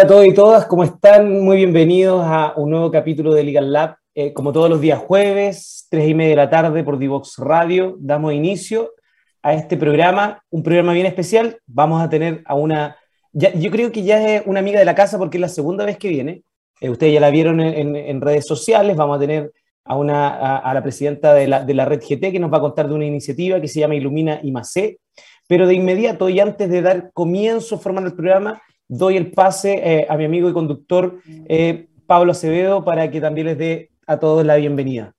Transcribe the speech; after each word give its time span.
Hola 0.00 0.06
a 0.06 0.14
todos 0.14 0.26
y 0.26 0.32
todas, 0.32 0.64
¿cómo 0.64 0.82
están? 0.82 1.42
Muy 1.42 1.58
bienvenidos 1.58 2.24
a 2.24 2.54
un 2.56 2.70
nuevo 2.70 2.90
capítulo 2.90 3.34
de 3.34 3.44
Legal 3.44 3.70
Lab. 3.70 3.96
Eh, 4.14 4.32
como 4.32 4.50
todos 4.50 4.70
los 4.70 4.80
días 4.80 4.98
jueves, 4.98 5.88
tres 5.90 6.08
y 6.08 6.14
media 6.14 6.30
de 6.30 6.36
la 6.36 6.48
tarde 6.48 6.82
por 6.82 6.98
Divox 6.98 7.36
Radio, 7.36 7.96
damos 8.00 8.32
inicio 8.32 8.94
a 9.42 9.52
este 9.52 9.76
programa, 9.76 10.42
un 10.48 10.62
programa 10.62 10.94
bien 10.94 11.04
especial. 11.04 11.58
Vamos 11.66 12.02
a 12.02 12.08
tener 12.08 12.42
a 12.46 12.54
una, 12.54 12.96
yo 13.34 13.70
creo 13.70 13.92
que 13.92 14.02
ya 14.02 14.36
es 14.36 14.42
una 14.46 14.60
amiga 14.60 14.78
de 14.78 14.86
la 14.86 14.94
casa 14.94 15.18
porque 15.18 15.36
es 15.36 15.42
la 15.42 15.50
segunda 15.50 15.84
vez 15.84 15.98
que 15.98 16.08
viene. 16.08 16.44
Eh, 16.80 16.88
ustedes 16.88 17.12
ya 17.12 17.20
la 17.20 17.28
vieron 17.28 17.60
en, 17.60 18.20
redes 18.22 18.46
sociales. 18.46 18.96
Vamos 18.96 19.18
a 19.18 19.20
tener 19.20 19.52
a, 19.84 19.96
una, 19.96 20.56
a, 20.56 20.72
la 20.72 20.82
presidenta 20.82 21.34
de 21.34 21.46
la, 21.46 21.62
de 21.62 21.74
la, 21.74 21.84
red 21.84 22.00
GT 22.00 22.32
que 22.32 22.40
nos 22.40 22.50
va 22.50 22.56
a 22.56 22.62
contar 22.62 22.88
de 22.88 22.94
una 22.94 23.04
iniciativa 23.04 23.60
que 23.60 23.68
se 23.68 23.80
llama 23.80 23.96
Ilumina 23.96 24.40
IMACE. 24.42 24.98
Pero 25.46 25.66
de 25.66 25.74
inmediato 25.74 26.30
y 26.30 26.40
antes 26.40 26.70
de 26.70 26.80
dar 26.80 27.10
comienzo 27.12 27.78
formando 27.78 28.08
el 28.08 28.16
programa, 28.16 28.62
doy 28.90 29.16
el 29.16 29.30
pase 29.30 29.80
eh, 29.82 30.06
a 30.10 30.16
mi 30.16 30.24
amigo 30.24 30.50
y 30.50 30.52
conductor 30.52 31.20
eh, 31.48 31.86
Pablo 32.06 32.32
Acevedo 32.32 32.84
para 32.84 33.10
que 33.10 33.20
también 33.20 33.46
les 33.46 33.56
dé 33.56 33.90
a 34.06 34.18
todos 34.18 34.44
la 34.44 34.56
bienvenida. 34.56 35.14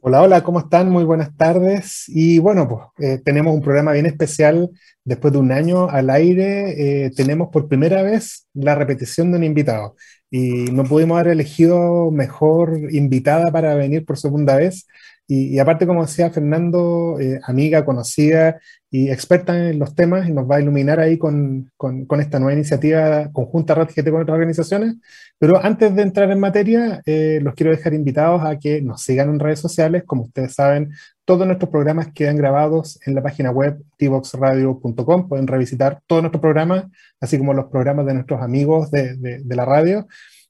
Hola, 0.00 0.22
hola, 0.22 0.44
¿cómo 0.44 0.60
están? 0.60 0.88
Muy 0.88 1.02
buenas 1.02 1.36
tardes. 1.36 2.04
Y 2.06 2.38
bueno, 2.38 2.68
pues 2.68 2.82
eh, 2.98 3.20
tenemos 3.24 3.54
un 3.54 3.62
programa 3.62 3.92
bien 3.92 4.06
especial. 4.06 4.70
Después 5.02 5.32
de 5.32 5.40
un 5.40 5.50
año 5.50 5.88
al 5.88 6.10
aire, 6.10 7.10
tenemos 7.16 7.48
por 7.48 7.68
primera 7.68 8.02
vez 8.02 8.46
la 8.54 8.74
repetición 8.74 9.32
de 9.32 9.38
un 9.38 9.44
invitado. 9.44 9.96
Y 10.30 10.66
no 10.72 10.84
pudimos 10.84 11.18
haber 11.18 11.32
elegido 11.32 12.10
mejor 12.10 12.78
invitada 12.90 13.50
para 13.50 13.74
venir 13.74 14.04
por 14.04 14.16
segunda 14.16 14.56
vez. 14.56 14.86
Y, 15.26 15.58
aparte, 15.58 15.86
como 15.86 16.02
decía 16.02 16.30
Fernando, 16.30 17.16
amiga, 17.44 17.84
conocida 17.84 18.60
y 18.90 19.10
experta 19.10 19.70
en 19.70 19.78
los 19.78 19.94
temas 19.94 20.28
y 20.28 20.32
nos 20.32 20.48
va 20.48 20.56
a 20.56 20.60
iluminar 20.60 21.00
ahí 21.00 21.18
con, 21.18 21.72
con, 21.76 22.04
con 22.06 22.20
esta 22.20 22.38
nueva 22.38 22.52
iniciativa 22.52 23.28
conjunta 23.32 23.74
RedGT 23.74 24.10
con 24.10 24.22
otras 24.22 24.34
organizaciones. 24.34 24.96
Pero 25.38 25.62
antes 25.62 25.94
de 25.94 26.02
entrar 26.02 26.30
en 26.30 26.38
materia, 26.38 27.02
eh, 27.04 27.40
los 27.42 27.54
quiero 27.54 27.72
dejar 27.72 27.92
invitados 27.92 28.42
a 28.44 28.58
que 28.58 28.80
nos 28.80 29.02
sigan 29.02 29.30
en 29.30 29.40
redes 29.40 29.58
sociales. 29.58 30.04
Como 30.06 30.22
ustedes 30.22 30.54
saben, 30.54 30.92
todos 31.24 31.46
nuestros 31.46 31.70
programas 31.70 32.12
quedan 32.14 32.36
grabados 32.36 33.00
en 33.04 33.16
la 33.16 33.22
página 33.22 33.50
web 33.50 33.82
tvoxradio.com. 33.98 35.28
Pueden 35.28 35.46
revisitar 35.46 36.00
todos 36.06 36.22
nuestros 36.22 36.40
programas, 36.40 36.84
así 37.20 37.36
como 37.36 37.52
los 37.52 37.66
programas 37.66 38.06
de 38.06 38.14
nuestros 38.14 38.40
amigos 38.42 38.90
de, 38.90 39.16
de, 39.16 39.56
la 39.56 39.64
radio. 39.64 40.06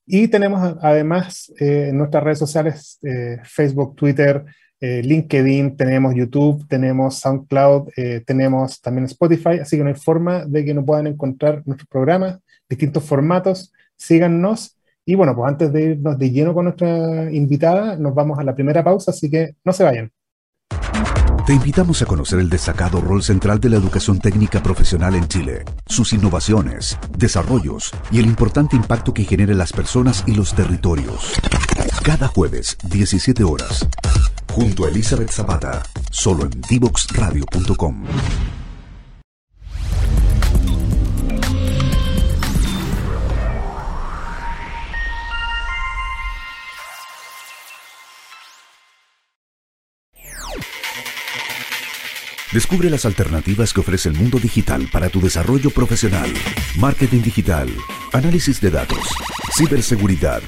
Y 0.07 0.29
tenemos 0.29 0.77
además 0.83 1.51
eh, 1.59 1.87
en 1.89 1.97
nuestras 1.97 2.23
redes 2.23 2.39
sociales, 2.39 2.99
eh, 3.03 3.39
Facebook, 3.43 3.97
Twitter, 3.97 4.45
eh, 4.87 5.03
LinkedIn, 5.03 5.79
tenemos 5.79 6.15
YouTube, 6.15 6.67
tenemos 6.69 7.19
SoundCloud, 7.21 7.89
eh, 7.97 8.23
tenemos 8.27 8.83
también 8.83 9.07
Spotify, 9.07 9.61
así 9.63 9.79
que 9.79 9.83
no 9.83 9.89
hay 9.89 9.95
forma 9.95 10.45
de 10.45 10.63
que 10.63 10.75
no 10.75 10.85
puedan 10.85 11.07
encontrar 11.07 11.63
nuestros 11.65 11.89
programas, 11.89 12.39
distintos 12.69 13.03
formatos, 13.03 13.73
síganos. 13.97 14.77
Y 15.07 15.15
bueno, 15.15 15.35
pues 15.35 15.49
antes 15.49 15.73
de 15.73 15.83
irnos 15.93 16.19
de 16.19 16.31
lleno 16.31 16.53
con 16.53 16.65
nuestra 16.65 17.33
invitada, 17.33 17.97
nos 17.97 18.15
vamos 18.15 18.39
a 18.39 18.45
la 18.45 18.55
primera 18.55 18.85
pausa, 18.85 19.11
así 19.11 19.31
que 19.31 19.55
no 19.65 19.73
se 19.73 19.85
vayan. 19.85 20.13
Te 21.47 21.55
invitamos 21.55 22.03
a 22.03 22.07
conocer 22.07 22.39
el 22.39 22.51
destacado 22.51 23.01
rol 23.01 23.23
central 23.23 23.61
de 23.61 23.71
la 23.71 23.77
educación 23.77 24.19
técnica 24.19 24.63
profesional 24.63 25.15
en 25.15 25.29
Chile, 25.29 25.65
sus 25.87 26.13
innovaciones, 26.13 26.99
desarrollos 27.17 27.91
y 28.11 28.19
el 28.19 28.27
importante 28.27 28.77
impacto 28.77 29.15
que 29.15 29.25
genera 29.25 29.53
en 29.53 29.59
las 29.59 29.73
personas 29.73 30.25
y 30.27 30.35
los 30.35 30.55
territorios. 30.55 31.33
Cada 32.03 32.29
jueves, 32.29 32.77
17 32.91 33.45
horas, 33.45 33.89
junto 34.51 34.85
a 34.85 34.89
Elizabeth 34.89 35.31
Zapata, 35.31 35.83
solo 36.11 36.45
en 36.45 36.61
divoxradio.com. 36.69 38.05
Descubre 52.55 52.89
las 52.89 53.05
alternativas 53.05 53.73
que 53.75 53.81
ofrece 53.81 54.09
el 54.09 54.15
mundo 54.15 54.39
digital 54.39 54.89
para 54.93 55.09
tu 55.09 55.21
desarrollo 55.21 55.71
profesional. 55.71 56.33
Marketing 56.77 57.21
digital, 57.21 57.69
análisis 58.13 58.61
de 58.61 58.71
datos, 58.71 59.09
ciberseguridad, 59.57 60.41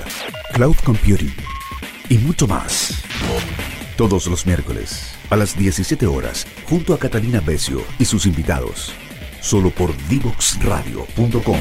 cloud 0.53 0.77
computing 0.85 1.35
y 2.09 2.19
mucho 2.19 2.47
más. 2.47 3.06
Todos 3.97 4.27
los 4.27 4.45
miércoles, 4.45 5.17
a 5.31 5.37
las 5.37 5.57
17 5.57 6.07
horas, 6.07 6.47
junto 6.69 6.93
a 6.93 6.99
Catalina 6.99 7.41
Becio 7.41 7.81
y 7.99 8.05
sus 8.05 8.27
invitados. 8.27 8.93
Solo 9.41 9.71
por 9.71 9.97
divoxradio.com. 10.09 11.57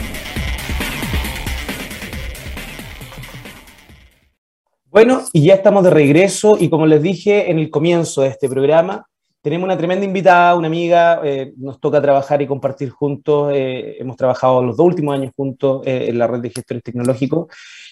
Bueno, 4.89 5.21
y 5.31 5.45
ya 5.45 5.53
estamos 5.53 5.85
de 5.85 5.91
regreso 5.91 6.57
y 6.59 6.67
como 6.69 6.85
les 6.87 7.01
dije 7.01 7.49
en 7.49 7.57
el 7.57 7.69
comienzo 7.69 8.23
de 8.23 8.27
este 8.27 8.49
programa, 8.49 9.07
tenemos 9.45 9.67
una 9.67 9.77
tremenda 9.77 10.03
invitada, 10.03 10.55
una 10.55 10.65
amiga, 10.65 11.21
eh, 11.23 11.53
nos 11.57 11.79
toca 11.79 12.01
trabajar 12.01 12.41
y 12.41 12.47
compartir 12.47 12.89
juntos, 12.89 13.51
eh, 13.53 13.95
hemos 13.99 14.17
trabajado 14.17 14.63
los 14.63 14.75
dos 14.75 14.87
últimos 14.87 15.13
años 15.13 15.33
juntos 15.37 15.85
eh, 15.85 16.07
en 16.07 16.17
la 16.17 16.25
red 16.25 16.39
de 16.39 16.49
gestores 16.49 16.81
tecnológicos 16.81 17.45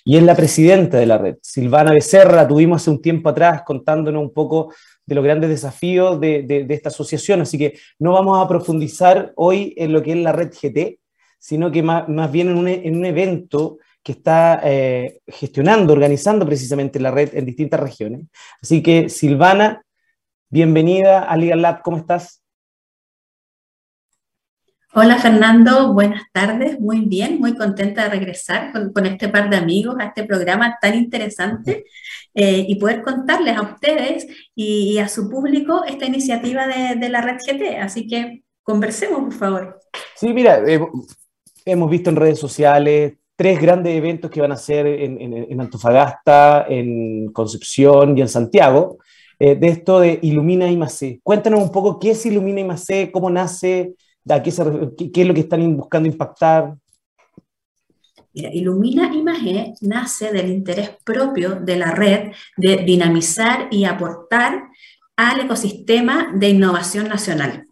y 0.04 0.18
es 0.18 0.24
la 0.24 0.36
presidenta 0.36 0.98
de 0.98 1.06
la 1.06 1.20
red. 1.20 1.36
Silvana 1.44 1.92
Becerra, 1.92 2.38
la 2.38 2.48
tuvimos 2.48 2.82
hace 2.82 2.90
un 2.90 3.04
tiempo 3.04 3.30
atrás 3.30 3.62
contándonos 3.64 4.24
un 4.24 4.34
poco 4.34 4.74
de 5.06 5.14
los 5.14 5.24
grandes 5.24 5.48
desafíos 5.48 6.20
de, 6.20 6.66
esta 6.70 6.90
asociación, 6.90 7.42
así 7.42 7.60
que 7.60 7.78
no 8.00 8.14
vamos 8.14 8.44
a 8.44 8.48
profundizar 8.48 9.32
hoy 9.36 9.76
en 9.78 9.94
lo 9.94 10.02
que 10.02 10.14
es 10.14 10.18
la 10.18 10.32
red 10.32 10.50
GT, 10.50 10.98
sino 11.38 11.72
que 11.72 11.84
más, 11.84 12.32
bien 12.32 12.50
en 12.50 12.58
un, 12.96 13.06
evento 13.06 13.78
que 14.02 14.14
está 14.14 14.60
eh, 14.64 15.20
gestionando, 15.28 15.94
organizando 15.94 16.48
precisamente 16.48 17.00
la 17.00 17.12
red 17.12 17.30
en 17.36 17.46
distintas 17.46 17.80
regiones. 17.80 18.26
Así 18.60 18.82
que 18.82 19.08
Silvana, 19.08 19.84
bienvenida 20.54 21.24
a 21.24 21.36
Legal 21.36 21.64
Lab, 21.64 21.82
¿cómo 21.82 21.98
estás? 21.98 22.44
Hola 24.94 25.18
Fernando, 25.18 25.92
buenas 25.94 26.22
tardes, 26.32 26.80
muy 26.80 27.00
bien, 27.02 27.40
muy 27.40 27.56
contenta 27.56 28.04
de 28.04 28.10
regresar 28.10 28.72
con, 28.94 29.08
este 29.08 29.30
par 29.30 29.50
de 29.50 29.58
amigos 29.58 29.96
a 30.00 30.06
este 30.06 30.26
programa 30.26 30.78
tan 30.80 30.94
interesante 30.94 31.86
eh, 32.36 32.66
y 32.68 32.76
poder 32.76 33.02
contarles 33.02 33.58
a 33.58 33.64
ustedes 33.64 34.28
y, 34.54 35.00
a 35.00 35.08
su 35.08 35.28
público 35.28 35.86
esta 35.86 36.06
iniciativa 36.06 36.68
de, 36.68 37.10
la 37.10 37.22
red 37.22 37.38
GT. 37.38 37.80
Así 37.80 38.06
que 38.06 38.44
conversemos, 38.62 39.24
por 39.24 39.34
favor. 39.34 39.80
Sí, 40.16 40.32
mira, 40.34 40.60
eh, 40.68 40.80
hemos 41.66 41.90
visto 41.90 42.12
en 42.12 42.16
redes 42.16 42.38
sociales 42.38 43.14
tres 43.36 43.60
grandes 43.60 43.96
eventos 43.96 44.30
que 44.30 44.42
van 44.42 44.52
a 44.52 44.58
ser 44.58 44.86
en, 44.86 45.60
Antofagasta, 45.60 46.68
en 46.70 47.32
Concepción 47.34 48.16
y 48.16 48.22
en 48.22 48.30
Santiago. 48.30 49.00
Eh, 49.46 49.58
de 49.58 49.68
esto 49.68 50.00
de 50.00 50.20
Ilumina 50.22 50.72
IMAC. 50.72 51.20
Cuéntanos 51.22 51.62
un 51.62 51.70
poco 51.70 52.00
qué 52.00 52.12
es 52.12 52.26
Ilumina 52.26 52.62
IMAC, 52.62 53.12
cómo 53.12 53.30
nace, 53.30 53.94
qué, 54.26 54.50
es 55.22 55.28
lo 55.28 55.34
que 55.34 55.42
están 55.42 55.76
buscando 55.76 56.08
impactar? 56.08 56.78
Mira, 58.34 58.50
Ilumina 58.54 59.14
Imagen 59.14 59.74
nace 59.82 60.32
del 60.32 60.50
interés 60.50 60.92
propio 61.04 61.56
de 61.56 61.76
la 61.76 61.92
red 61.92 62.32
de 62.56 62.78
dinamizar 62.86 63.68
y 63.70 63.84
aportar 63.84 64.70
al 65.18 65.42
ecosistema 65.42 66.32
de 66.34 66.48
innovación 66.48 67.10
nacional. 67.10 67.68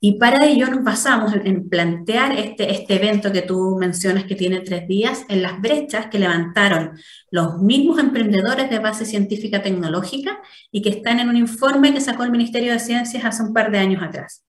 Y 0.00 0.18
para 0.18 0.46
ello 0.46 0.68
nos 0.68 0.84
basamos 0.84 1.32
en 1.34 1.68
plantear 1.68 2.32
este, 2.38 2.72
este 2.72 2.94
evento 2.94 3.32
que 3.32 3.42
tú 3.42 3.76
mencionas 3.78 4.24
que 4.24 4.36
tiene 4.36 4.60
tres 4.60 4.86
días 4.86 5.24
en 5.28 5.42
las 5.42 5.60
brechas 5.60 6.06
que 6.06 6.20
levantaron 6.20 6.92
los 7.32 7.58
mismos 7.58 7.98
emprendedores 7.98 8.70
de 8.70 8.78
base 8.78 9.04
científica 9.04 9.60
tecnológica 9.60 10.40
y 10.70 10.82
que 10.82 10.90
están 10.90 11.18
en 11.18 11.28
un 11.28 11.36
informe 11.36 11.92
que 11.92 12.00
sacó 12.00 12.22
el 12.22 12.30
Ministerio 12.30 12.72
de 12.72 12.78
Ciencias 12.78 13.24
hace 13.24 13.42
un 13.42 13.52
par 13.52 13.72
de 13.72 13.78
años 13.78 14.02
atrás. 14.02 14.44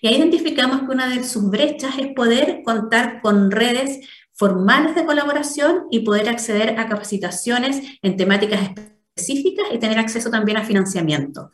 Y 0.00 0.06
ahí 0.06 0.16
identificamos 0.16 0.80
que 0.82 0.94
una 0.94 1.08
de 1.08 1.24
sus 1.24 1.50
brechas 1.50 1.98
es 1.98 2.08
poder 2.14 2.62
contar 2.64 3.20
con 3.20 3.50
redes 3.50 4.00
formales 4.32 4.94
de 4.94 5.04
colaboración 5.04 5.86
y 5.90 6.00
poder 6.00 6.28
acceder 6.28 6.78
a 6.78 6.88
capacitaciones 6.88 7.80
en 8.02 8.16
temáticas 8.16 8.60
específicas 9.16 9.66
y 9.72 9.78
tener 9.78 9.98
acceso 9.98 10.30
también 10.30 10.58
a 10.58 10.64
financiamiento. 10.64 11.50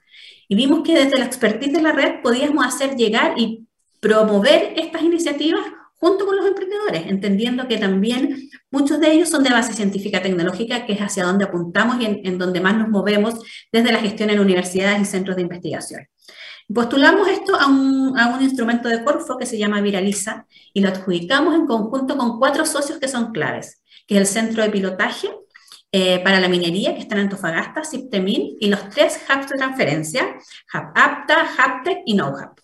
Y 0.51 0.57
vimos 0.57 0.83
que 0.83 0.99
desde 0.99 1.17
la 1.17 1.27
expertise 1.27 1.73
de 1.73 1.81
la 1.81 1.93
red 1.93 2.23
podíamos 2.25 2.67
hacer 2.67 2.97
llegar 2.97 3.39
y 3.39 3.69
promover 4.01 4.75
estas 4.77 5.01
iniciativas 5.03 5.63
junto 5.95 6.27
con 6.27 6.37
los 6.37 6.45
emprendedores, 6.45 7.05
entendiendo 7.07 7.69
que 7.69 7.77
también 7.77 8.51
muchos 8.69 8.99
de 8.99 9.13
ellos 9.13 9.29
son 9.29 9.45
de 9.45 9.51
base 9.51 9.75
científica 9.75 10.21
tecnológica, 10.21 10.87
que 10.87 10.95
es 10.95 10.99
hacia 10.99 11.23
donde 11.23 11.45
apuntamos 11.45 12.01
y 12.01 12.07
en, 12.07 12.21
en 12.25 12.37
donde 12.37 12.61
más 12.61 12.77
nos 12.77 12.89
movemos 12.89 13.35
desde 13.71 13.93
la 13.93 14.01
gestión 14.01 14.29
en 14.31 14.41
universidades 14.41 15.01
y 15.01 15.05
centros 15.05 15.37
de 15.37 15.43
investigación. 15.43 16.09
Postulamos 16.75 17.29
esto 17.29 17.55
a 17.55 17.69
un, 17.69 18.43
instrumento 18.43 18.89
de 18.89 19.05
Corfo 19.05 19.39
que 19.39 19.47
se 19.47 19.57
llama 19.57 19.81
Viraliza 19.81 20.47
y 20.73 20.81
lo 20.81 20.89
adjudicamos 20.89 21.55
en 21.55 21.67
conjunto 21.67 22.17
con 22.17 22.41
cuatro 22.41 22.67
socios 22.67 22.99
que 22.99 23.07
son 23.07 23.31
claves, 23.31 23.85
que 24.09 24.17
es 24.17 24.21
el 24.21 24.27
Centro 24.27 24.65
de 24.65 24.71
Pilotaje 24.71 25.31
eh, 25.93 26.21
para 26.21 26.41
la 26.41 26.49
Minería, 26.49 26.95
que 26.95 27.01
está 27.01 27.17
en 27.17 27.23
Antofagasta, 27.23 27.85
CIPTEMIN, 27.85 28.59
y 28.61 28.69
los 28.69 28.89
tres 28.91 29.21
hubs 29.29 29.49
de 29.49 29.57
transferencia, 29.57 30.37
Hub 30.73 30.93
Apta, 30.95 31.49
HubTech 31.59 32.03
y 32.07 32.15
NoHub. 32.15 32.61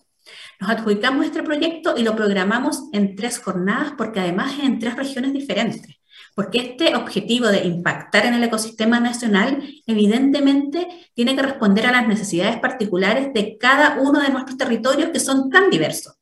Nos 0.61 0.71
adjudicamos 0.71 1.27
este 1.27 1.43
proyecto 1.43 1.95
y 1.97 2.03
lo 2.03 2.17
programamos 2.17 2.85
en 2.93 3.15
tres 3.15 3.39
jornadas 3.39 3.93
porque 3.99 4.21
además 4.21 4.55
es 4.59 4.65
en 4.65 4.79
tres 4.79 4.97
regiones 4.97 5.33
diferentes. 5.33 5.97
Porque 6.35 6.59
este 6.59 6.95
objetivo 6.95 7.49
de 7.49 7.65
impactar 7.65 8.27
en 8.27 8.35
el 8.35 8.45
ecosistema 8.45 9.01
nacional 9.01 9.63
evidentemente 9.87 10.87
tiene 11.15 11.35
que 11.35 11.43
responder 11.43 11.87
a 11.87 11.93
las 11.93 12.07
necesidades 12.07 12.59
particulares 12.59 13.33
de 13.35 13.57
cada 13.59 13.99
uno 14.01 14.21
de 14.21 14.31
nuestros 14.31 14.57
territorios 14.57 15.11
que 15.11 15.21
son 15.21 15.51
tan 15.51 15.71
diversos. 15.71 16.15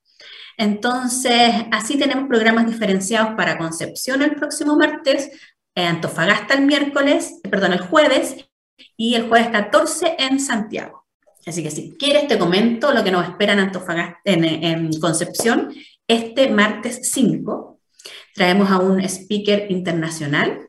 Entonces, 0.56 1.52
así 1.72 1.98
tenemos 1.98 2.28
programas 2.28 2.66
diferenciados 2.66 3.34
para 3.34 3.58
Concepción 3.58 4.22
el 4.22 4.36
próximo 4.36 4.76
martes, 4.76 5.30
Antofagasta 5.74 6.54
el 6.54 6.66
miércoles, 6.66 7.40
perdón, 7.50 7.72
el 7.72 7.80
jueves 7.80 8.36
y 8.96 9.14
el 9.14 9.28
jueves 9.28 9.48
14 9.48 10.16
en 10.18 10.40
Santiago. 10.40 11.04
Así 11.46 11.62
que 11.62 11.70
si 11.70 11.96
quieres 11.98 12.26
te 12.26 12.38
comento 12.38 12.92
lo 12.92 13.04
que 13.04 13.10
nos 13.10 13.28
espera 13.28 13.52
en 13.52 13.60
Antofagasta, 13.60 14.18
en, 14.24 14.98
Concepción, 15.00 15.74
este 16.08 16.48
martes 16.50 17.00
5 17.10 17.80
traemos 18.34 18.70
a 18.70 18.78
un 18.78 19.00
speaker 19.00 19.70
internacional 19.70 20.68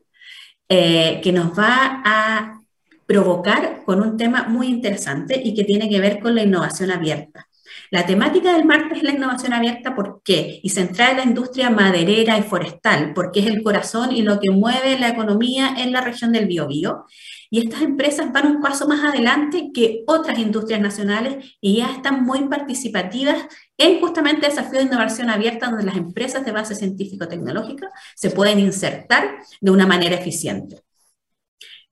eh, 0.68 1.20
que 1.22 1.32
nos 1.32 1.58
va 1.58 2.02
a 2.04 2.60
provocar 3.06 3.82
con 3.84 4.02
un 4.02 4.16
tema 4.16 4.44
muy 4.48 4.66
interesante 4.68 5.40
y 5.42 5.54
que 5.54 5.64
tiene 5.64 5.88
que 5.88 6.00
ver 6.00 6.20
con 6.20 6.34
la 6.34 6.42
innovación 6.42 6.90
abierta. 6.90 7.48
La 7.90 8.04
temática 8.04 8.52
del 8.52 8.64
martes 8.64 8.98
es 8.98 9.04
la 9.04 9.12
innovación 9.12 9.52
abierta, 9.52 9.94
¿por 9.94 10.20
qué? 10.24 10.60
Y 10.62 10.70
centrada 10.70 11.12
en 11.12 11.16
la 11.18 11.24
industria 11.24 11.70
maderera 11.70 12.36
y 12.38 12.42
forestal, 12.42 13.12
porque 13.14 13.40
es 13.40 13.46
el 13.46 13.62
corazón 13.62 14.12
y 14.12 14.22
lo 14.22 14.40
que 14.40 14.50
mueve 14.50 14.98
la 14.98 15.08
economía 15.08 15.74
en 15.78 15.92
la 15.92 16.00
región 16.00 16.32
del 16.32 16.46
Biobío. 16.46 17.04
Y 17.48 17.60
estas 17.60 17.82
empresas 17.82 18.32
van 18.32 18.46
un 18.46 18.60
paso 18.60 18.88
más 18.88 19.04
adelante 19.04 19.70
que 19.72 20.02
otras 20.06 20.38
industrias 20.38 20.80
nacionales 20.80 21.56
y 21.60 21.76
ya 21.76 21.92
están 21.92 22.24
muy 22.24 22.48
participativas 22.48 23.46
en 23.78 24.00
justamente 24.00 24.46
el 24.46 24.52
desafío 24.52 24.80
de 24.80 24.86
innovación 24.86 25.30
abierta, 25.30 25.68
donde 25.68 25.84
las 25.84 25.96
empresas 25.96 26.44
de 26.44 26.52
base 26.52 26.74
científico-tecnológica 26.74 27.90
se 28.16 28.30
pueden 28.30 28.58
insertar 28.58 29.36
de 29.60 29.70
una 29.70 29.86
manera 29.86 30.16
eficiente. 30.16 30.85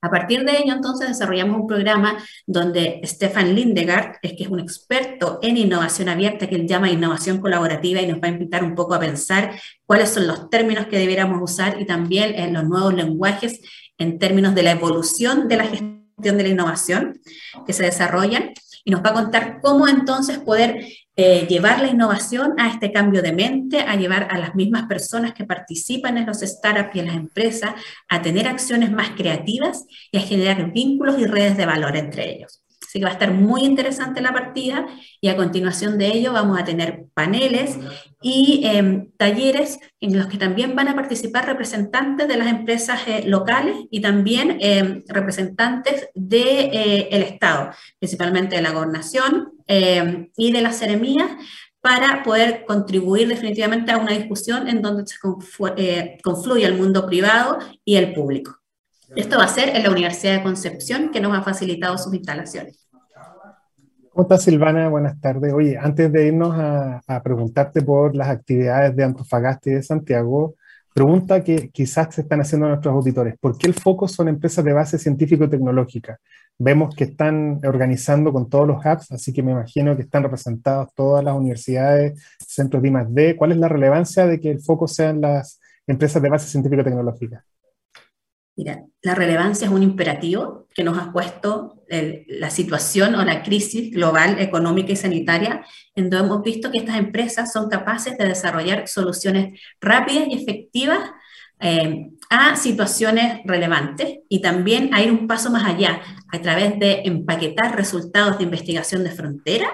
A 0.05 0.11
partir 0.11 0.45
de 0.45 0.59
ello, 0.59 0.75
entonces, 0.75 1.09
desarrollamos 1.09 1.62
un 1.62 1.67
programa 1.67 2.19
donde 2.47 3.01
Stefan 3.05 3.55
Lindegard, 3.55 4.17
es 4.21 4.35
que 4.35 4.43
es 4.43 4.51
un 4.51 4.61
experto 4.61 5.39
en 5.41 5.56
innovación 5.56 6.11
abierta, 6.11 6.47
que 6.47 6.56
él 6.56 6.69
llama 6.69 6.91
innovación 6.91 7.41
colaborativa 7.41 8.03
y 8.03 8.06
nos 8.06 8.19
va 8.19 8.29
a 8.29 8.33
invitar 8.33 8.62
un 8.62 8.75
poco 8.75 8.93
a 8.93 9.01
pensar 9.01 9.59
cuáles 9.87 10.11
son 10.11 10.27
los 10.27 10.51
términos 10.51 10.89
que 10.89 10.99
deberíamos 10.99 11.41
usar 11.41 11.81
y 11.81 11.87
también 11.87 12.35
en 12.35 12.53
los 12.53 12.65
nuevos 12.65 12.93
lenguajes 12.93 13.62
en 13.97 14.19
términos 14.19 14.55
de 14.55 14.62
la 14.62 14.73
evolución 14.73 15.49
de 15.49 15.56
la 15.56 15.65
gestión 15.65 16.37
de 16.37 16.43
la 16.43 16.49
innovación 16.51 17.21
que 17.67 17.73
se 17.73 17.85
desarrollan 17.85 18.53
y 18.84 18.90
nos 18.90 19.02
va 19.02 19.10
a 19.10 19.14
contar 19.14 19.60
cómo 19.62 19.88
entonces 19.88 20.38
poder 20.38 20.86
eh, 21.16 21.46
llevar 21.48 21.81
la 21.81 21.88
innovación 21.88 22.54
a 22.58 22.69
este 22.69 22.92
cambio 22.92 23.22
de 23.22 23.32
mente, 23.32 23.81
a 23.81 23.94
llevar 23.96 24.28
a 24.31 24.38
las 24.38 24.54
mismas 24.54 24.86
personas 24.86 25.32
que 25.32 25.44
participan 25.44 26.19
en 26.19 26.26
los 26.26 26.40
startups 26.40 26.94
y 26.96 26.98
en 26.98 27.06
las 27.06 27.16
empresas 27.16 27.75
a 28.08 28.20
tener 28.20 28.48
acciones 28.48 28.90
más 28.90 29.10
creativas 29.10 29.86
y 30.10 30.19
a 30.19 30.22
generar 30.22 30.72
vínculos 30.72 31.19
y 31.19 31.26
redes 31.26 31.56
de 31.56 31.66
valor 31.66 31.96
entre 31.96 32.31
ellos. 32.31 32.63
Así 32.94 33.00
que 33.00 33.06
va 33.06 33.11
a 33.11 33.14
estar 33.14 33.32
muy 33.32 33.64
interesante 33.64 34.20
la 34.20 34.32
partida 34.32 34.87
y 35.20 35.26
a 35.26 35.35
continuación 35.35 35.99
de 35.99 36.12
ello 36.12 36.32
vamos 36.32 36.61
a 36.61 36.64
tener 36.64 37.06
paneles 37.12 37.76
y 38.23 38.61
em, 38.64 39.11
talleres 39.17 39.81
en 39.99 40.17
los 40.17 40.29
que 40.29 40.38
también 40.38 40.76
van 40.76 40.87
a 40.87 40.94
participar 40.94 41.44
representantes 41.44 42.29
de 42.29 42.37
las 42.37 42.46
empresas 42.46 43.00
eh, 43.08 43.25
locales 43.26 43.75
y 43.91 44.00
también 44.00 44.58
em, 44.61 45.02
representantes 45.08 46.08
del 46.14 46.44
de, 46.44 46.61
eh, 46.73 47.08
Estado, 47.11 47.70
principalmente 47.99 48.55
de 48.55 48.62
la 48.62 48.70
gobernación 48.70 49.55
em, 49.67 50.31
y 50.37 50.52
de 50.52 50.62
las 50.62 50.76
seremías, 50.76 51.32
para 51.81 52.23
poder 52.23 52.64
contribuir 52.64 53.26
definitivamente 53.26 53.91
a 53.91 53.99
una 53.99 54.12
discusión 54.12 54.69
en 54.69 54.82
donde 54.82 55.05
se 55.05 55.17
eh, 55.79 56.19
confluye 56.23 56.64
el 56.64 56.76
mundo 56.76 57.06
privado 57.06 57.58
y 57.85 57.96
el 57.96 58.14
público. 58.14 58.61
Esto 59.17 59.37
va 59.37 59.44
a 59.44 59.49
ser 59.49 59.70
en 59.70 59.82
la 59.82 59.91
Universidad 59.91 60.37
de 60.37 60.43
Concepción, 60.44 61.11
que 61.11 61.20
nos 61.20 61.37
ha 61.37 61.43
facilitado 61.43 61.99
sus 61.99 62.14
instalaciones. 62.14 62.83
¿Cómo 64.14 64.26
estás, 64.26 64.44
Silvana? 64.44 64.88
Buenas 64.88 65.20
tardes. 65.20 65.52
Oye, 65.52 65.76
antes 65.76 66.12
de 66.12 66.28
irnos 66.28 66.55
a, 66.56 67.20
preguntarte 67.25 67.82
por 67.82 68.14
las 68.14 68.28
actividades 68.28 68.94
de 68.94 69.02
Antofagasta 69.02 69.70
y 69.70 69.72
de 69.72 69.82
Santiago, 69.82 70.55
pregunta 70.94 71.43
que 71.43 71.69
quizás 71.70 72.14
se 72.14 72.20
están 72.20 72.40
haciendo 72.40 72.69
nuestros 72.69 72.94
auditores. 72.94 73.34
¿Por 73.40 73.58
qué 73.58 73.66
el 73.66 73.75
foco 73.75 74.06
son 74.06 74.28
empresas 74.28 74.64
de 74.64 74.72
base 74.72 74.99
científico-tecnológica? 74.99 76.20
Vemos 76.56 76.94
que 76.94 77.02
están 77.02 77.61
organizando 77.66 78.32
con 78.32 78.49
todos 78.49 78.69
los 78.69 78.87
hubs, 78.87 79.11
así 79.11 79.32
que 79.32 79.43
me 79.43 79.50
imagino 79.50 79.96
que 79.96 80.02
están 80.02 80.22
representados 80.22 80.94
todas 80.94 81.25
las 81.25 81.34
universidades, 81.34 82.22
centros 82.38 82.84
de 82.84 82.90
I+.D. 82.90 83.34
¿Cuál 83.37 83.50
es 83.50 83.58
la 83.58 83.67
relevancia 83.67 84.28
de 84.28 84.38
que 84.38 84.52
el 84.52 84.60
foco 84.60 84.87
sean 84.87 85.22
las 85.22 85.58
empresas 85.88 86.22
de 86.22 86.31
base 86.31 86.46
científico-tecnológica? 86.46 87.44
Mira, 88.56 88.84
la 89.02 89.17
relevancia 89.17 89.67
es 89.67 89.72
un 89.72 89.82
imperativo 89.82 90.63
que 90.75 90.85
nos 90.85 90.99
ha 90.99 91.12
puesto 91.12 91.82
la 91.88 92.50
situación 92.50 93.15
o 93.15 93.25
la 93.25 93.43
crisis 93.43 93.93
global, 93.93 94.41
económica 94.41 94.93
y 94.93 94.97
sanitaria, 94.97 95.65
en 95.94 96.11
donde 96.11 96.26
hemos 96.26 96.43
visto 96.43 96.71
que 96.71 96.79
estas 96.79 96.97
empresas 96.97 97.53
son 97.53 97.69
capaces 97.69 98.19
de 98.19 98.26
desarrollar 98.26 98.88
soluciones 98.88 99.61
rápidas 99.81 100.26
y 100.29 100.35
efectivas 100.35 100.99
eh, 101.61 102.11
a 102.31 102.56
situaciones 102.56 103.41
relevantes 103.44 104.19
y 104.29 104.43
también 104.43 104.93
a 104.93 105.03
ir 105.03 105.13
un 105.13 105.29
paso 105.29 105.51
más 105.51 105.65
allá 105.65 106.01
a 106.32 106.41
través 106.41 106.79
de 106.81 107.03
empaquetar 107.05 107.77
resultados 107.77 108.39
de 108.39 108.44
investigación 108.44 109.05
de 109.05 109.10
frontera 109.10 109.69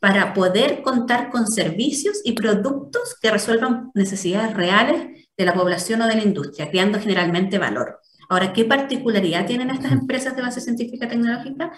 para 0.00 0.34
poder 0.34 0.82
contar 0.82 1.30
con 1.30 1.46
servicios 1.46 2.20
y 2.24 2.32
productos 2.32 3.16
que 3.22 3.30
resuelvan 3.30 3.90
necesidades 3.94 4.54
reales 4.54 5.28
de 5.36 5.44
la 5.44 5.54
población 5.54 6.02
o 6.02 6.08
de 6.08 6.16
la 6.16 6.24
industria, 6.24 6.68
creando 6.70 6.98
generalmente 6.98 7.58
valor. 7.58 8.00
Ahora, 8.30 8.52
¿qué 8.52 8.64
particularidad 8.64 9.44
tienen 9.44 9.70
estas 9.70 9.90
empresas 9.90 10.36
de 10.36 10.42
base 10.42 10.60
científica 10.60 11.08
tecnológica 11.08 11.72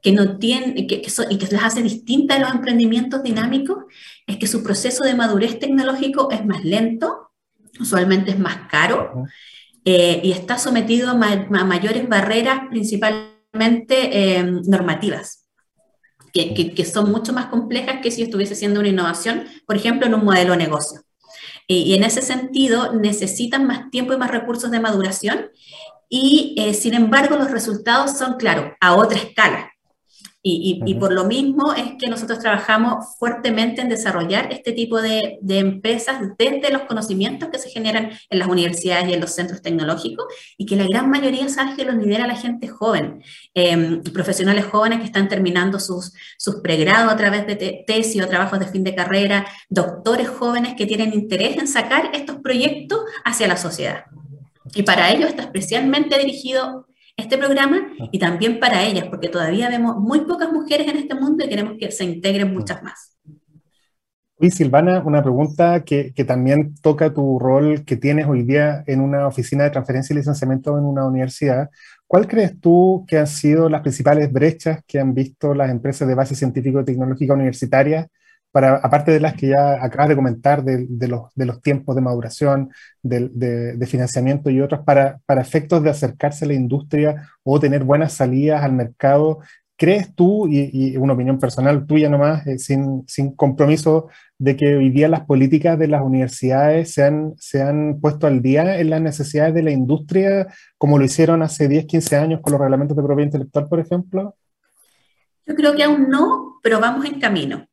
que 0.00 0.12
no 0.12 0.38
tienen, 0.38 0.74
que, 0.86 1.02
que 1.02 1.12
y 1.28 1.38
que 1.38 1.48
las 1.50 1.64
hace 1.64 1.82
distintas 1.82 2.38
de 2.38 2.44
los 2.44 2.54
emprendimientos 2.54 3.24
dinámicos? 3.24 3.78
Es 4.24 4.36
que 4.36 4.46
su 4.46 4.62
proceso 4.62 5.02
de 5.02 5.16
madurez 5.16 5.58
tecnológico 5.58 6.30
es 6.30 6.46
más 6.46 6.64
lento, 6.64 7.32
usualmente 7.80 8.30
es 8.30 8.38
más 8.38 8.68
caro 8.70 9.24
eh, 9.84 10.20
y 10.22 10.30
está 10.30 10.56
sometido 10.56 11.10
a, 11.10 11.14
mayores 11.14 12.08
barreras, 12.08 12.60
principalmente 12.70 14.36
eh, 14.36 14.44
normativas. 14.64 15.48
Que, 16.32 16.54
que, 16.54 16.84
son 16.84 17.10
mucho 17.10 17.32
más 17.32 17.46
complejas 17.46 17.96
que 18.02 18.12
si 18.12 18.22
estuviese 18.22 18.54
haciendo 18.54 18.78
una 18.78 18.88
innovación, 18.88 19.44
por 19.66 19.76
ejemplo, 19.76 20.06
en 20.06 20.14
un 20.14 20.24
modelo 20.24 20.52
de 20.52 20.58
negocio. 20.58 21.00
Y, 21.72 21.94
en 21.94 22.04
ese 22.04 22.22
sentido 22.22 22.92
necesitan 22.92 23.66
más 23.66 23.90
tiempo 23.90 24.12
y 24.12 24.18
más 24.18 24.30
recursos 24.30 24.70
de 24.70 24.80
maduración 24.80 25.50
y 26.08 26.54
eh, 26.58 26.74
sin 26.74 26.94
embargo 26.94 27.36
los 27.36 27.50
resultados 27.50 28.18
son, 28.18 28.34
claro, 28.34 28.74
a 28.80 28.94
otra 28.94 29.18
escala. 29.18 29.71
Y, 30.44 30.94
por 30.94 31.12
lo 31.12 31.24
mismo 31.24 31.72
es 31.72 31.92
que 32.00 32.10
nosotros 32.10 32.40
trabajamos 32.40 33.16
fuertemente 33.16 33.80
en 33.80 33.88
desarrollar 33.88 34.52
este 34.52 34.72
tipo 34.72 35.00
de, 35.00 35.38
empresas 35.48 36.20
desde 36.36 36.72
los 36.72 36.82
conocimientos 36.82 37.48
que 37.50 37.60
se 37.60 37.70
generan 37.70 38.10
en 38.28 38.38
las 38.40 38.48
universidades 38.48 39.08
y 39.08 39.12
en 39.12 39.20
los 39.20 39.30
centros 39.30 39.62
tecnológicos 39.62 40.26
y 40.58 40.66
que 40.66 40.74
la 40.74 40.84
gran 40.84 41.08
mayoría 41.08 41.48
sabe 41.48 41.76
que 41.76 41.84
los 41.84 41.94
lidera 41.94 42.26
la 42.26 42.34
gente 42.34 42.66
joven, 42.66 43.22
em, 43.54 44.02
profesionales 44.02 44.64
jóvenes 44.64 44.98
que 44.98 45.06
están 45.06 45.28
terminando 45.28 45.78
sus, 45.78 46.12
sus 46.38 46.56
pregrados 46.56 47.12
a 47.12 47.16
través 47.16 47.46
de 47.46 47.84
tesis 47.86 48.20
o 48.20 48.26
trabajos 48.26 48.58
de 48.58 48.66
fin 48.66 48.82
de 48.82 48.96
carrera, 48.96 49.46
doctores 49.68 50.28
jóvenes 50.28 50.74
que 50.76 50.86
tienen 50.86 51.14
interés 51.14 51.56
en 51.56 51.68
sacar 51.68 52.10
estos 52.14 52.38
proyectos 52.38 53.00
hacia 53.24 53.46
la 53.46 53.56
sociedad. 53.56 54.06
Y 54.74 54.82
para 54.82 55.12
ello 55.12 55.26
está 55.26 55.42
especialmente 55.42 56.18
dirigido 56.18 56.86
este 57.16 57.38
programa 57.38 57.92
y 58.10 58.18
también 58.18 58.58
para 58.58 58.84
ellas, 58.84 59.06
porque 59.08 59.28
todavía 59.28 59.68
vemos 59.68 59.96
muy 59.96 60.20
pocas 60.20 60.52
mujeres 60.52 60.88
en 60.88 60.96
este 60.96 61.14
mundo 61.14 61.44
y 61.44 61.48
queremos 61.48 61.74
que 61.78 61.90
se 61.90 62.04
integren 62.04 62.52
muchas 62.52 62.82
más. 62.82 63.16
Y 64.40 64.50
Silvana, 64.50 65.02
una 65.04 65.22
pregunta 65.22 65.84
que, 65.84 66.12
que, 66.14 66.24
también 66.24 66.74
toca 66.82 67.14
tu 67.14 67.38
rol 67.38 67.84
que 67.84 67.96
tienes 67.96 68.26
hoy 68.26 68.42
día 68.42 68.82
en 68.88 69.00
una 69.00 69.28
oficina 69.28 69.62
de 69.62 69.70
transferencia 69.70 70.14
y 70.14 70.16
licenciamiento 70.16 70.76
en 70.76 70.84
una 70.84 71.06
universidad. 71.06 71.70
¿Cuál 72.08 72.26
crees 72.26 72.58
tú 72.60 73.04
que 73.06 73.18
han 73.18 73.28
sido 73.28 73.68
las 73.68 73.82
principales 73.82 74.32
brechas 74.32 74.80
que 74.86 74.98
han 74.98 75.14
visto 75.14 75.54
las 75.54 75.70
empresas 75.70 76.08
de 76.08 76.16
base 76.16 76.34
científico 76.34 76.80
y 76.80 76.84
tecnológica 76.84 77.34
universitaria 77.34 78.08
para, 78.52 78.76
aparte 78.76 79.10
de 79.10 79.20
las 79.20 79.34
que 79.34 79.48
ya 79.48 79.82
acabas 79.82 80.10
de 80.10 80.16
comentar, 80.16 80.62
de, 80.62 81.08
los, 81.08 81.34
de 81.34 81.46
los, 81.46 81.62
tiempos 81.62 81.96
de 81.96 82.02
maduración, 82.02 82.70
de, 83.02 83.86
financiamiento 83.88 84.50
y 84.50 84.60
otros, 84.60 84.82
para, 84.84 85.20
efectos 85.40 85.82
de 85.82 85.90
acercarse 85.90 86.44
a 86.44 86.48
la 86.48 86.54
industria 86.54 87.30
o 87.42 87.58
tener 87.58 87.82
buenas 87.82 88.12
salidas 88.12 88.62
al 88.62 88.74
mercado, 88.74 89.40
¿crees 89.76 90.14
tú, 90.14 90.46
y, 90.48 90.96
una 90.98 91.14
opinión 91.14 91.38
personal 91.38 91.86
tuya 91.86 92.10
nomás, 92.10 92.46
eh, 92.46 92.58
sin, 92.58 93.04
sin, 93.08 93.34
compromiso, 93.34 94.08
de 94.38 94.54
que 94.56 94.76
hoy 94.76 94.90
día 94.90 95.08
las 95.08 95.24
políticas 95.24 95.78
de 95.78 95.88
las 95.88 96.02
universidades 96.02 96.92
se 96.92 97.04
han, 97.04 97.32
se 97.38 97.62
han 97.62 98.00
puesto 98.00 98.26
al 98.26 98.42
día 98.42 98.78
en 98.78 98.90
las 98.90 99.00
necesidades 99.00 99.54
de 99.54 99.62
la 99.62 99.70
industria, 99.70 100.46
como 100.76 100.98
lo 100.98 101.04
hicieron 101.04 101.42
hace 101.42 101.68
10, 101.68 101.86
15 101.86 102.16
años 102.16 102.40
con 102.42 102.52
los 102.52 102.60
reglamentos 102.60 102.96
de 102.96 103.02
propiedad 103.02 103.28
intelectual, 103.28 103.68
por 103.68 103.80
ejemplo? 103.80 104.36
Yo 105.46 105.54
creo 105.54 105.74
que 105.74 105.82
aún 105.82 106.08
no, 106.08 106.60
pero 106.62 106.78
vamos 106.78 107.04
en 107.06 107.18
camino. 107.18 107.66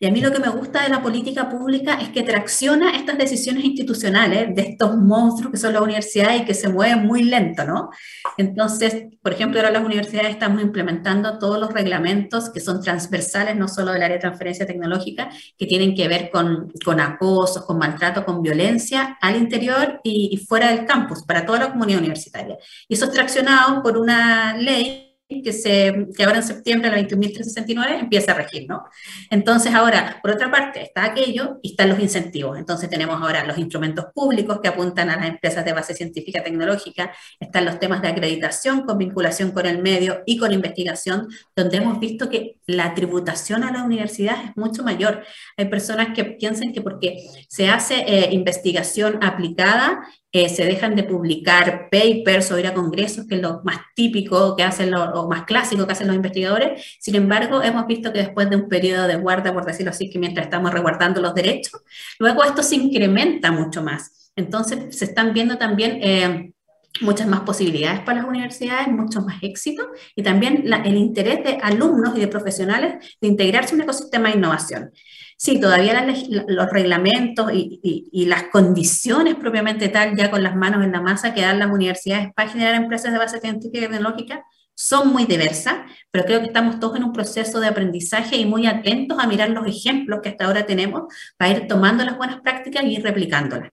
Y 0.00 0.06
a 0.06 0.10
mí 0.10 0.20
lo 0.20 0.32
que 0.32 0.38
me 0.38 0.48
gusta 0.48 0.82
de 0.82 0.88
la 0.88 1.02
política 1.02 1.48
pública 1.48 1.94
es 1.94 2.08
que 2.10 2.22
tracciona 2.22 2.96
estas 2.96 3.18
decisiones 3.18 3.64
institucionales 3.64 4.54
de 4.54 4.62
estos 4.62 4.96
monstruos 4.96 5.52
que 5.52 5.58
son 5.58 5.72
las 5.72 5.82
universidades 5.82 6.42
y 6.42 6.44
que 6.44 6.54
se 6.54 6.68
mueven 6.68 7.06
muy 7.06 7.22
lento, 7.24 7.64
¿no? 7.64 7.90
Entonces, 8.36 9.04
por 9.22 9.32
ejemplo, 9.32 9.60
ahora 9.60 9.70
las 9.70 9.84
universidades 9.84 10.30
estamos 10.30 10.62
implementando 10.62 11.38
todos 11.38 11.58
los 11.58 11.72
reglamentos 11.72 12.50
que 12.50 12.60
son 12.60 12.82
transversales, 12.82 13.56
no 13.56 13.68
solo 13.68 13.92
del 13.92 14.02
área 14.02 14.16
de 14.16 14.20
transferencia 14.20 14.66
tecnológica, 14.66 15.30
que 15.56 15.66
tienen 15.66 15.94
que 15.94 16.08
ver 16.08 16.30
con, 16.30 16.72
con 16.84 17.00
acosos, 17.00 17.64
con 17.64 17.78
maltrato, 17.78 18.24
con 18.24 18.42
violencia 18.42 19.16
al 19.20 19.36
interior 19.36 20.00
y, 20.02 20.30
y 20.32 20.36
fuera 20.38 20.70
del 20.70 20.86
campus, 20.86 21.24
para 21.24 21.46
toda 21.46 21.60
la 21.60 21.72
comunidad 21.72 22.00
universitaria. 22.00 22.56
Y 22.88 22.94
eso 22.94 23.06
es 23.06 23.12
traccionado 23.12 23.82
por 23.82 23.96
una 23.96 24.56
ley 24.56 25.03
que, 25.42 25.52
se, 25.52 26.08
que 26.16 26.24
ahora 26.24 26.38
en 26.38 26.42
septiembre, 26.42 26.90
la 26.90 26.98
21.369, 26.98 28.00
empieza 28.00 28.32
a 28.32 28.34
regir, 28.34 28.66
¿no? 28.68 28.84
Entonces 29.30 29.74
ahora, 29.74 30.18
por 30.22 30.30
otra 30.32 30.50
parte, 30.50 30.82
está 30.82 31.04
aquello 31.04 31.58
y 31.62 31.70
están 31.70 31.88
los 31.88 31.98
incentivos. 31.98 32.58
Entonces 32.58 32.88
tenemos 32.88 33.20
ahora 33.20 33.44
los 33.44 33.58
instrumentos 33.58 34.06
públicos 34.14 34.60
que 34.60 34.68
apuntan 34.68 35.10
a 35.10 35.16
las 35.16 35.26
empresas 35.26 35.64
de 35.64 35.72
base 35.72 35.94
científica 35.94 36.42
tecnológica, 36.42 37.12
están 37.40 37.64
los 37.64 37.78
temas 37.78 38.02
de 38.02 38.08
acreditación 38.08 38.82
con 38.82 38.98
vinculación 38.98 39.52
con 39.52 39.66
el 39.66 39.82
medio 39.82 40.22
y 40.26 40.38
con 40.38 40.52
investigación, 40.52 41.28
donde 41.54 41.76
hemos 41.78 41.98
visto 42.00 42.28
que 42.28 42.56
la 42.66 42.94
tributación 42.94 43.64
a 43.64 43.72
la 43.72 43.84
universidad 43.84 44.36
es 44.44 44.56
mucho 44.56 44.82
mayor. 44.82 45.24
Hay 45.56 45.66
personas 45.66 46.08
que 46.14 46.24
piensan 46.24 46.72
que 46.72 46.80
porque 46.80 47.18
se 47.48 47.68
hace 47.68 48.04
eh, 48.06 48.28
investigación 48.32 49.18
aplicada, 49.22 50.00
se 50.34 50.64
dejan 50.64 50.96
de 50.96 51.04
publicar 51.04 51.88
papers 51.92 52.50
o 52.50 52.58
ir 52.58 52.66
a 52.66 52.74
congresos, 52.74 53.24
que 53.28 53.36
es 53.36 53.40
lo 53.40 53.60
más 53.62 53.78
típico 53.94 54.56
que 54.56 54.64
hacen 54.64 54.90
los, 54.90 55.10
o 55.14 55.28
más 55.28 55.44
clásico 55.44 55.86
que 55.86 55.92
hacen 55.92 56.08
los 56.08 56.16
investigadores. 56.16 56.96
Sin 56.98 57.14
embargo, 57.14 57.62
hemos 57.62 57.86
visto 57.86 58.12
que 58.12 58.18
después 58.18 58.50
de 58.50 58.56
un 58.56 58.68
periodo 58.68 59.06
de 59.06 59.14
guarda, 59.14 59.54
por 59.54 59.64
decirlo 59.64 59.90
así, 59.90 60.10
que 60.10 60.18
mientras 60.18 60.46
estamos 60.46 60.72
resguardando 60.72 61.20
los 61.20 61.34
derechos, 61.34 61.82
luego 62.18 62.42
esto 62.42 62.64
se 62.64 62.74
incrementa 62.74 63.52
mucho 63.52 63.80
más. 63.82 64.32
Entonces, 64.34 64.96
se 64.98 65.04
están 65.04 65.32
viendo 65.32 65.56
también... 65.56 66.00
Eh, 66.02 66.53
muchas 67.00 67.26
más 67.26 67.40
posibilidades 67.40 68.00
para 68.00 68.20
las 68.20 68.28
universidades, 68.28 68.88
muchos 68.88 69.24
más 69.24 69.42
éxitos 69.42 69.86
y 70.14 70.22
también 70.22 70.72
el 70.84 70.96
interés 70.96 71.42
de 71.44 71.58
alumnos 71.62 72.16
y 72.16 72.20
de 72.20 72.28
profesionales 72.28 73.16
de 73.20 73.28
integrarse 73.28 73.74
en 73.74 73.80
un 73.80 73.82
ecosistema 73.82 74.30
de 74.30 74.36
innovación. 74.36 74.92
Sí, 75.36 75.60
todavía 75.60 76.06
los 76.46 76.70
reglamentos 76.70 77.50
y, 77.52 78.26
las 78.26 78.44
condiciones 78.44 79.34
propiamente 79.34 79.88
tal, 79.88 80.16
ya 80.16 80.30
con 80.30 80.42
las 80.42 80.56
manos 80.56 80.84
en 80.84 80.92
la 80.92 81.00
masa 81.00 81.34
que 81.34 81.42
dan 81.42 81.58
las 81.58 81.70
universidades 81.70 82.32
para 82.34 82.48
generar 82.48 82.74
empresas 82.74 83.12
de 83.12 83.18
base 83.18 83.40
científica 83.40 83.78
y 83.78 83.88
tecnológica, 83.88 84.44
son 84.74 85.12
muy 85.12 85.24
diversas, 85.24 85.74
pero 86.10 86.24
creo 86.24 86.40
que 86.40 86.46
estamos 86.46 86.80
todos 86.80 86.96
en 86.96 87.04
un 87.04 87.12
proceso 87.12 87.60
de 87.60 87.68
aprendizaje 87.68 88.36
y 88.36 88.44
muy 88.46 88.66
atentos 88.66 89.18
a 89.20 89.26
mirar 89.26 89.50
los 89.50 89.66
ejemplos 89.66 90.20
que 90.22 90.30
hasta 90.30 90.46
ahora 90.46 90.66
tenemos 90.66 91.02
para 91.36 91.52
ir 91.52 91.68
tomando 91.68 92.04
las 92.04 92.16
buenas 92.16 92.40
prácticas 92.40 92.84
y 92.84 92.94
ir 92.96 93.02
replicándolas. 93.02 93.70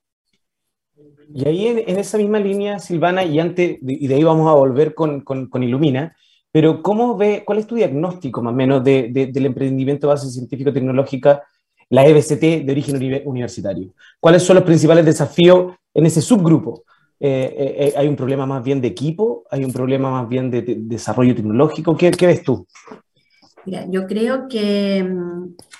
Y 1.34 1.48
ahí 1.48 1.68
en, 1.68 2.00
esa 2.00 2.18
misma 2.18 2.40
línea, 2.40 2.80
Silvana, 2.80 3.24
y, 3.24 3.40
antes, 3.40 3.78
y 3.82 4.08
de 4.08 4.16
ahí 4.16 4.24
vamos 4.24 4.50
a 4.50 4.56
volver 4.56 4.94
con, 4.94 5.22
con, 5.22 5.64
Ilumina, 5.64 6.16
pero 6.52 6.82
¿cómo 6.82 7.16
ve, 7.16 7.44
cuál 7.46 7.60
es 7.60 7.68
tu 7.68 7.76
diagnóstico 7.76 8.42
más 8.42 8.54
o 8.54 8.56
menos 8.56 8.84
del 8.84 9.46
emprendimiento 9.46 10.08
de 10.08 10.14
base 10.14 10.30
científico-tecnológica, 10.30 11.44
la 11.90 12.06
EBCT 12.06 12.66
de 12.66 12.72
origen 12.72 13.22
universitario? 13.26 13.94
¿Cuáles 14.20 14.44
son 14.44 14.56
los 14.56 14.66
principales 14.66 15.06
desafíos 15.06 15.74
en 15.94 16.06
ese 16.06 16.22
subgrupo? 16.22 16.84
Eh, 17.24 17.54
eh, 17.56 17.76
eh, 17.78 17.94
¿Hay 17.98 18.08
un 18.08 18.16
problema 18.16 18.48
más 18.48 18.64
bien 18.64 18.82
de 18.82 18.88
equipo? 18.88 19.44
¿Hay 19.52 19.64
un 19.64 19.72
problema 19.72 20.10
más 20.10 20.28
bien 20.28 20.50
de, 20.50 20.64
desarrollo 20.64 21.36
tecnológico? 21.36 21.96
¿Qué, 21.96 22.10
¿Qué, 22.10 22.26
ves 22.26 22.42
tú? 22.42 22.66
Mira, 23.65 23.86
yo 23.89 24.08
creo 24.08 24.48
que, 24.48 25.08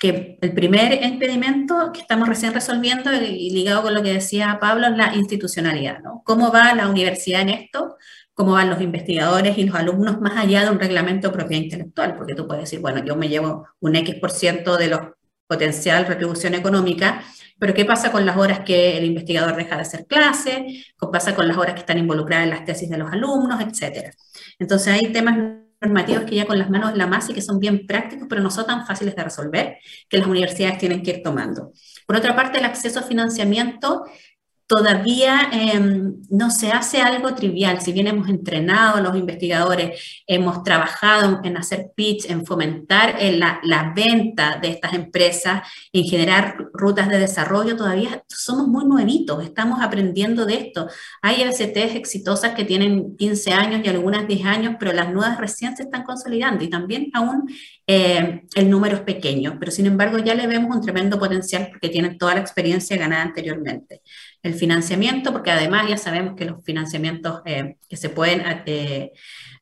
que, 0.00 0.38
el 0.40 0.52
primer 0.54 1.04
impedimento 1.04 1.90
que 1.92 2.00
estamos 2.00 2.28
recién 2.28 2.54
resolviendo 2.54 3.12
y 3.12 3.50
ligado 3.50 3.82
con 3.82 3.94
lo 3.94 4.02
que 4.02 4.12
decía 4.12 4.58
Pablo 4.60 4.86
es 4.86 4.96
la 4.96 5.14
institucionalidad, 5.14 6.00
¿no? 6.00 6.22
¿Cómo 6.24 6.52
va 6.52 6.74
la 6.74 6.88
universidad 6.88 7.42
en 7.42 7.48
esto? 7.50 7.96
¿Cómo 8.34 8.52
van 8.52 8.70
los 8.70 8.80
investigadores 8.80 9.58
y 9.58 9.64
los 9.64 9.74
alumnos 9.74 10.20
más 10.20 10.36
allá 10.36 10.64
de 10.64 10.70
un 10.70 10.78
reglamento 10.78 11.28
de 11.28 11.34
propiedad 11.34 11.64
intelectual? 11.64 12.16
Porque 12.16 12.34
tú 12.34 12.46
puedes 12.46 12.64
decir, 12.64 12.80
bueno, 12.80 13.04
yo 13.04 13.16
me 13.16 13.28
llevo 13.28 13.66
un 13.80 13.96
X 13.96 14.14
por 14.16 14.30
ciento 14.30 14.76
de 14.76 14.88
los 14.88 15.00
potencial 15.52 16.06
retribución 16.06 16.54
económica, 16.54 17.22
pero 17.58 17.74
¿qué 17.74 17.84
pasa 17.84 18.10
con 18.10 18.24
las 18.24 18.38
horas 18.38 18.60
que 18.60 18.96
el 18.96 19.04
investigador 19.04 19.54
deja 19.54 19.76
de 19.76 19.82
hacer 19.82 20.06
clase? 20.06 20.64
¿Qué 20.98 21.06
pasa 21.12 21.34
con 21.34 21.46
las 21.46 21.58
horas 21.58 21.74
que 21.74 21.80
están 21.80 21.98
involucradas 21.98 22.44
en 22.44 22.50
las 22.50 22.64
tesis 22.64 22.88
de 22.88 22.96
los 22.96 23.12
alumnos, 23.12 23.60
etcétera? 23.60 24.12
Entonces 24.58 24.94
hay 24.94 25.12
temas 25.12 25.36
normativos 25.82 26.24
que 26.24 26.36
ya 26.36 26.46
con 26.46 26.58
las 26.58 26.70
manos 26.70 26.92
en 26.92 26.98
la 26.98 27.06
masa 27.06 27.32
y 27.32 27.34
que 27.34 27.42
son 27.42 27.58
bien 27.58 27.86
prácticos, 27.86 28.26
pero 28.28 28.40
no 28.40 28.50
son 28.50 28.66
tan 28.66 28.86
fáciles 28.86 29.14
de 29.14 29.24
resolver, 29.24 29.76
que 30.08 30.18
las 30.18 30.26
universidades 30.26 30.78
tienen 30.78 31.02
que 31.02 31.10
ir 31.10 31.22
tomando. 31.22 31.72
Por 32.06 32.16
otra 32.16 32.34
parte, 32.34 32.58
el 32.58 32.64
acceso 32.64 33.00
a 33.00 33.02
financiamiento 33.02 34.04
todavía 34.66 35.50
em, 35.52 36.14
no 36.30 36.50
se 36.50 36.70
hace 36.70 37.00
algo 37.02 37.34
trivial. 37.34 37.80
Si 37.80 37.92
bien 37.92 38.06
hemos 38.06 38.28
entrenado 38.28 38.96
a 38.96 39.00
los 39.00 39.16
investigadores, 39.16 40.22
hemos 40.26 40.62
trabajado 40.62 41.40
en 41.44 41.56
hacer 41.56 41.90
pitch, 41.94 42.30
en 42.30 42.46
fomentar 42.46 43.16
en 43.18 43.38
la, 43.40 43.60
venta 43.94 44.58
de 44.62 44.68
estas 44.68 44.94
empresas, 44.94 45.62
en 45.92 46.04
generar 46.04 46.56
rutas 46.72 47.08
de 47.08 47.18
desarrollo, 47.18 47.76
todavía 47.76 48.24
somos 48.28 48.68
muy 48.68 48.84
nuevitos, 48.86 49.44
estamos 49.44 49.80
aprendiendo 49.82 50.46
de 50.46 50.54
esto. 50.54 50.88
Hay 51.20 51.42
LCTs 51.42 51.94
exitosas 51.94 52.54
que 52.54 52.64
tienen 52.64 53.16
15 53.16 53.52
años 53.52 53.82
y 53.84 53.88
algunas 53.88 54.26
10 54.26 54.46
años, 54.46 54.76
pero 54.78 54.92
las 54.92 55.12
nuevas 55.12 55.38
recién 55.38 55.76
se 55.76 55.82
están 55.82 56.04
consolidando 56.04 56.64
y 56.64 56.70
también 56.70 57.10
aún 57.12 57.48
eh, 57.86 58.42
el 58.54 58.70
número 58.70 58.96
es 58.96 59.02
pequeño, 59.02 59.56
pero 59.58 59.70
sin 59.72 59.86
embargo 59.86 60.18
ya 60.18 60.34
le 60.34 60.46
vemos 60.46 60.74
un 60.74 60.82
tremendo 60.82 61.18
potencial 61.18 61.68
porque 61.70 61.88
tienen 61.88 62.16
toda 62.16 62.34
la 62.34 62.40
experiencia 62.40 62.96
ganada 62.96 63.22
anteriormente 63.22 64.00
el 64.42 64.54
financiamiento, 64.54 65.32
porque 65.32 65.50
además 65.50 65.88
ya 65.88 65.96
sabemos 65.96 66.34
que 66.36 66.44
los 66.44 66.64
financiamientos 66.64 67.42
eh, 67.44 67.76
que 67.88 67.96
se 67.96 68.08
pueden 68.08 68.42
eh, 68.66 69.12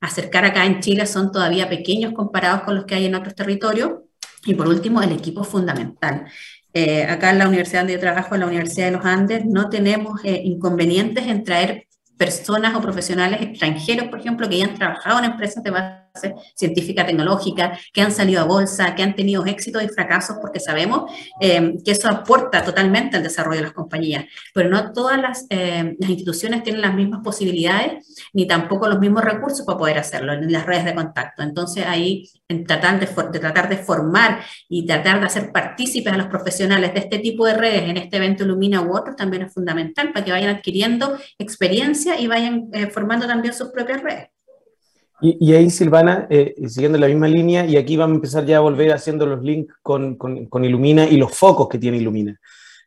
acercar 0.00 0.44
acá 0.44 0.64
en 0.64 0.80
Chile 0.80 1.06
son 1.06 1.30
todavía 1.30 1.68
pequeños 1.68 2.12
comparados 2.14 2.62
con 2.62 2.76
los 2.76 2.86
que 2.86 2.94
hay 2.94 3.06
en 3.06 3.14
otros 3.14 3.34
territorios. 3.34 3.92
Y 4.44 4.54
por 4.54 4.68
último, 4.68 5.02
el 5.02 5.12
equipo 5.12 5.44
fundamental. 5.44 6.24
Eh, 6.72 7.04
acá 7.04 7.30
en 7.30 7.38
la 7.38 7.48
universidad 7.48 7.86
yo 7.86 8.00
trabajo, 8.00 8.34
en 8.34 8.40
la 8.40 8.46
Universidad 8.46 8.86
de 8.86 8.92
los 8.92 9.04
Andes, 9.04 9.44
no 9.44 9.68
tenemos 9.68 10.20
inconvenientes 10.24 11.26
en 11.26 11.44
traer 11.44 11.86
personas 12.16 12.74
o 12.74 12.80
profesionales 12.80 13.42
extranjeros, 13.42 14.08
por 14.08 14.20
ejemplo, 14.20 14.48
que 14.48 14.58
ya 14.58 14.66
han 14.66 14.74
trabajado 14.74 15.18
en 15.18 15.26
empresas 15.26 15.62
de 15.62 15.70
base 15.70 16.09
científica, 16.54 17.06
tecnológica, 17.06 17.78
que 17.92 18.02
han 18.02 18.12
salido 18.12 18.40
a 18.40 18.44
bolsa, 18.44 18.94
que 18.94 19.02
han 19.02 19.14
tenido 19.14 19.44
éxitos 19.46 19.82
y 19.82 19.88
fracasos, 19.88 20.36
porque 20.40 20.60
sabemos 20.60 21.10
eh, 21.40 21.74
que 21.84 21.92
eso 21.92 22.08
aporta 22.08 22.64
totalmente 22.64 23.16
al 23.16 23.22
desarrollo 23.22 23.58
de 23.58 23.64
las 23.64 23.72
compañías. 23.72 24.24
Pero 24.54 24.68
no 24.68 24.92
todas 24.92 25.20
las, 25.20 25.46
eh, 25.50 25.96
las, 25.98 26.10
instituciones 26.10 26.62
tienen 26.62 26.82
las 26.82 26.94
mismas 26.94 27.20
posibilidades, 27.22 28.30
ni 28.32 28.46
tampoco 28.46 28.88
los 28.88 28.98
mismos 28.98 29.24
recursos 29.24 29.64
para 29.64 29.78
poder 29.78 29.98
hacerlo, 29.98 30.32
en 30.32 30.50
las 30.52 30.66
redes 30.66 30.84
de 30.84 30.94
contacto. 30.94 31.42
Entonces 31.42 31.84
ahí, 31.86 32.28
en 32.48 32.64
tratar 32.64 33.00
de, 33.00 33.06
de 33.06 33.38
tratar 33.38 33.68
de 33.68 33.76
formar 33.76 34.40
y 34.68 34.86
tratar 34.86 35.20
de 35.20 35.26
hacer 35.26 35.52
partícipes 35.52 36.12
a 36.12 36.16
los 36.16 36.26
profesionales 36.26 36.92
de 36.94 37.00
este 37.00 37.18
tipo 37.18 37.46
de 37.46 37.54
redes 37.54 37.82
en 37.88 37.96
este 37.96 38.16
evento 38.16 38.44
Lumina 38.44 38.82
u 38.82 38.96
otros 38.96 39.16
también 39.16 39.42
es 39.42 39.52
fundamental 39.52 40.12
para 40.12 40.24
que 40.24 40.32
vayan 40.32 40.56
adquiriendo 40.56 41.16
experiencia 41.38 42.18
y 42.18 42.26
vayan 42.26 42.68
eh, 42.72 42.86
formando 42.88 43.26
también 43.26 43.54
sus 43.54 43.68
propias 43.68 44.02
redes. 44.02 44.28
Y, 45.22 45.52
ahí, 45.52 45.68
Silvana, 45.68 46.26
eh, 46.30 46.54
siguiendo 46.66 46.98
la 46.98 47.06
misma 47.06 47.28
línea, 47.28 47.66
y 47.66 47.76
aquí 47.76 47.96
vamos 47.96 48.14
a 48.14 48.16
empezar 48.16 48.46
ya 48.46 48.56
a 48.56 48.60
volver 48.60 48.92
haciendo 48.92 49.26
los 49.26 49.42
links 49.42 49.74
con, 49.82 50.16
con, 50.16 50.64
Ilumina 50.64 51.06
y 51.06 51.16
los 51.16 51.36
focos 51.36 51.68
que 51.68 51.78
tiene 51.78 51.98
Ilumina, 51.98 52.38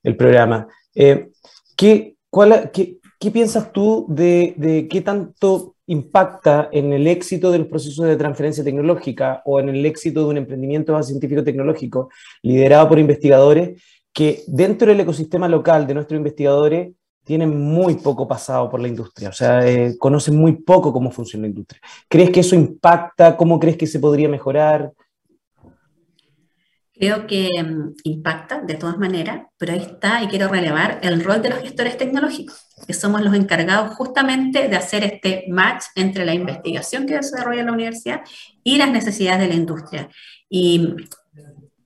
el 0.02 0.16
programa. 0.16 0.68
Eh, 0.96 1.30
¿qué, 1.76 2.16
cuál, 2.30 2.72
qué, 2.74 2.98
qué, 3.20 3.32
piensas 3.32 3.72
tú 3.72 4.06
de, 4.10 4.56
de, 4.58 4.88
qué 4.88 5.02
tanto 5.02 5.76
impacta 5.88 6.70
en 6.72 6.94
el 6.94 7.08
éxito 7.08 7.52
del 7.52 7.68
proceso 7.68 8.04
de 8.04 8.16
transferencia 8.16 8.64
tecnológica 8.64 9.42
o 9.46 9.60
en 9.60 9.70
el 9.70 9.86
éxito 9.86 10.22
de 10.22 10.28
un 10.28 10.38
emprendimiento 10.38 11.02
científico-tecnológico 11.04 12.10
liderado 12.42 12.90
por 12.90 13.00
investigadores 13.00 13.84
que 14.14 14.44
dentro 14.48 14.88
del 14.88 15.02
ecosistema 15.02 15.48
local 15.48 15.86
de 15.86 15.94
nuestros 15.96 16.18
investigadores 16.18 16.94
tienen 17.24 17.58
muy 17.58 17.96
poco 17.96 18.28
pasado 18.28 18.70
por 18.70 18.80
la 18.80 18.88
industria, 18.88 19.30
o 19.30 19.34
sea, 19.34 19.66
eh, 19.68 19.98
conocen 19.98 20.36
muy 20.36 20.54
poco 20.58 20.92
cómo 20.92 21.12
funciona 21.12 21.44
la 21.44 21.50
industria. 21.50 21.82
¿Crees 22.10 22.30
que 22.30 22.42
eso 22.42 22.56
impacta? 22.56 23.38
¿Cómo 23.38 23.60
crees 23.60 23.78
que 23.78 23.88
se 23.88 24.00
podría 24.00 24.28
mejorar? 24.28 24.92
Creo 26.94 27.26
que 27.26 27.50
mm, 27.64 27.96
impacta 28.04 28.62
de 28.62 28.76
todas 28.76 28.98
maneras, 28.98 29.48
pero 29.58 29.74
ahí 29.74 29.80
está, 29.80 30.22
y 30.22 30.28
quiero 30.28 30.48
relevar 30.48 31.00
el 31.02 31.24
rol 31.24 31.42
de 31.42 31.50
los 31.50 31.60
gestores 31.60 31.98
tecnológicos, 31.98 32.68
que 32.86 32.94
somos 32.94 33.22
los 33.22 33.34
encargados 33.34 33.96
justamente 33.96 34.68
de 34.70 34.76
hacer 34.76 35.04
este 35.04 35.46
match 35.50 35.86
entre 35.96 36.24
la 36.24 36.34
investigación 36.34 37.06
que 37.06 37.16
desarrolla 37.16 37.64
la 37.64 37.72
universidad 37.72 38.22
y 38.64 38.78
las 38.78 38.92
necesidades 38.92 39.42
de 39.42 39.48
la 39.48 39.56
industria. 39.56 40.10
Y 40.50 40.96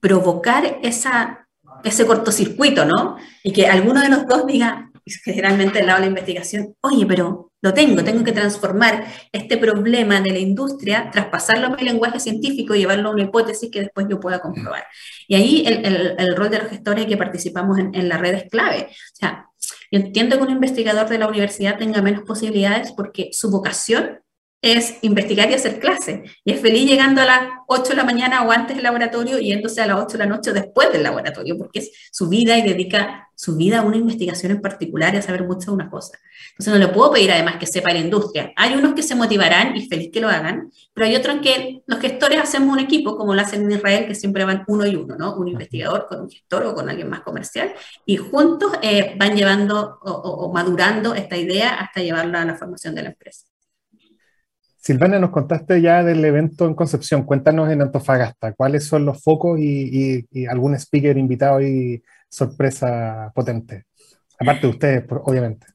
provocar 0.00 0.78
esa, 0.82 1.48
ese 1.84 2.06
cortocircuito, 2.06 2.84
¿no? 2.84 3.16
Y 3.42 3.52
que 3.52 3.66
alguno 3.66 4.00
de 4.00 4.10
los 4.10 4.26
dos 4.26 4.46
diga, 4.46 4.87
generalmente 5.24 5.78
del 5.78 5.86
lado 5.86 5.98
de 5.98 6.06
la 6.06 6.10
investigación, 6.10 6.74
oye, 6.80 7.06
pero 7.06 7.52
lo 7.60 7.74
tengo, 7.74 8.04
tengo 8.04 8.22
que 8.22 8.32
transformar 8.32 9.06
este 9.32 9.56
problema 9.56 10.20
de 10.20 10.30
la 10.30 10.38
industria, 10.38 11.10
traspasarlo 11.10 11.66
a 11.66 11.76
mi 11.76 11.82
lenguaje 11.82 12.20
científico 12.20 12.74
y 12.74 12.80
llevarlo 12.80 13.08
a 13.08 13.12
una 13.12 13.24
hipótesis 13.24 13.70
que 13.70 13.80
después 13.80 14.06
yo 14.08 14.20
pueda 14.20 14.40
comprobar. 14.40 14.84
Y 15.26 15.34
ahí 15.34 15.64
el, 15.66 16.36
rol 16.36 16.50
de 16.50 16.58
los 16.58 16.68
gestores 16.68 17.06
que 17.06 17.16
participamos 17.16 17.78
en, 17.78 17.94
en 17.94 18.08
la 18.08 18.18
red 18.18 18.34
es 18.34 18.50
clave. 18.50 18.88
O 18.90 19.16
sea, 19.16 19.46
yo 19.90 20.00
entiendo 20.00 20.36
que 20.36 20.44
un 20.44 20.50
investigador 20.50 21.08
de 21.08 21.18
la 21.18 21.28
universidad 21.28 21.78
tenga 21.78 22.02
menos 22.02 22.22
posibilidades 22.22 22.92
porque 22.92 23.30
su 23.32 23.50
vocación 23.50 24.20
es 24.60 24.96
investigar 25.02 25.50
y 25.50 25.54
hacer 25.54 25.78
clase. 25.78 26.24
Y 26.44 26.52
es 26.52 26.60
feliz 26.60 26.88
llegando 26.88 27.20
a 27.20 27.26
las 27.26 27.40
8 27.68 27.90
de 27.90 27.96
la 27.96 28.04
mañana 28.04 28.42
o 28.42 28.50
antes 28.50 28.76
del 28.76 28.84
laboratorio 28.84 29.38
y 29.38 29.48
yéndose 29.48 29.80
a 29.80 29.86
las 29.86 30.00
8 30.00 30.18
de 30.18 30.18
la 30.18 30.26
noche 30.26 30.52
después 30.52 30.92
del 30.92 31.04
laboratorio, 31.04 31.56
porque 31.56 31.80
es 31.80 31.92
su 32.10 32.28
vida 32.28 32.58
y 32.58 32.62
dedica 32.62 33.28
su 33.36 33.54
vida 33.54 33.78
a 33.78 33.82
una 33.82 33.96
investigación 33.96 34.50
en 34.50 34.60
particular 34.60 35.14
y 35.14 35.18
a 35.18 35.22
saber 35.22 35.44
mucho 35.44 35.70
de 35.70 35.76
una 35.76 35.88
cosa. 35.88 36.18
Entonces 36.50 36.74
no 36.74 36.78
le 36.80 36.88
puedo 36.88 37.12
pedir 37.12 37.30
además 37.30 37.56
que 37.56 37.66
sepa 37.66 37.92
la 37.92 38.00
industria. 38.00 38.52
Hay 38.56 38.74
unos 38.74 38.94
que 38.94 39.04
se 39.04 39.14
motivarán 39.14 39.76
y 39.76 39.86
feliz 39.86 40.10
que 40.12 40.20
lo 40.20 40.28
hagan, 40.28 40.72
pero 40.92 41.06
hay 41.06 41.14
otros 41.14 41.36
en 41.36 41.42
que 41.42 41.82
los 41.86 42.00
gestores 42.00 42.40
hacemos 42.40 42.72
un 42.72 42.80
equipo, 42.80 43.16
como 43.16 43.36
lo 43.36 43.40
hacen 43.40 43.62
en 43.62 43.70
Israel, 43.70 44.08
que 44.08 44.16
siempre 44.16 44.44
van 44.44 44.64
uno 44.66 44.84
y 44.86 44.96
uno, 44.96 45.14
¿no? 45.16 45.36
Un 45.36 45.46
investigador 45.46 46.06
con 46.08 46.22
un 46.22 46.30
gestor 46.30 46.66
o 46.66 46.74
con 46.74 46.88
alguien 46.88 47.08
más 47.08 47.20
comercial, 47.20 47.72
y 48.04 48.16
juntos 48.16 48.72
eh, 48.82 49.14
van 49.16 49.36
llevando 49.36 50.00
o 50.02 50.52
madurando 50.52 51.14
esta 51.14 51.36
idea 51.36 51.74
hasta 51.74 52.02
llevarla 52.02 52.42
a 52.42 52.44
la 52.44 52.56
formación 52.56 52.96
de 52.96 53.02
la 53.02 53.10
empresa. 53.10 53.47
Silvana, 54.88 55.18
nos 55.18 55.28
contaste 55.28 55.82
ya 55.82 56.02
del 56.02 56.24
evento 56.24 56.66
en 56.66 56.72
Concepción. 56.72 57.24
Cuéntanos 57.24 57.70
en 57.70 57.82
Antofagasta, 57.82 58.54
¿cuáles 58.54 58.86
son 58.86 59.04
los 59.04 59.22
focos 59.22 59.60
y, 59.60 60.24
algún 60.48 60.74
speaker 60.76 61.18
invitado 61.18 61.60
y 61.60 62.02
sorpresa 62.26 63.30
potente? 63.34 63.84
Aparte 64.38 64.66
de 64.66 64.72
ustedes, 64.72 65.04
obviamente. 65.10 65.66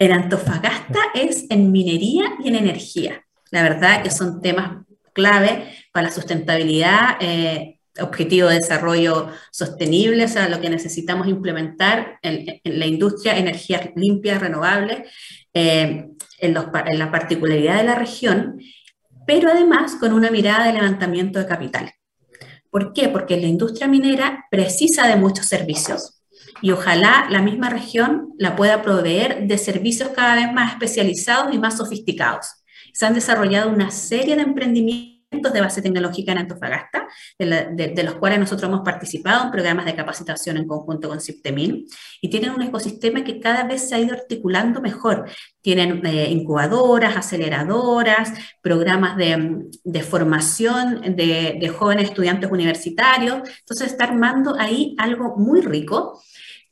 En 0.00 0.10
Antofagasta 0.10 0.98
es 1.14 1.46
en 1.48 1.70
minería 1.70 2.24
y 2.42 2.48
en 2.48 2.56
energía. 2.56 3.22
La 3.52 3.62
verdad 3.62 4.02
que 4.02 4.10
son 4.10 4.40
temas 4.40 4.84
clave 5.12 5.68
para 5.92 6.08
la 6.08 6.12
sustentabilidad, 6.12 7.18
eh, 7.20 7.78
objetivo 8.00 8.48
de 8.48 8.56
desarrollo 8.56 9.28
sostenible, 9.52 10.24
o 10.24 10.28
sea, 10.28 10.48
lo 10.48 10.60
que 10.60 10.70
necesitamos 10.70 11.28
implementar 11.28 12.18
en, 12.20 12.60
la 12.64 12.86
industria, 12.86 13.38
energías 13.38 13.90
limpias, 13.94 14.40
renovables. 14.40 15.08
Eh, 15.54 16.08
en, 16.38 16.54
la 16.54 17.10
particularidad 17.10 17.76
de 17.78 17.84
la 17.84 17.94
región, 17.94 18.60
pero 19.26 19.50
además 19.50 19.96
con 19.96 20.12
una 20.12 20.30
mirada 20.30 20.66
de 20.66 20.74
levantamiento 20.74 21.38
de 21.38 21.46
capital. 21.46 21.92
¿Por 22.70 22.92
qué? 22.92 23.08
Porque 23.08 23.40
la 23.40 23.46
industria 23.46 23.88
minera 23.88 24.46
precisa 24.50 25.06
de 25.08 25.16
muchos 25.16 25.46
servicios 25.46 26.22
y 26.62 26.70
ojalá 26.70 27.26
la 27.30 27.42
misma 27.42 27.70
región 27.70 28.34
la 28.38 28.56
pueda 28.56 28.82
proveer 28.82 29.46
de 29.46 29.58
servicios 29.58 30.10
cada 30.10 30.36
vez 30.36 30.52
más 30.52 30.72
especializados 30.72 31.54
y 31.54 31.58
más 31.58 31.76
sofisticados. 31.76 32.46
Se 32.92 33.06
han 33.06 33.14
desarrollado 33.14 33.70
una 33.70 33.90
serie 33.90 34.36
de 34.36 34.42
emprendimientos 34.42 35.15
de 35.42 35.60
base 35.60 35.82
tecnológica 35.82 36.32
en 36.32 36.38
Antofagasta, 36.38 37.06
de, 37.38 38.02
los 38.04 38.14
cuales 38.16 38.38
nosotros 38.38 38.68
hemos 38.68 38.82
participado 38.82 39.44
en 39.44 39.50
programas 39.50 39.86
de 39.86 39.94
capacitación 39.94 40.56
en 40.56 40.66
conjunto 40.66 41.08
con 41.08 41.20
CIPTEMIN, 41.20 41.86
y 42.20 42.30
tienen 42.30 42.50
un 42.50 42.62
ecosistema 42.62 43.24
que 43.24 43.40
cada 43.40 43.64
vez 43.64 43.88
se 43.88 43.94
ha 43.94 44.00
ido 44.00 44.14
articulando 44.14 44.80
mejor. 44.80 45.28
Tienen 45.60 46.04
eh, 46.06 46.30
incubadoras, 46.30 47.16
aceleradoras, 47.16 48.32
programas 48.60 49.16
de, 49.16 50.02
formación 50.02 51.16
de, 51.16 51.58
de 51.60 51.68
jóvenes 51.68 52.10
estudiantes 52.10 52.50
universitarios, 52.50 53.48
entonces 53.60 53.92
está 53.92 54.04
armando 54.04 54.56
ahí 54.58 54.94
algo 54.98 55.36
muy 55.36 55.60
rico 55.60 56.20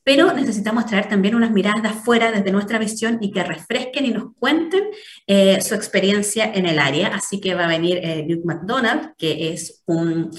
pero 0.05 0.33
necesitamos 0.33 0.87
traer 0.87 1.09
también 1.09 1.35
unas 1.35 1.51
miradas 1.51 1.83
de 1.83 1.89
afuera 1.89 2.31
desde 2.31 2.53
nuestra 2.53 2.79
visión 2.79 3.19
y 3.21 3.33
que 3.33 3.43
refresquen 3.43 4.05
y 4.05 4.11
nos 4.11 4.35
cuenten 4.39 4.85
eh, 5.27 5.61
su 5.63 5.75
experiencia 5.75 6.53
en 6.55 6.67
el 6.67 6.79
área. 6.79 7.09
Así 7.09 7.41
que 7.41 7.55
va 7.55 7.65
a 7.65 7.69
venir 7.69 7.99
eh, 8.03 8.25
Luke 8.29 8.45
McDonald, 8.45 9.15
que 9.17 9.53
es 9.53 9.83
un, 9.87 10.31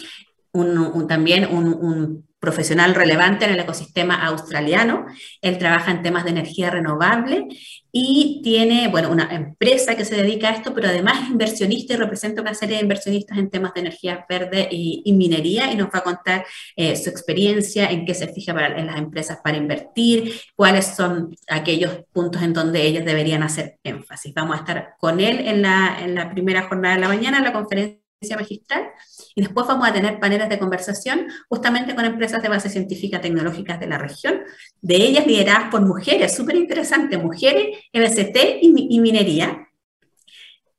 también 1.07 1.47
un 1.51 2.25
profesional 2.45 2.95
relevante 2.95 3.43
en 3.43 3.51
el 3.51 3.59
ecosistema 3.59 4.25
australiano. 4.25 5.05
Él 5.41 5.57
trabaja 5.57 5.91
en 5.91 6.01
temas 6.01 6.23
de 6.23 6.29
energía 6.29 6.69
renovable 6.69 7.47
y 7.91 8.41
tiene, 8.43 8.89
bueno, 8.89 9.09
una 9.09 9.33
empresa 9.33 9.95
que 9.95 10.03
se 10.03 10.15
dedica 10.15 10.49
a 10.49 10.51
esto, 10.51 10.73
pero 10.73 10.89
además 10.89 11.23
es 11.23 11.29
inversionista 11.29 11.93
y 11.93 11.97
representa 11.97 12.41
una 12.41 12.53
serie 12.53 12.75
de 12.75 12.83
inversionistas 12.83 13.37
en 13.37 13.49
temas 13.49 13.73
de 13.73 13.79
energía 13.79 14.25
verde 14.29 14.67
y, 14.69 15.11
minería 15.13 15.71
y 15.71 15.75
nos 15.77 15.87
va 15.87 15.99
a 15.99 16.03
contar 16.03 16.45
eh, 16.75 16.95
su 16.97 17.09
experiencia, 17.09 17.89
en 17.89 18.05
qué 18.05 18.13
se 18.13 18.27
fija 18.27 18.53
para, 18.53 18.77
en 18.77 18.87
las 18.87 18.97
empresas 18.97 19.39
para 19.43 19.57
invertir, 19.57 20.33
cuáles 20.55 20.87
son 20.87 21.35
aquellos 21.47 21.99
puntos 22.11 22.43
en 22.43 22.53
donde 22.53 22.85
ellos 22.85 23.05
deberían 23.05 23.43
hacer 23.43 23.79
énfasis. 23.83 24.33
Vamos 24.33 24.57
a 24.57 24.59
estar 24.59 24.95
con 24.99 25.19
él 25.19 25.47
en 25.47 25.61
la, 25.61 25.97
en 26.01 26.15
la 26.15 26.29
primera 26.29 26.67
jornada 26.67 26.95
de 26.95 27.01
la 27.01 27.07
mañana, 27.07 27.41
la 27.41 27.53
conferencia 27.53 28.04
magistral, 28.33 28.89
y 29.35 29.41
después 29.41 29.67
vamos 29.67 29.87
a 29.87 29.93
tener 29.93 30.19
paneles 30.19 30.49
de 30.49 30.57
conversación 30.57 31.27
justamente 31.49 31.93
con 31.93 32.05
empresas 32.05 32.41
de 32.41 32.49
base 32.49 32.69
científica 32.69 33.21
tecnológicas 33.21 33.79
de 33.79 33.87
la 33.87 33.97
región, 33.97 34.41
de 34.81 34.95
ellas 34.95 35.27
lideradas 35.27 35.69
por 35.69 35.81
mujeres, 35.81 36.35
súper 36.35 36.55
interesante, 36.55 37.17
mujeres, 37.17 37.77
MST 37.93 38.37
y, 38.61 38.99
minería. 38.99 39.67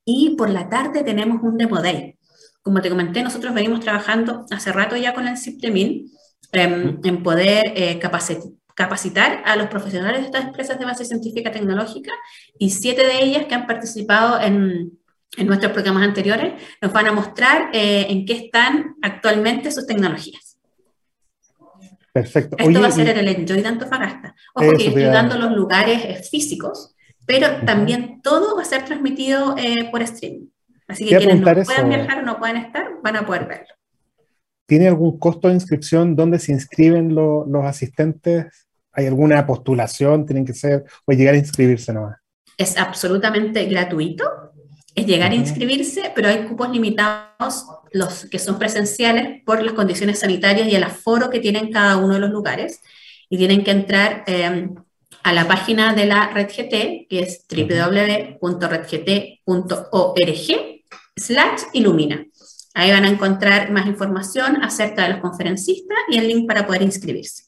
Y 0.03 0.35
por 0.35 0.49
la 0.49 0.67
tarde 0.69 1.03
tenemos 1.03 1.41
un 1.43 1.57
demo 1.57 1.81
day. 1.81 2.17
Como 2.61 2.81
te 2.81 2.89
comenté, 2.89 3.23
nosotros 3.23 3.53
venimos 3.53 3.79
trabajando 3.79 4.45
hace 4.51 4.71
rato 4.71 4.97
ya 4.97 5.13
con 5.13 5.27
el 5.27 5.37
CIPTEMIN 5.37 6.11
em, 6.51 6.99
en 7.03 7.23
poder 7.23 7.63
eh, 7.75 7.99
capacitar 7.99 9.43
a 9.45 9.55
los 9.55 9.67
profesionales 9.67 10.21
de 10.21 10.25
estas 10.25 10.45
empresas 10.45 10.79
de 10.79 10.85
base 10.85 11.05
científica 11.05 11.51
tecnológica 11.51 12.11
y 12.59 12.71
siete 12.71 13.05
de 13.05 13.23
ellas 13.23 13.45
que 13.45 13.55
han 13.55 13.67
participado 13.67 14.41
en, 14.41 14.97
en 15.37 15.47
nuestros 15.47 15.71
programas 15.71 16.03
anteriores, 16.03 16.53
nos 16.81 16.91
van 16.91 17.07
a 17.07 17.11
mostrar 17.11 17.69
eh, 17.71 18.07
en 18.09 18.25
qué 18.25 18.33
están 18.33 18.95
actualmente 19.01 19.71
sus 19.71 19.85
tecnologías. 19.85 20.57
Perfecto. 22.11 22.57
Esto 22.57 22.81
va 22.81 22.87
a 22.87 22.91
ser 22.91 23.09
en 23.09 23.17
el 23.19 23.27
Enjoy 23.27 23.61
de 23.61 23.67
Antofagasta. 23.67 24.35
Ojo 24.55 24.71
que 24.75 24.87
estoy 24.87 25.03
dando 25.03 25.37
los 25.37 25.51
lugares 25.51 26.03
eh, 26.03 26.23
físicos, 26.23 26.95
pero 27.27 27.63
también 27.63 28.21
todo 28.23 28.55
va 28.55 28.63
a 28.63 28.65
ser 28.65 28.83
transmitido 28.85 29.55
eh, 29.57 29.89
por 29.91 30.01
streaming. 30.01 30.47
Así 30.87 31.05
que 31.05 31.17
quienes 31.17 31.41
no 31.41 31.63
puedan 31.63 31.89
viajar 31.89 32.19
o 32.19 32.21
no 32.23 32.39
puedan 32.39 32.57
estar, 32.57 32.87
van 33.03 33.17
a 33.17 33.25
poder 33.25 33.45
verlo. 33.45 33.67
¿Tiene 34.65 34.87
algún 34.87 35.19
costo 35.19 35.47
de 35.47 35.53
inscripción? 35.53 36.15
¿Dónde 36.15 36.39
se 36.39 36.51
inscriben 36.51 37.13
los 37.13 37.65
asistentes? 37.65 38.67
¿Hay 38.91 39.05
alguna 39.05 39.45
postulación? 39.45 40.25
¿Tienen 40.25 40.45
que 40.45 40.53
ser 40.53 40.85
o 41.05 41.11
llegar 41.11 41.35
a 41.35 41.37
inscribirse 41.37 41.93
nomás? 41.93 42.17
Es 42.57 42.77
absolutamente 42.77 43.63
gratuito 43.65 44.25
es 44.97 45.05
llegar 45.05 45.31
a 45.31 45.35
inscribirse, 45.35 46.11
pero 46.15 46.27
hay 46.27 46.45
cupos 46.45 46.71
limitados, 46.71 47.67
los 47.91 48.25
que 48.25 48.39
son 48.39 48.57
presenciales, 48.57 49.43
por 49.45 49.61
las 49.61 49.75
condiciones 49.75 50.19
sanitarias 50.19 50.67
y 50.67 50.75
el 50.75 50.83
aforo 50.83 51.29
que 51.29 51.39
tienen 51.39 51.71
cada 51.71 51.97
uno 51.97 52.15
de 52.15 52.19
los 52.19 52.31
lugares. 52.31 52.81
Y 53.29 53.37
tienen 53.37 53.63
que 53.63 53.69
entrar 53.69 54.23
em, 54.25 54.73
a 55.21 55.33
la 55.33 55.47
página 55.47 55.93
de 55.93 56.07
la 56.07 56.29
Red 56.29 56.47
GT, 56.47 57.05
que 57.07 57.19
es 57.19 57.45
www.redgt.org 57.47 58.41
slash 61.15 61.61
ilumina. 61.73 62.25
Ahí 62.73 62.89
van 62.89 63.05
a 63.05 63.09
encontrar 63.09 63.69
más 63.69 63.85
información 63.85 64.63
acerca 64.63 65.03
de 65.03 65.09
los 65.09 65.19
conferencistas 65.19 65.97
y 66.09 66.17
el 66.17 66.27
link 66.27 66.47
para 66.47 66.65
poder 66.65 66.81
inscribirse. 66.81 67.43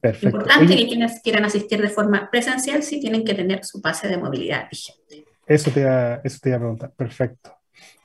Perfecto. 0.00 0.36
Importante 0.36 0.76
que 0.76 0.86
quienes 0.86 1.20
quieran 1.22 1.44
asistir 1.44 1.82
de 1.82 1.88
forma 1.88 2.30
presencial 2.30 2.84
sí 2.84 3.00
tienen 3.00 3.24
que 3.24 3.34
tener 3.34 3.64
su 3.64 3.82
pase 3.82 4.06
de 4.06 4.16
movilidad 4.16 4.68
vigente. 4.70 5.31
Eso 5.46 5.70
te 5.70 5.80
iba, 5.80 6.20
eso 6.24 6.38
te 6.40 6.48
iba 6.50 6.56
a 6.56 6.60
preguntar, 6.60 6.92
perfecto. 6.96 7.56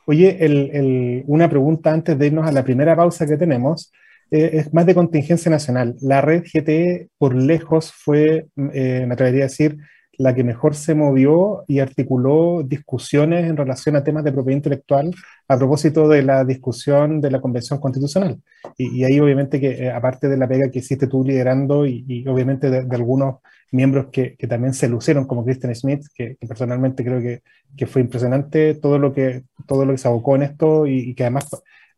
Oye, 0.06 0.38
el, 0.40 1.24
una 1.28 1.50
pregunta 1.50 1.92
antes 1.92 2.18
de 2.18 2.28
irnos 2.28 2.48
a 2.48 2.52
la 2.52 2.64
primera 2.64 2.96
pausa 2.96 3.28
que 3.28 3.38
tenemos, 3.38 3.92
eh, 4.32 4.52
es 4.54 4.74
más 4.74 4.86
de 4.86 4.96
contingencia 4.96 5.52
nacional. 5.52 5.96
La 6.02 6.22
red 6.22 6.44
GTE 6.44 7.10
por 7.18 7.36
lejos 7.36 7.92
fue, 7.92 8.48
eh, 8.74 9.06
me 9.06 9.14
atrevería 9.14 9.44
a 9.44 9.48
decir, 9.48 9.78
la 10.18 10.34
que 10.34 10.44
mejor 10.44 10.76
se 10.76 10.96
movió 10.96 11.64
y 11.68 11.80
articuló 11.80 12.64
discusiones 12.64 13.48
en 13.48 13.56
relación 13.56 13.96
a 13.96 14.04
temas 14.04 14.24
de 14.24 14.32
propiedad 14.32 14.58
intelectual 14.58 15.14
a 15.48 15.58
propósito 15.58 16.08
de 16.08 16.24
la 16.24 16.44
discusión 16.44 17.22
de 17.22 17.32
la 17.32 17.40
Convención 17.40 17.80
Constitucional. 17.80 18.42
Y, 18.78 19.04
ahí 19.04 19.20
obviamente 19.20 19.60
que, 19.60 19.86
eh, 19.86 19.92
aparte 19.92 20.28
de 20.28 20.38
la 20.38 20.48
pega 20.48 20.72
que 20.72 20.80
hiciste 20.80 21.08
tú 21.08 21.24
liderando 21.24 21.86
y, 21.86 22.26
obviamente 22.28 22.70
de, 22.70 22.96
algunos 22.96 23.38
miembros 23.72 24.08
que, 24.12 24.36
que, 24.36 24.48
también 24.48 24.74
se 24.74 24.88
lucieron, 24.88 25.26
como 25.26 25.46
Kristen 25.46 25.76
Smith, 25.76 26.06
que, 26.16 26.38
personalmente 26.48 27.04
creo 27.04 27.20
que, 27.20 27.42
que, 27.76 27.88
fue 27.88 28.02
impresionante 28.02 28.76
todo 28.76 29.00
lo 29.00 29.14
que, 29.14 29.44
todo 29.68 29.86
lo 29.86 29.94
que 29.94 29.98
se 29.98 30.08
abocó 30.08 30.36
en 30.36 30.44
esto 30.44 30.88
y, 30.88 31.14
que 31.16 31.24
además 31.24 31.50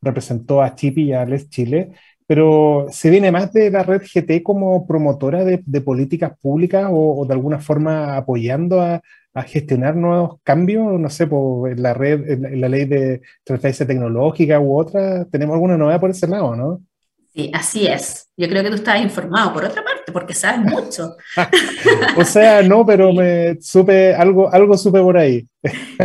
representó 0.01 0.61
a 0.61 0.75
Chipi 0.75 1.03
y 1.03 1.13
a 1.13 1.25
Les 1.25 1.49
Chile, 1.49 1.91
pero 2.29 2.85
¿se 2.91 3.09
viene 3.09 3.31
más 3.31 3.51
de 3.53 3.71
la 3.71 3.83
red 3.83 4.03
GT 4.03 4.43
como 4.43 4.85
promotora 4.85 5.43
de, 5.43 5.81
políticas 5.81 6.37
públicas 6.39 6.87
o, 6.91 7.25
de 7.27 7.33
alguna 7.33 7.59
forma 7.59 8.17
apoyando 8.17 8.81
a, 8.81 9.01
gestionar 9.47 9.95
nuevos 9.95 10.37
cambios? 10.43 10.99
No 10.99 11.09
sé, 11.09 11.25
por 11.25 11.79
la 11.79 11.93
red, 11.93 12.29
en 12.29 12.61
la 12.61 12.67
ley 12.67 12.85
de 12.85 13.21
transferencia 13.43 13.87
tecnológica 13.87 14.59
u 14.59 14.77
otra, 14.77 15.25
¿tenemos 15.25 15.53
alguna 15.53 15.77
novedad 15.77 15.99
por 15.99 16.09
ese 16.09 16.27
lado, 16.27 16.55
no? 16.55 16.81
Sí, 17.33 17.49
así 17.53 17.87
es. 17.87 18.29
Yo 18.35 18.49
creo 18.49 18.63
que 18.63 18.69
tú 18.69 18.75
estabas 18.75 19.01
informado. 19.01 19.53
Por 19.53 19.63
otra 19.63 19.83
parte, 19.83 19.98
porque 20.11 20.33
sabes 20.33 20.61
mucho. 20.61 21.15
o 22.17 22.23
sea, 22.25 22.61
no, 22.61 22.85
pero 22.85 23.13
me 23.13 23.57
supe 23.61 24.13
algo, 24.13 24.51
algo 24.53 24.77
supe 24.77 24.99
por 24.99 25.17
ahí. 25.17 25.47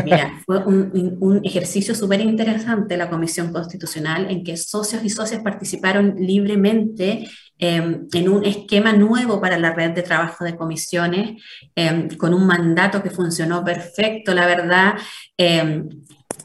Mira, 0.04 0.40
fue 0.46 0.64
un, 0.64 1.16
un 1.20 1.44
ejercicio 1.44 1.94
súper 1.94 2.20
interesante 2.20 2.96
la 2.96 3.10
Comisión 3.10 3.52
Constitucional 3.52 4.30
en 4.30 4.44
que 4.44 4.56
socios 4.56 5.04
y 5.04 5.10
socias 5.10 5.42
participaron 5.42 6.14
libremente 6.18 7.26
Em, 7.56 8.08
en 8.12 8.28
un 8.28 8.44
esquema 8.44 8.92
nuevo 8.92 9.40
para 9.40 9.56
la 9.58 9.72
red 9.72 9.92
de 9.92 10.02
trabajo 10.02 10.44
de 10.44 10.56
comisiones, 10.56 11.40
em, 11.76 12.08
con 12.16 12.34
un 12.34 12.46
mandato 12.46 13.00
que 13.00 13.10
funcionó 13.10 13.64
perfecto, 13.64 14.34
la 14.34 14.46
verdad. 14.46 14.94
Em, 15.36 15.88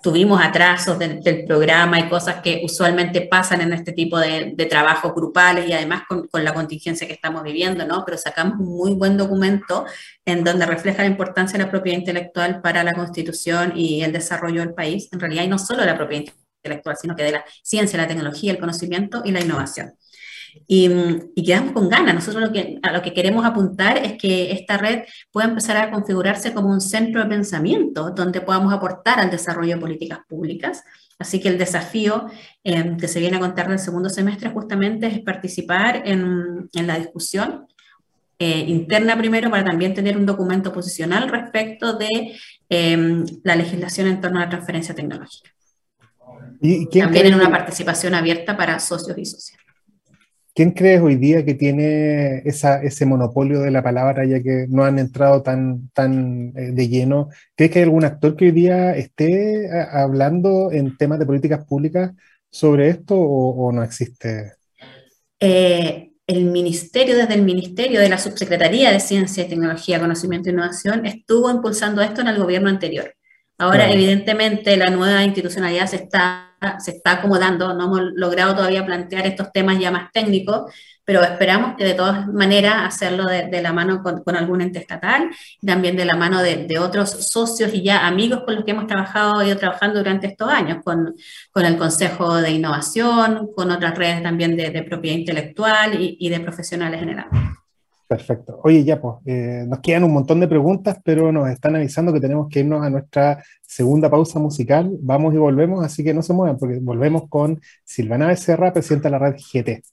tuvimos 0.02 0.42
atrasos 0.42 0.98
del, 1.00 1.46
programa 1.46 2.00
y 2.00 2.10
cosas 2.10 2.42
que 2.42 2.62
usualmente 2.64 3.22
pasan 3.22 3.62
en 3.62 3.74
este 3.74 3.92
tipo 3.92 4.18
de, 4.20 4.54
de 4.56 4.66
trabajos 4.66 5.14
grupales 5.14 5.68
y 5.68 5.74
además 5.74 6.04
con, 6.08 6.28
la 6.44 6.54
contingencia 6.54 7.08
que 7.08 7.14
estamos 7.14 7.44
viviendo, 7.44 7.86
¿no? 7.86 8.04
Pero 8.06 8.18
sacamos 8.18 8.60
un 8.60 8.78
muy 8.78 8.94
buen 8.94 9.18
documento 9.18 9.86
en 10.26 10.44
donde 10.44 10.66
refleja 10.66 11.04
la 11.04 11.10
importancia 11.10 11.58
de 11.58 11.66
la 11.66 11.72
propiedad 11.72 11.98
intelectual 11.98 12.62
para 12.62 12.84
la 12.84 12.94
constitución 12.94 13.74
y 13.76 14.04
el 14.04 14.12
desarrollo 14.12 14.62
del 14.62 14.74
país, 14.74 15.10
en 15.12 15.20
realidad, 15.20 15.44
y 15.44 15.48
no 15.48 15.60
solo 15.60 15.84
la 15.86 15.98
propiedad 15.98 16.26
intelectual, 16.64 16.98
sino 17.00 17.16
que 17.16 17.24
de 17.24 17.32
la 17.34 17.46
ciencia, 17.64 17.98
la 17.98 18.08
tecnología, 18.08 18.52
el 18.52 18.60
conocimiento 18.60 19.22
y 19.26 19.32
la 19.32 19.42
innovación. 19.42 19.94
Y, 20.68 20.90
quedamos 21.44 21.72
con 21.74 21.90
ganas. 21.90 22.16
Nosotros 22.16 22.44
lo 22.44 22.52
que, 22.52 22.80
a 22.82 22.92
lo 22.92 23.02
que 23.02 23.14
queremos 23.14 23.46
apuntar 23.46 23.98
es 23.98 24.14
que 24.18 24.52
esta 24.52 24.78
red 24.78 25.04
pueda 25.32 25.48
empezar 25.48 25.78
a 25.78 25.92
configurarse 25.92 26.54
como 26.54 26.70
un 26.70 26.82
centro 26.82 27.24
de 27.24 27.30
pensamiento 27.30 28.12
donde 28.12 28.42
podamos 28.42 28.74
aportar 28.74 29.20
al 29.20 29.32
desarrollo 29.32 29.76
de 29.76 29.82
políticas 29.82 30.20
públicas. 30.28 30.84
Así 31.18 31.40
que 31.40 31.50
el 31.50 31.58
desafío 31.58 32.28
eh, 32.64 32.96
que 33.00 33.08
se 33.08 33.20
viene 33.20 33.38
a 33.38 33.42
contar 33.42 33.68
del 33.68 33.80
segundo 33.80 34.10
semestre 34.10 34.50
justamente 34.52 35.08
es 35.08 35.20
participar 35.22 36.04
en, 36.06 36.70
en 36.74 36.88
la 36.88 36.98
discusión 36.98 37.68
eh, 38.42 38.64
interna 38.68 39.18
primero 39.18 39.52
para 39.52 39.66
también 39.66 39.94
tener 39.94 40.16
un 40.16 40.26
documento 40.26 40.72
posicional 40.72 41.28
respecto 41.28 41.98
de 41.98 42.38
eh, 42.70 43.24
la 43.44 43.56
legislación 43.58 44.08
en 44.08 44.22
torno 44.22 44.40
a 44.40 44.44
la 44.44 44.50
transferencia 44.50 44.96
tecnológica. 44.96 45.52
¿Y 46.62 46.88
también 46.88 47.26
en 47.26 47.36
una 47.36 47.50
participación 47.50 48.14
abierta 48.16 48.56
para 48.56 48.80
socios 48.80 49.18
y 49.18 49.26
socias. 49.26 49.60
¿Quién 50.60 50.72
crees 50.72 51.02
hoy 51.02 51.16
día 51.16 51.46
que 51.46 51.54
tiene 51.54 52.44
ese 52.44 53.06
monopolio 53.06 53.62
de 53.62 53.72
la 53.72 53.82
palabra, 53.82 54.26
ya 54.26 54.44
que 54.44 54.66
no 54.68 54.84
han 54.84 55.00
entrado 55.00 55.42
tan, 55.42 55.90
tan 55.92 56.52
eh, 56.54 56.72
de 56.74 56.90
lleno? 56.90 57.30
¿Crees 57.56 57.72
que 57.72 57.80
hay 57.80 57.84
algún 57.84 58.04
actor 58.04 58.36
que 58.36 58.44
hoy 58.44 58.52
día 58.52 58.94
esté 58.94 59.68
eh, 59.68 59.88
hablando 59.90 60.70
en 60.74 60.98
temas 60.98 61.18
de 61.18 61.26
políticas 61.26 61.64
públicas 61.64 62.12
sobre 62.52 62.90
esto 62.90 63.16
o, 63.18 63.72
no 63.72 63.82
existe? 63.84 64.56
Eh, 65.40 66.12
el 66.28 66.44
ministerio, 66.44 67.16
desde 67.16 67.36
el 67.36 67.44
ministerio 67.44 68.02
de 68.02 68.10
la 68.10 68.18
Subsecretaría 68.18 68.92
de 68.92 69.00
Ciencia, 69.00 69.48
Tecnología, 69.48 70.02
Conocimiento 70.02 70.50
e 70.50 70.52
Innovación, 70.52 71.06
estuvo 71.06 71.50
impulsando 71.50 72.02
esto 72.02 72.20
en 72.20 72.28
el 72.28 72.38
gobierno 72.38 72.68
anterior. 72.68 73.16
Ahora, 73.58 73.90
evidentemente, 73.90 74.76
la 74.76 74.90
nueva 74.90 75.24
institucionalidad 75.24 75.88
se 75.88 75.96
está, 75.96 76.49
se 76.80 76.92
está 76.92 77.14
acomodando, 77.14 77.74
no 77.74 77.86
hemos 77.86 78.02
logrado 78.16 78.56
todavía 78.56 78.86
plantear 78.86 79.28
estos 79.28 79.52
temas 79.52 79.80
ya 79.80 79.92
más 79.92 80.12
técnicos, 80.12 80.72
pero 81.10 81.24
esperamos 81.24 81.76
que 81.76 81.84
de 81.84 81.96
todas 81.96 82.28
maneras 82.28 82.84
hacerlo 82.86 83.26
de, 83.26 83.62
la 83.62 83.74
mano 83.74 84.04
con, 84.04 84.24
con, 84.24 84.36
algún 84.36 84.62
ente 84.62 84.78
estatal 84.78 85.30
y 85.60 85.66
también 85.66 85.96
de 85.96 86.06
la 86.06 86.16
mano 86.16 86.42
de, 86.44 86.68
de, 86.68 86.78
otros 86.78 87.10
socios 87.10 87.74
y 87.74 87.82
ya 87.82 88.06
amigos 88.06 88.44
con 88.46 88.54
los 88.54 88.64
que 88.64 88.72
hemos 88.72 88.86
trabajado, 88.86 89.44
ido 89.44 89.58
trabajando 89.58 89.98
durante 89.98 90.28
estos 90.28 90.48
años, 90.50 90.84
con, 90.84 91.16
con 91.52 91.66
el 91.66 91.78
Consejo 91.78 92.36
de 92.36 92.52
Innovación, 92.52 93.50
con 93.56 93.72
otras 93.72 93.98
redes 93.98 94.22
también 94.22 94.56
de, 94.56 94.84
propiedad 94.84 95.18
intelectual 95.18 96.00
y, 96.00 96.16
y 96.20 96.30
de 96.30 96.40
profesionales 96.42 97.00
generales. 97.00 97.59
Perfecto. 98.10 98.60
Oye, 98.64 98.84
ya 98.84 99.00
pues, 99.00 99.18
eh, 99.28 99.66
nos 99.68 99.82
quedan 99.82 100.04
un 100.04 100.14
montón 100.14 100.40
de 100.40 100.48
preguntas, 100.48 100.98
pero 101.06 101.32
nos 101.32 101.48
están 101.48 101.76
avisando 101.76 102.12
que 102.12 102.20
tenemos 102.20 102.48
que 102.50 102.62
irnos 102.62 102.84
a 102.84 102.90
nuestra 102.90 103.44
segunda 103.64 104.10
pausa 104.10 104.40
musical. 104.40 104.90
Vamos 105.00 105.36
y 105.36 105.38
volvemos, 105.38 105.86
así 105.86 106.04
que 106.04 106.12
no 106.12 106.24
se 106.24 106.34
muevan, 106.34 106.58
porque 106.58 106.80
volvemos 106.82 107.30
con 107.30 107.62
Silvana 107.86 108.26
Becerra, 108.26 108.74
presidenta 108.74 109.10
de 109.10 109.12
la 109.12 109.20
red 109.20 109.36
GT. 109.36 109.84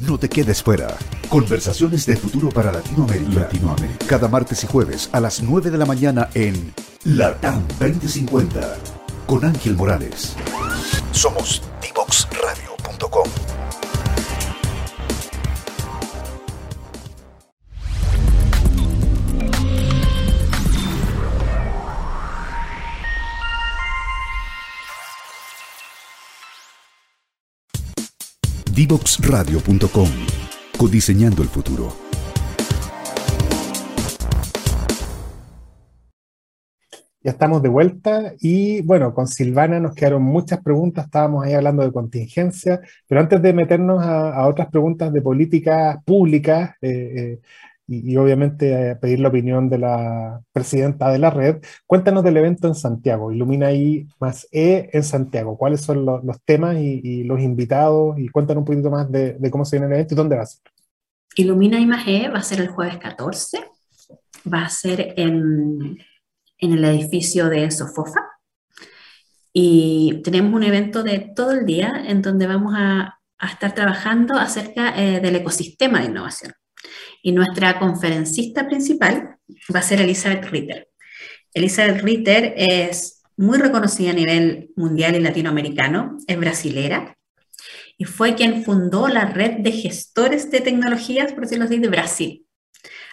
No 0.00 0.18
te 0.18 0.28
quedes 0.28 0.60
fuera. 0.60 0.88
Conversaciones 1.28 2.04
de 2.04 2.16
futuro 2.16 2.48
para 2.48 2.72
Latinoamérica. 2.72 3.42
Latinoamérica. 3.42 4.06
Cada 4.08 4.26
martes 4.26 4.64
y 4.64 4.66
jueves 4.66 5.08
a 5.12 5.20
las 5.20 5.40
9 5.40 5.70
de 5.70 5.78
la 5.78 5.86
mañana 5.86 6.30
en 6.34 6.74
LATAM 7.04 7.62
2050 7.78 8.76
con 9.28 9.44
Ángel 9.44 9.76
Morales. 9.76 10.34
Somos 11.12 11.62
divoxradio.com. 11.80 12.49
Divoxradio.com. 28.90 30.08
Codiseñando 30.76 31.42
el 31.42 31.48
futuro. 31.48 31.92
Ya 37.22 37.30
estamos 37.30 37.62
de 37.62 37.68
vuelta 37.68 38.34
y 38.40 38.82
bueno, 38.82 39.14
con 39.14 39.28
Silvana 39.28 39.78
nos 39.78 39.94
quedaron 39.94 40.24
muchas 40.24 40.60
preguntas, 40.60 41.04
estábamos 41.04 41.44
ahí 41.44 41.52
hablando 41.52 41.84
de 41.84 41.92
contingencia, 41.92 42.80
pero 43.06 43.20
antes 43.20 43.40
de 43.40 43.52
meternos 43.52 44.02
a, 44.02 44.44
otras 44.48 44.68
preguntas 44.72 45.12
de 45.12 45.22
política 45.22 46.02
pública, 46.04 46.76
eh, 46.82 46.88
eh, 46.90 47.40
y, 47.92 48.16
obviamente 48.16 48.90
eh, 48.90 48.96
pedir 48.96 49.18
la 49.18 49.28
opinión 49.28 49.68
de 49.68 49.78
la 49.78 50.40
presidenta 50.52 51.10
de 51.10 51.18
la 51.18 51.30
red. 51.30 51.56
Cuéntanos 51.86 52.22
del 52.22 52.36
evento 52.36 52.68
en 52.68 52.76
Santiago, 52.76 53.32
Ilumina 53.32 53.72
I 53.72 54.06
más 54.20 54.46
E 54.52 54.88
en 54.92 55.02
Santiago. 55.02 55.58
¿Cuáles 55.58 55.80
son 55.80 56.06
los, 56.06 56.22
temas 56.44 56.76
y, 56.78 57.24
los 57.24 57.40
invitados? 57.40 58.16
Y 58.18 58.28
cuéntanos 58.28 58.60
un 58.60 58.64
poquito 58.66 58.90
más 58.90 59.10
de, 59.10 59.36
cómo 59.50 59.64
se 59.64 59.76
viene 59.76 59.86
el 59.88 59.94
evento 59.94 60.14
y 60.14 60.16
dónde 60.16 60.36
va 60.36 60.42
a 60.42 60.46
ser. 60.46 60.60
Ilumina 61.34 61.80
I 61.80 61.86
más 61.86 62.06
E 62.06 62.28
va 62.28 62.38
a 62.38 62.42
ser 62.42 62.60
el 62.60 62.68
jueves 62.68 62.98
14. 62.98 63.58
Va 64.52 64.62
a 64.62 64.68
ser 64.68 65.14
en, 65.16 65.98
en 66.58 66.72
el 66.72 66.84
edificio 66.84 67.48
de 67.48 67.70
Sofofa. 67.72 68.20
Y 69.52 70.22
tenemos 70.22 70.54
un 70.54 70.62
evento 70.62 71.02
de 71.02 71.32
todo 71.34 71.50
el 71.50 71.66
día 71.66 72.04
en 72.06 72.22
donde 72.22 72.46
vamos 72.46 72.72
a, 72.76 73.18
a 73.40 73.46
estar 73.46 73.74
trabajando 73.74 74.38
acerca 74.38 74.94
eh, 74.96 75.18
del 75.20 75.36
ecosistema 75.36 75.98
de 75.98 76.06
innovación. 76.06 76.52
Y 77.22 77.32
nuestra 77.32 77.78
conferencista 77.78 78.66
principal 78.66 79.36
va 79.74 79.80
a 79.80 79.82
ser 79.82 80.00
Elizabeth 80.00 80.44
Ritter. 80.46 80.88
Elizabeth 81.52 82.02
Ritter 82.02 82.54
es 82.56 83.22
muy 83.36 83.58
reconocida 83.58 84.10
a 84.10 84.14
nivel 84.14 84.70
mundial 84.76 85.16
y 85.16 85.20
latinoamericano, 85.20 86.18
es 86.26 86.38
brasilera 86.38 87.16
y 88.00 88.04
fue 88.04 88.34
quien 88.34 88.64
fundó 88.64 89.08
la 89.08 89.26
red 89.26 89.58
de 89.58 89.72
gestores 89.72 90.50
de 90.50 90.62
tecnologías, 90.62 91.34
por 91.34 91.42
decirlo 91.42 91.66
así, 91.66 91.76
de 91.76 91.88
Brasil. 91.88 92.46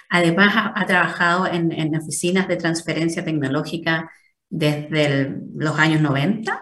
Además, 0.10 0.54
ha, 0.56 0.86
trabajado 0.86 1.46
en, 1.46 1.93
oficinas 1.93 2.48
de 2.48 2.56
transferencia 2.56 3.26
tecnológica 3.26 4.10
desde 4.50 5.41
los 5.54 5.78
años 5.78 6.00
90 6.00 6.62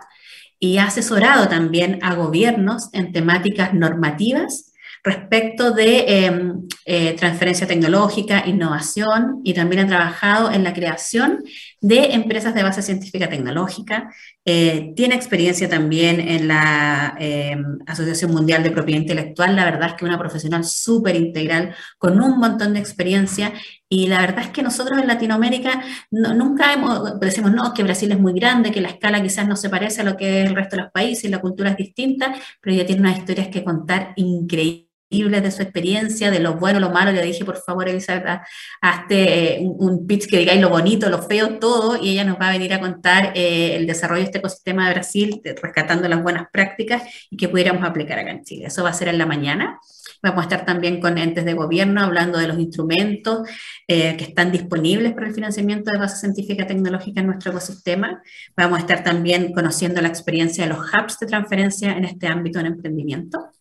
y 0.58 0.80
ha 0.80 0.86
asesorado 0.86 1.48
también 1.50 2.00
a 2.02 2.16
gobiernos 2.16 2.90
en 2.94 3.12
temáticas 3.12 3.76
normativas 3.76 4.74
respecto 5.06 5.72
de 5.72 6.26
em, 6.26 6.68
eh, 6.84 7.14
transferencia 7.14 7.68
tecnológica, 7.68 8.44
innovación 8.48 9.40
y 9.44 9.54
también 9.54 9.86
ha 9.86 9.88
trabajado 9.88 10.52
en 10.52 10.64
la 10.64 10.74
creación 10.74 11.44
de 11.80 12.14
empresas 12.14 12.56
de 12.56 12.64
base 12.64 12.82
científica 12.82 13.30
tecnológica. 13.30 14.12
Eh, 14.44 14.94
tiene 14.96 15.14
experiencia 15.14 15.70
también 15.70 16.20
en 16.20 16.48
la 16.48 17.16
em, 17.20 17.78
Asociación 17.86 18.32
Mundial 18.32 18.64
de 18.64 18.72
Propiedad 18.72 19.02
Intelectual. 19.02 19.56
La 19.56 19.66
verdad 19.66 19.90
es 19.90 19.94
que 19.94 20.06
una 20.06 20.18
profesional 20.18 20.64
súper 20.66 21.16
integral 21.16 21.76
con 22.00 22.20
un 22.20 22.40
montón 22.40 22.74
de 22.74 22.80
experiencia 22.80 23.54
y 23.88 24.08
la 24.08 24.22
verdad 24.22 24.46
es 24.46 24.50
que 24.50 24.64
nosotros 24.64 25.00
en 25.00 25.08
Latinoamérica 25.08 25.84
nunca 26.10 26.74
hemos, 26.74 27.20
decimos, 27.20 27.52
no, 27.52 27.76
que 27.76 27.84
Brasil 27.84 28.12
es 28.12 28.20
muy 28.20 28.34
grande, 28.34 28.72
que 28.72 28.82
la 28.82 28.90
escala 28.90 29.22
quizás 29.22 29.48
no 29.48 29.56
se 29.56 29.70
parece 29.70 30.02
a 30.02 30.04
lo 30.04 30.18
que 30.18 30.42
es 30.42 30.50
el 30.50 30.56
resto 30.56 30.78
de 30.78 30.84
los 30.84 30.92
países, 30.92 31.30
la 31.30 31.42
cultura 31.42 31.70
es 31.72 31.78
distinta, 31.78 32.34
pero 32.60 32.76
ella 32.76 32.86
tiene 32.88 33.02
unas 33.02 33.20
historias 33.20 33.50
que 33.50 33.64
contar 33.64 34.14
increíbles 34.16 34.95
de 35.10 35.52
su 35.52 35.62
experiencia, 35.62 36.32
de 36.32 36.40
lo 36.40 36.56
bueno, 36.56 36.80
lo 36.80 36.90
malo. 36.90 37.12
Le 37.12 37.22
dije, 37.22 37.46
por 37.46 37.58
favor, 37.58 37.88
Elizabeth, 37.88 38.42
hazte 38.82 39.56
eh, 39.56 39.60
un, 39.62 40.06
pitch 40.08 40.28
que 40.28 40.40
digáis 40.40 40.60
lo 40.60 40.70
bonito, 40.70 41.10
lo 41.10 41.22
feo, 41.22 41.58
todo, 41.60 41.98
y 42.02 42.10
ella 42.10 42.26
nos 42.26 42.38
va 42.40 42.50
a 42.50 42.52
venir 42.52 42.74
a 42.74 42.80
contar 42.80 43.32
eh, 43.36 43.76
el 43.76 43.88
desarrollo 43.88 44.22
de 44.22 44.26
este 44.26 44.38
ecosistema 44.40 44.88
de 44.88 44.94
Brasil, 44.94 45.42
rescatando 45.62 46.08
las 46.08 46.22
buenas 46.22 46.48
prácticas 46.52 47.04
y 47.30 47.38
que 47.38 47.48
pudiéramos 47.48 47.84
aplicar 47.84 48.20
acá 48.20 48.32
en 48.32 48.44
Chile. 48.44 48.66
Eso 48.68 48.84
va 48.84 48.90
a 48.90 48.94
ser 48.94 49.08
en 49.08 49.18
la 49.18 49.26
mañana. 49.26 49.80
Vamos 50.22 50.40
a 50.40 50.44
estar 50.44 50.66
también 50.66 51.00
con 51.00 51.18
entes 51.18 51.46
de 51.46 51.54
gobierno 51.54 52.02
hablando 52.02 52.40
de 52.40 52.48
los 52.48 52.58
instrumentos 52.58 53.48
eh, 53.88 54.18
que 54.18 54.24
están 54.24 54.52
disponibles 54.52 55.14
para 55.14 55.28
el 55.28 55.34
financiamiento 55.34 55.92
de 55.92 56.00
base 56.00 56.18
científica 56.18 56.66
tecnológica 56.66 57.22
en 57.22 57.28
nuestro 57.28 57.52
ecosistema. 57.52 58.22
Vamos 58.58 58.78
a 58.78 58.82
estar 58.82 59.04
también 59.04 59.54
conociendo 59.54 60.02
la 60.02 60.08
experiencia 60.08 60.64
de 60.64 60.72
los 60.72 60.80
hubs 60.80 61.20
de 61.20 61.28
transferencia 61.28 61.94
en 61.94 62.06
este 62.06 62.28
ámbito 62.28 62.60
en 62.60 62.66
emprendimiento. 62.68 63.55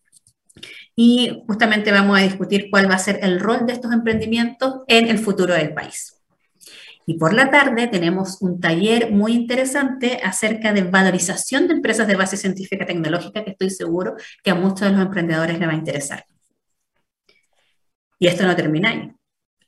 Y 0.97 1.43
justamente 1.47 1.91
vamos 1.91 2.19
a 2.19 2.23
discutir 2.23 2.69
cuál 2.71 2.91
va 2.91 2.95
a 2.95 2.99
ser 2.99 3.19
el 3.23 3.41
rol 3.41 3.67
de 3.67 3.73
estos 3.73 3.93
emprendimientos 3.93 4.83
en 4.87 5.09
el 5.09 5.19
futuro 5.19 5.55
del 5.55 5.75
país. 5.75 6.15
Y 7.07 7.19
por 7.19 7.35
la 7.35 7.51
tarde 7.51 7.87
tenemos 7.89 8.41
un 8.41 8.61
taller 8.61 9.11
muy 9.11 9.33
interesante 9.33 10.21
acerca 10.23 10.73
de 10.73 10.85
valorización 10.85 11.69
de 11.69 11.75
empresas 11.75 12.07
de 12.07 12.17
base 12.17 12.37
científica 12.37 12.87
tecnológica 12.87 13.45
que 13.45 13.51
estoy 13.51 13.71
seguro 13.71 14.15
que 14.43 14.51
a 14.51 14.55
muchos 14.55 14.83
de 14.83 14.93
los 14.93 15.03
emprendedores 15.03 15.59
les 15.59 15.69
va 15.69 15.73
a 15.73 15.77
interesar. 15.77 16.25
Y 18.19 18.27
esto 18.27 18.47
no 18.47 18.57
termina 18.57 18.91
ahí. 18.91 19.13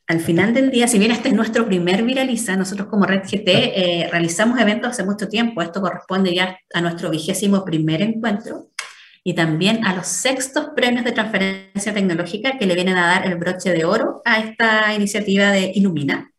Al 0.06 0.20
final 0.20 0.54
del 0.54 0.70
día, 0.70 0.86
si 0.86 0.98
bien 0.98 1.10
este 1.10 1.28
es 1.28 1.34
nuestro 1.34 1.66
primer 1.66 2.04
Viraliza, 2.04 2.56
nosotros 2.56 2.86
como 2.86 3.04
Red 3.06 3.24
GT 3.24 3.48
eh, 3.48 4.08
realizamos 4.10 4.58
eventos 4.60 4.90
hace 4.90 5.04
mucho 5.04 5.28
tiempo. 5.28 5.60
Esto 5.60 5.80
corresponde 5.80 6.32
ya 6.32 6.56
a 6.72 6.80
nuestro 6.80 7.10
vigésimo 7.10 7.64
primer 7.64 8.02
encuentro 8.02 8.68
y 9.26 9.34
también 9.34 9.84
a 9.84 9.92
los 9.92 10.06
sextos 10.06 10.68
premios 10.76 11.04
de 11.04 11.10
transferencia 11.10 11.92
tecnológica 11.92 12.58
que 12.58 12.64
le 12.64 12.76
vienen 12.76 12.96
a 12.96 13.08
dar 13.08 13.26
el 13.26 13.34
broche 13.34 13.72
de 13.72 13.84
oro 13.84 14.22
a 14.24 14.38
esta 14.38 14.94
iniciativa 14.94 15.50
de 15.50 15.72
Ilumina. 15.74 16.30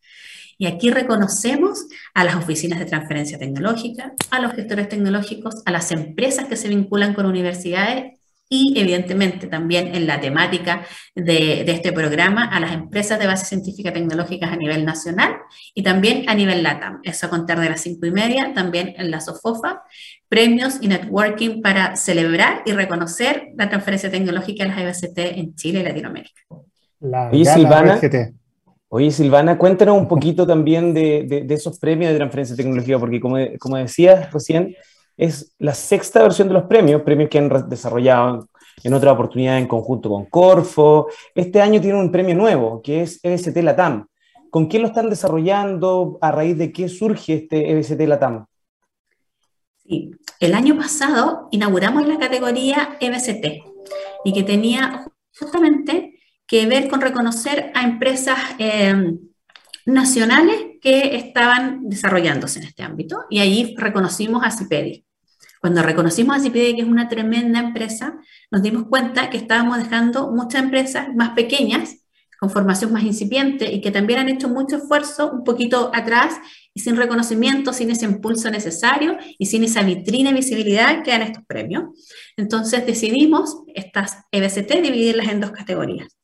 Y 0.56 0.64
aquí 0.64 0.90
reconocemos 0.90 1.86
a 2.14 2.24
las 2.24 2.36
oficinas 2.36 2.78
de 2.78 2.86
transferencia 2.86 3.38
tecnológica, 3.38 4.14
a 4.30 4.40
los 4.40 4.54
gestores 4.54 4.88
tecnológicos, 4.88 5.62
a 5.66 5.70
las 5.70 5.92
empresas 5.92 6.46
que 6.46 6.56
se 6.56 6.68
vinculan 6.68 7.12
con 7.12 7.26
universidades 7.26 8.17
y 8.48 8.78
evidentemente 8.78 9.46
también 9.46 9.94
en 9.94 10.06
la 10.06 10.20
temática 10.20 10.86
de, 11.14 11.62
este 11.70 11.92
programa 11.92 12.44
a 12.44 12.60
las 12.60 12.72
empresas 12.72 13.18
de 13.18 13.26
base 13.26 13.44
científica 13.44 13.92
tecnológicas 13.92 14.50
a 14.50 14.56
nivel 14.56 14.84
nacional 14.84 15.36
y 15.74 15.82
también 15.82 16.28
a 16.28 16.34
nivel 16.34 16.62
LATAM. 16.62 17.00
Eso 17.02 17.26
a 17.26 17.30
contar 17.30 17.60
de 17.60 17.68
las 17.68 17.80
cinco 17.80 18.06
y 18.06 18.10
media, 18.10 18.52
también 18.54 18.94
en 18.96 19.10
la 19.10 19.20
SOFOFA, 19.20 19.82
premios 20.28 20.78
y 20.80 20.88
networking 20.88 21.60
para 21.60 21.96
celebrar 21.96 22.62
y 22.64 22.72
reconocer 22.72 23.48
la 23.56 23.68
transferencia 23.68 24.10
tecnológica 24.10 24.64
de 24.64 24.70
las 24.70 25.02
IBCT 25.02 25.18
en 25.18 25.54
Chile 25.54 25.80
y 25.80 25.84
Latinoamérica. 25.84 26.42
La 27.00 27.30
Silvana, 27.30 28.00
Oye, 28.90 29.10
Silvana, 29.10 29.58
cuéntanos 29.58 29.98
un 29.98 30.08
poquito 30.08 30.46
también 30.46 30.94
de, 30.94 31.46
esos 31.50 31.78
premios 31.78 32.10
de 32.10 32.16
transferencia 32.16 32.56
tecnológica, 32.56 32.98
porque 32.98 33.20
como, 33.20 33.36
como 33.58 33.76
decías 33.76 34.32
recién, 34.32 34.74
es 35.18 35.52
la 35.58 35.74
sexta 35.74 36.22
versión 36.22 36.48
de 36.48 36.54
los 36.54 36.62
premios, 36.64 37.02
premios 37.02 37.28
que 37.28 37.38
han 37.38 37.68
desarrollado 37.68 38.48
en 38.84 38.94
otra 38.94 39.12
oportunidad 39.12 39.58
en 39.58 39.66
conjunto 39.66 40.08
con 40.08 40.26
Corfo. 40.26 41.08
Este 41.34 41.60
año 41.60 41.80
tiene 41.80 41.98
un 41.98 42.12
premio 42.12 42.36
nuevo, 42.36 42.80
que 42.80 43.02
es 43.02 43.18
EBCT 43.22 43.56
Latam. 43.58 44.06
¿Con 44.50 44.66
quién 44.66 44.82
lo 44.82 44.88
están 44.88 45.10
desarrollando? 45.10 46.18
¿A 46.22 46.30
raíz 46.30 46.56
de 46.56 46.72
qué 46.72 46.88
surge 46.88 47.34
este 47.34 47.70
EBCT 47.72 48.00
Latam? 48.06 48.46
Sí, 49.82 50.12
el 50.38 50.54
año 50.54 50.76
pasado 50.76 51.48
inauguramos 51.50 52.06
la 52.06 52.18
categoría 52.18 52.96
EBCT 53.00 53.64
y 54.24 54.32
que 54.32 54.44
tenía 54.44 55.04
justamente 55.38 56.20
que 56.46 56.66
ver 56.66 56.88
con 56.88 57.00
reconocer 57.00 57.72
a 57.74 57.82
empresas 57.82 58.38
eh, 58.58 58.94
nacionales 59.84 60.78
que 60.80 61.16
estaban 61.16 61.88
desarrollándose 61.88 62.60
en 62.60 62.66
este 62.66 62.84
ámbito. 62.84 63.24
Y 63.30 63.40
ahí 63.40 63.74
reconocimos 63.76 64.44
a 64.44 64.50
Cipedi. 64.50 65.04
Cuando 65.60 65.82
reconocimos 65.82 66.36
a 66.36 66.40
Cipedi, 66.40 66.76
que 66.76 66.82
es 66.82 66.88
una 66.88 67.08
tremenda 67.08 67.58
empresa, 67.58 68.18
nos 68.50 68.62
dimos 68.62 68.84
cuenta 68.88 69.30
que 69.30 69.38
estábamos 69.38 69.78
dejando 69.78 70.30
muchas 70.30 70.62
empresas 70.62 71.08
más 71.14 71.30
pequeñas, 71.30 71.96
con 72.38 72.50
formación 72.50 72.92
más 72.92 73.02
incipiente 73.02 73.72
y 73.72 73.80
que 73.80 73.90
también 73.90 74.20
han 74.20 74.28
hecho 74.28 74.48
mucho 74.48 74.76
esfuerzo 74.76 75.32
un 75.32 75.42
poquito 75.42 75.90
atrás 75.92 76.36
y 76.72 76.80
sin 76.80 76.96
reconocimiento, 76.96 77.72
sin 77.72 77.90
ese 77.90 78.04
impulso 78.04 78.48
necesario 78.50 79.16
y 79.38 79.46
sin 79.46 79.64
esa 79.64 79.82
vitrina 79.82 80.30
y 80.30 80.34
visibilidad 80.34 81.02
que 81.02 81.10
dan 81.10 81.22
estos 81.22 81.44
premios. 81.46 81.84
Entonces 82.36 82.86
decidimos 82.86 83.62
estas 83.74 84.18
EBCT 84.30 84.82
dividirlas 84.82 85.28
en 85.28 85.40
dos 85.40 85.50
categorías. 85.50 86.17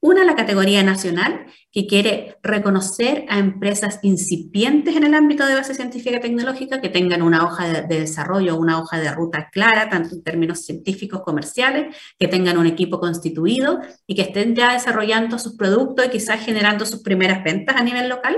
Una, 0.00 0.24
la 0.24 0.36
categoría 0.36 0.82
nacional, 0.82 1.46
que 1.72 1.86
quiere 1.86 2.36
reconocer 2.42 3.24
a 3.28 3.38
empresas 3.38 3.98
incipientes 4.02 4.94
en 4.94 5.04
el 5.04 5.14
ámbito 5.14 5.46
de 5.46 5.54
base 5.54 5.74
científica 5.74 6.16
y 6.16 6.20
tecnológica 6.20 6.80
que 6.80 6.88
tengan 6.88 7.22
una 7.22 7.44
hoja 7.44 7.66
de, 7.66 7.82
de 7.82 8.00
desarrollo, 8.00 8.56
una 8.56 8.78
hoja 8.78 9.00
de 9.00 9.10
ruta 9.12 9.48
clara, 9.50 9.88
tanto 9.88 10.14
en 10.14 10.22
términos 10.22 10.64
científicos, 10.64 11.22
comerciales, 11.22 11.96
que 12.18 12.28
tengan 12.28 12.58
un 12.58 12.66
equipo 12.66 13.00
constituido 13.00 13.80
y 14.06 14.14
que 14.14 14.22
estén 14.22 14.54
ya 14.54 14.74
desarrollando 14.74 15.38
sus 15.38 15.56
productos 15.56 16.06
y 16.06 16.10
quizás 16.10 16.44
generando 16.44 16.86
sus 16.86 17.02
primeras 17.02 17.42
ventas 17.42 17.76
a 17.76 17.82
nivel 17.82 18.08
local. 18.08 18.36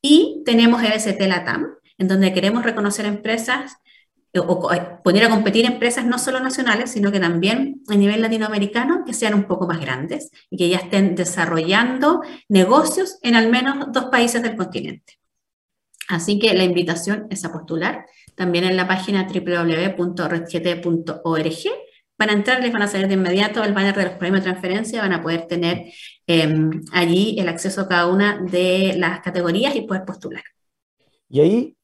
Y 0.00 0.42
tenemos 0.46 0.82
EBCT 0.82 1.20
LATAM, 1.26 1.66
en 1.98 2.08
donde 2.08 2.32
queremos 2.32 2.64
reconocer 2.64 3.04
empresas 3.04 3.76
o 4.38 4.70
poner 5.02 5.24
a 5.24 5.30
competir 5.30 5.64
empresas 5.64 6.04
no 6.04 6.18
solo 6.18 6.40
nacionales, 6.40 6.92
sino 6.92 7.10
que 7.10 7.18
también 7.18 7.82
a 7.88 7.96
nivel 7.96 8.22
latinoamericano, 8.22 9.04
que 9.04 9.12
sean 9.12 9.34
un 9.34 9.44
poco 9.44 9.66
más 9.66 9.80
grandes 9.80 10.30
y 10.50 10.56
que 10.56 10.68
ya 10.68 10.76
estén 10.78 11.16
desarrollando 11.16 12.22
negocios 12.48 13.18
en 13.22 13.34
al 13.34 13.50
menos 13.50 13.92
dos 13.92 14.06
países 14.06 14.42
del 14.42 14.56
continente. 14.56 15.18
Así 16.08 16.38
que 16.38 16.54
la 16.54 16.64
invitación 16.64 17.26
es 17.30 17.44
a 17.44 17.52
postular 17.52 18.06
también 18.34 18.64
en 18.64 18.76
la 18.76 18.88
página 18.88 19.26
www.redgt.org. 19.28 19.98
Van 22.18 22.28
a 22.28 22.32
entrar, 22.32 22.60
les 22.62 22.72
van 22.72 22.82
a 22.82 22.88
salir 22.88 23.08
de 23.08 23.14
inmediato 23.14 23.62
al 23.62 23.72
banner 23.72 23.96
de 23.96 24.04
los 24.04 24.12
premios 24.14 24.44
de 24.44 24.50
transferencia, 24.50 25.00
van 25.02 25.12
a 25.12 25.22
poder 25.22 25.46
tener 25.46 25.92
em, 26.26 26.70
allí 26.92 27.36
el 27.38 27.48
acceso 27.48 27.82
a 27.82 27.88
cada 27.88 28.06
una 28.08 28.40
de 28.42 28.94
las 28.96 29.20
categorías 29.20 29.74
y 29.74 29.82
poder 29.82 30.04
postular. 30.04 30.42
Y 31.28 31.40
ahí 31.40 31.76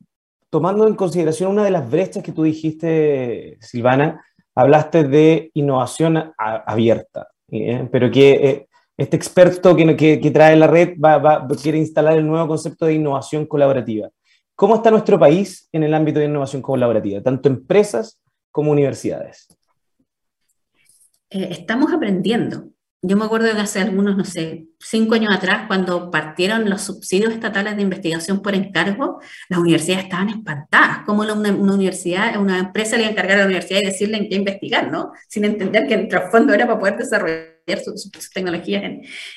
tomando 0.57 0.89
en 0.89 0.95
consideración 0.95 1.51
una 1.51 1.65
de 1.65 1.71
las 1.71 1.91
brechas 1.91 2.23
que 2.23 2.33
tú 2.33 2.43
dijiste, 2.43 3.59
Silvana, 3.61 4.25
hablaste 4.55 5.05
de 5.05 5.51
innovación 5.53 6.33
abierta, 6.39 7.29
¿eh? 7.51 7.87
pero 7.93 8.11
que 8.11 8.31
eh, 8.31 8.69
este 8.97 9.19
experto 9.19 9.77
que, 9.77 10.19
que, 10.19 10.31
trae 10.31 10.57
la 10.57 10.67
red 10.67 10.99
va, 10.99 11.47
quiere 11.63 11.77
instalar 11.77 12.17
el 12.17 12.27
nuevo 12.27 12.49
concepto 12.49 12.87
de 12.87 12.95
innovación 12.95 13.45
colaborativa. 13.45 14.09
¿Cómo 14.55 14.77
está 14.77 14.91
nuestro 14.91 15.19
país 15.19 15.69
en 15.73 15.83
el 15.83 15.93
ámbito 15.93 16.21
de 16.21 16.25
innovación 16.25 16.63
colaborativa, 16.63 17.21
tanto 17.21 17.51
empresas 17.51 18.23
como 18.51 18.73
universidades? 18.73 19.49
Eh, 21.29 21.49
estamos 21.51 21.93
aprendiendo. 21.93 22.71
Yo 23.03 23.17
me 23.17 23.27
acuerdo 23.27 23.47
de 23.47 23.61
hace 23.61 23.81
algunos, 23.81 24.17
no 24.17 24.25
sé, 24.25 24.67
cinco 24.81 25.15
años 25.15 25.33
atrás, 25.33 25.67
cuando 25.69 26.11
partieron 26.11 26.69
los 26.69 26.83
subsidios 26.83 27.33
estatales 27.33 27.77
de 27.77 27.83
investigación 27.83 28.41
por 28.41 28.55
encargo, 28.55 29.21
las 29.49 29.61
universidades 29.61 30.05
estaban 30.05 30.31
espantadas. 30.31 31.01
¿Cómo 31.05 31.23
una, 31.23 31.35
universidad, 31.35 32.41
una 32.41 32.59
empresa 32.59 32.97
le 32.97 33.03
iba 33.03 33.09
a 33.11 33.13
encargar 33.13 33.37
a 33.37 33.41
la 33.41 33.47
universidad 33.47 33.81
y 33.83 33.87
decirle 33.87 34.17
en 34.17 34.29
qué 34.29 34.37
investigar, 34.37 34.91
¿no? 34.91 35.13
Sin 35.29 35.45
entender 35.45 35.87
que 35.87 35.95
el 35.95 36.09
trasfondo 36.09 36.55
era 36.55 36.67
para 36.67 36.79
poder 36.79 36.97
desarrollar 36.97 37.57
sus, 37.85 38.11
tecnologías 38.33 38.83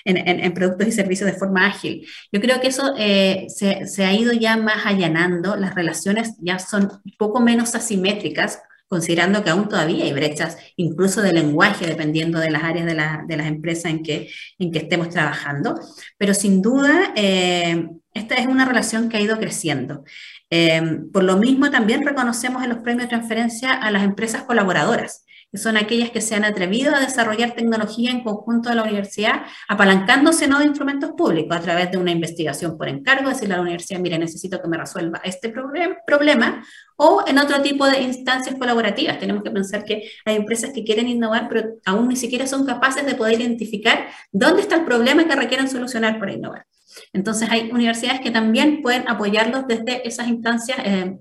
en, 0.06 0.54
productos 0.54 0.88
y 0.88 0.91
servicios 0.91 1.30
de 1.30 1.38
forma 1.38 1.67
ágil. 1.67 2.08
Yo 2.32 2.39
creo 2.39 2.62
que 2.62 2.67
eso 2.67 2.93
eh, 2.98 3.45
se, 3.50 3.88
se 3.88 4.06
ha 4.06 4.13
ido 4.13 4.32
ya 4.34 4.56
más 4.58 4.86
allanando, 4.86 5.58
las 5.58 5.76
relaciones 5.76 6.36
ya 6.39 6.60
son 6.60 6.84
un 6.84 7.13
poco 7.17 7.39
menos 7.41 7.76
asimétricas 7.76 8.60
considerando 8.89 9.43
que 9.43 9.52
aún 9.52 9.69
todavía 9.69 10.04
hay 10.04 10.12
brechas, 10.12 10.58
incluso 10.75 11.21
de 11.21 11.32
lenguaje, 11.32 11.88
dependiendo 11.88 12.39
de 12.39 12.52
las 12.52 12.63
áreas 12.63 12.86
de, 12.86 13.38
las 13.38 13.47
empresas 13.47 13.91
en 13.91 14.04
que, 14.04 14.30
en 14.58 14.71
que 14.71 14.80
estemos 14.80 15.10
trabajando. 15.10 15.80
Pero 16.17 16.34
sin 16.34 16.62
duda, 16.62 17.13
eh, 17.15 17.88
esta 18.13 18.36
es 18.36 18.47
una 18.47 18.65
relación 18.65 19.08
que 19.08 19.17
ha 19.17 19.21
ido 19.21 19.38
creciendo. 19.38 20.04
Eh, 20.49 20.82
por 21.13 21.23
lo 21.23 21.38
mismo, 21.38 21.69
también 21.69 22.06
reconocemos 22.06 22.63
en 22.63 22.69
los 22.69 22.80
premios 22.80 23.04
de 23.04 23.10
transferencia 23.15 23.73
a 23.73 23.91
las 23.91 24.04
empresas 24.04 24.43
colaboradoras 24.43 25.23
que 25.51 25.57
son 25.57 25.77
aquellas 25.77 26.12
que 26.12 26.21
se 26.21 26.35
han 26.35 26.45
atrevido 26.45 26.93
a 26.93 26.99
desarrollar 26.99 27.51
tecnología 27.51 28.12
en 28.12 28.23
conjunto 28.23 28.69
de 28.69 28.75
la 28.75 28.83
universidad, 28.83 29.43
apalancándose 29.67 30.47
no 30.47 30.59
de 30.59 30.65
instrumentos 30.65 31.12
públicos, 31.12 31.57
a 31.57 31.62
través 31.62 31.91
de 31.91 31.97
una 31.97 32.12
investigación 32.12 32.77
por 32.77 32.88
encargo, 32.88 33.29
decirle 33.29 33.55
a 33.55 33.57
la 33.57 33.63
universidad, 33.63 33.99
mire, 33.99 34.19
necesito 34.19 34.62
que 34.62 34.67
me 34.67 34.77
resuelva 34.77 35.21
este 35.23 35.49
problema, 35.49 36.63
o 36.97 37.23
en 37.25 37.39
otro 37.39 37.62
tipo 37.62 37.88
de 37.88 38.01
instancias 38.01 38.55
colaborativas. 38.55 39.19
Tenemos 39.19 39.41
que 39.41 39.51
pensar 39.51 39.83
que 39.83 40.12
hay 40.25 40.35
empresas 40.35 40.71
que 40.73 40.83
quieren 40.83 41.07
innovar, 41.07 41.47
pero 41.49 41.77
aún 41.85 42.09
ni 42.09 42.15
siquiera 42.15 42.45
son 42.45 42.65
capaces 42.65 43.05
de 43.05 43.15
poder 43.15 43.39
identificar 43.39 44.07
dónde 44.31 44.62
está 44.62 44.75
el 44.75 44.85
problema 44.85 45.25
que 45.25 45.35
requieren 45.35 45.69
solucionar 45.69 46.19
para 46.19 46.33
innovar. 46.33 46.65
Entonces 47.13 47.49
hay 47.49 47.71
universidades 47.71 48.21
que 48.21 48.31
también 48.31 48.81
pueden 48.81 49.07
apoyarlos 49.07 49.65
desde 49.67 50.07
esas 50.07 50.27
instancias 50.27 50.77
eh, 50.83 51.17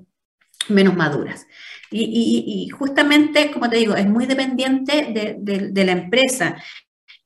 menos 0.68 0.96
maduras. 0.96 1.46
Y, 1.90 2.68
justamente, 2.70 3.50
como 3.50 3.68
te 3.68 3.76
digo, 3.76 3.94
es 3.94 4.06
muy 4.06 4.26
dependiente 4.26 5.38
de, 5.40 5.84
la 5.84 5.92
empresa. 5.92 6.56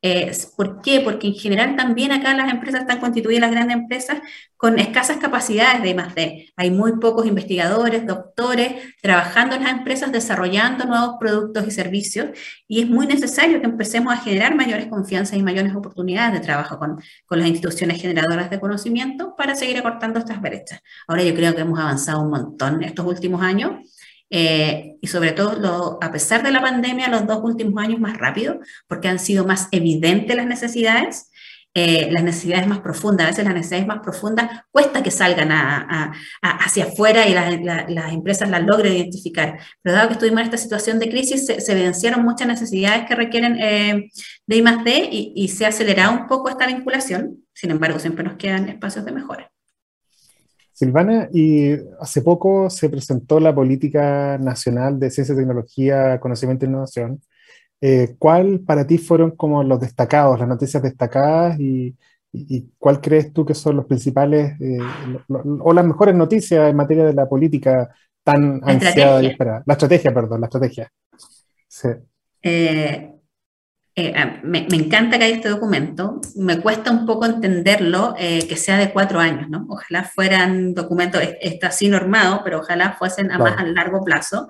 Eh, 0.05 0.33
¿Por 0.57 0.83
qué? 0.83 1.01
Porque 1.01 1.29
en 1.29 1.35
general 1.35 1.77
también 1.77 2.11
acá 2.11 2.35
las 2.35 2.51
empresas 2.51 2.81
están 2.83 2.99
constituidas, 2.99 3.41
las 3.41 3.53
grandes 3.53 3.77
empresas, 3.77 4.21
con 4.63 4.79
escasas 4.79 5.17
capacidades 5.17 5.83
de 5.83 5.91
I+.D. 5.91 6.53
Hay 6.57 6.71
muy 6.71 6.99
pocos 7.01 7.27
investigadores, 7.27 8.07
doctores, 8.07 8.95
trabajando 9.01 9.57
en 9.57 9.65
las 9.65 9.73
empresas, 9.73 10.13
desarrollando 10.13 10.85
nuevos 10.85 11.17
productos 11.19 11.67
y 11.67 11.73
servicios, 11.73 12.31
y 12.69 12.81
es 12.83 12.89
muy 12.89 13.09
necesario 13.09 13.61
que 13.61 13.67
empecemos 13.67 14.13
a 14.13 14.19
generar 14.19 14.55
mayores 14.55 14.87
confianzas 14.87 15.37
y 15.37 15.43
mayores 15.43 15.75
oportunidades 15.75 16.35
de 16.35 16.47
trabajo 16.47 16.79
con, 16.79 17.01
las 17.31 17.49
instituciones 17.49 18.01
generadoras 18.01 18.51
de 18.51 18.61
conocimiento 18.61 19.35
para 19.37 19.57
seguir 19.57 19.79
acortando 19.79 20.21
estas 20.21 20.41
brechas. 20.41 20.81
Ahora 21.09 21.25
yo 21.25 21.35
creo 21.35 21.55
que 21.57 21.63
hemos 21.63 21.81
avanzado 21.81 22.23
un 22.23 22.31
montón 22.31 22.85
estos 22.85 23.05
últimos 23.05 23.43
años, 23.43 23.73
eh, 24.35 24.97
y 25.03 25.07
sobre 25.09 25.33
todo 25.33 25.99
a 26.01 26.11
pesar 26.11 26.43
de 26.43 26.51
la 26.51 26.63
pandemia, 26.63 27.09
los 27.09 27.27
dos 27.27 27.41
últimos 27.43 27.83
años 27.85 28.01
más 28.01 28.17
rápido, 28.17 28.61
porque 28.89 29.09
han 29.09 29.19
sido 29.19 29.45
más 29.45 29.69
evidentes 29.73 30.35
las 30.35 30.47
necesidades. 30.47 31.29
Eh, 31.75 32.11
las 32.13 32.23
necesidades 32.23 32.67
más 32.67 32.81
profundas, 32.81 33.25
a 33.25 33.31
veces 33.31 33.45
las 33.47 33.55
necesidades 33.55 33.87
más 33.87 34.01
profundas 34.01 34.63
cuesta 34.71 35.03
que 35.03 35.11
salgan 35.11 35.49
hacia 36.43 36.85
afuera 36.85 37.27
y 37.27 37.33
las 37.33 38.13
empresas 38.13 38.51
las 38.51 38.63
logren 38.63 38.93
identificar. 38.93 39.59
Pero 39.81 39.97
dado 39.97 40.09
que 40.09 40.15
estuvimos 40.15 40.41
en 40.41 40.47
esta 40.47 40.59
situación 40.59 40.99
de 40.99 41.09
crisis, 41.09 41.47
se, 41.47 41.73
evidenciaron 41.73 42.25
muchas 42.25 42.47
necesidades 42.47 43.07
que 43.07 43.15
requieren 43.15 43.57
eh, 43.59 44.11
de 44.47 44.57
I 44.57 44.63
más 44.63 44.85
D 44.85 45.09
y, 45.11 45.33
y 45.35 45.49
se 45.49 45.65
ha 45.65 45.69
acelerado 45.69 46.13
un 46.13 46.27
poco 46.27 46.51
esta 46.51 46.67
vinculación. 46.67 47.43
Sin 47.55 47.71
embargo, 47.71 47.99
siempre 47.99 48.25
nos 48.25 48.37
quedan 48.37 48.69
espacios 48.69 49.07
de 49.07 49.13
mejora. 49.13 49.52
Silvana, 50.73 51.29
y 51.33 51.73
hace 52.01 52.23
poco 52.23 52.71
se 52.71 52.89
presentó 52.89 53.39
la 53.39 53.55
Política 53.55 54.39
Nacional 54.39 54.99
de 54.99 55.11
Ciencia, 55.11 55.37
Tecnología, 55.37 56.19
Conocimiento 56.19 56.65
e 56.65 56.69
Innovación. 56.69 57.21
Eh, 57.81 58.15
¿Cuál 58.19 58.61
para 58.61 58.87
ti 58.87 58.97
fueron 58.99 59.33
como 59.33 59.63
los 59.63 59.81
destacados, 59.81 60.39
las 60.39 60.49
noticias 60.49 60.83
destacadas 60.83 61.59
y, 61.59 61.97
cuál 62.79 63.03
crees 63.03 63.31
tú 63.31 63.45
que 63.45 63.55
son 63.55 63.77
los 63.77 63.85
principales 63.85 64.59
eh, 64.59 64.79
o 65.61 65.73
las 65.75 65.85
mejores 65.85 66.15
noticias 66.15 66.71
en 66.71 66.77
materia 66.77 67.05
de 67.05 67.13
la 67.13 67.29
política 67.29 67.95
tan 68.25 68.61
ansiada 68.65 69.23
y 69.23 69.27
esperada? 69.27 69.63
La 69.67 69.75
estrategia, 69.75 70.15
perdón, 70.15 70.41
la 70.41 70.47
estrategia. 70.47 70.91
Sí. 71.69 71.89
Eh, 72.43 73.12
eh, 73.95 74.41
me, 74.43 74.67
encanta 74.71 75.19
que 75.19 75.25
haya 75.25 75.37
este 75.37 75.51
documento, 75.51 76.21
me 76.37 76.61
cuesta 76.61 76.91
un 76.91 77.05
poco 77.05 77.27
entenderlo 77.27 78.15
eh, 78.19 78.47
que 78.49 78.57
sea 78.57 78.79
de 78.79 78.91
cuatro 78.91 79.21
años, 79.21 79.51
¿no? 79.51 79.67
Ojalá 79.69 80.05
fueran 80.05 80.73
documentos, 80.73 81.23
está 81.41 81.67
así 81.67 81.89
normado, 81.89 82.41
pero 82.43 82.61
ojalá 82.61 82.95
fuesen 82.99 83.31
a 83.31 83.39
más 83.39 83.59
a 83.59 83.65
largo 83.65 84.03
plazo. 84.03 84.49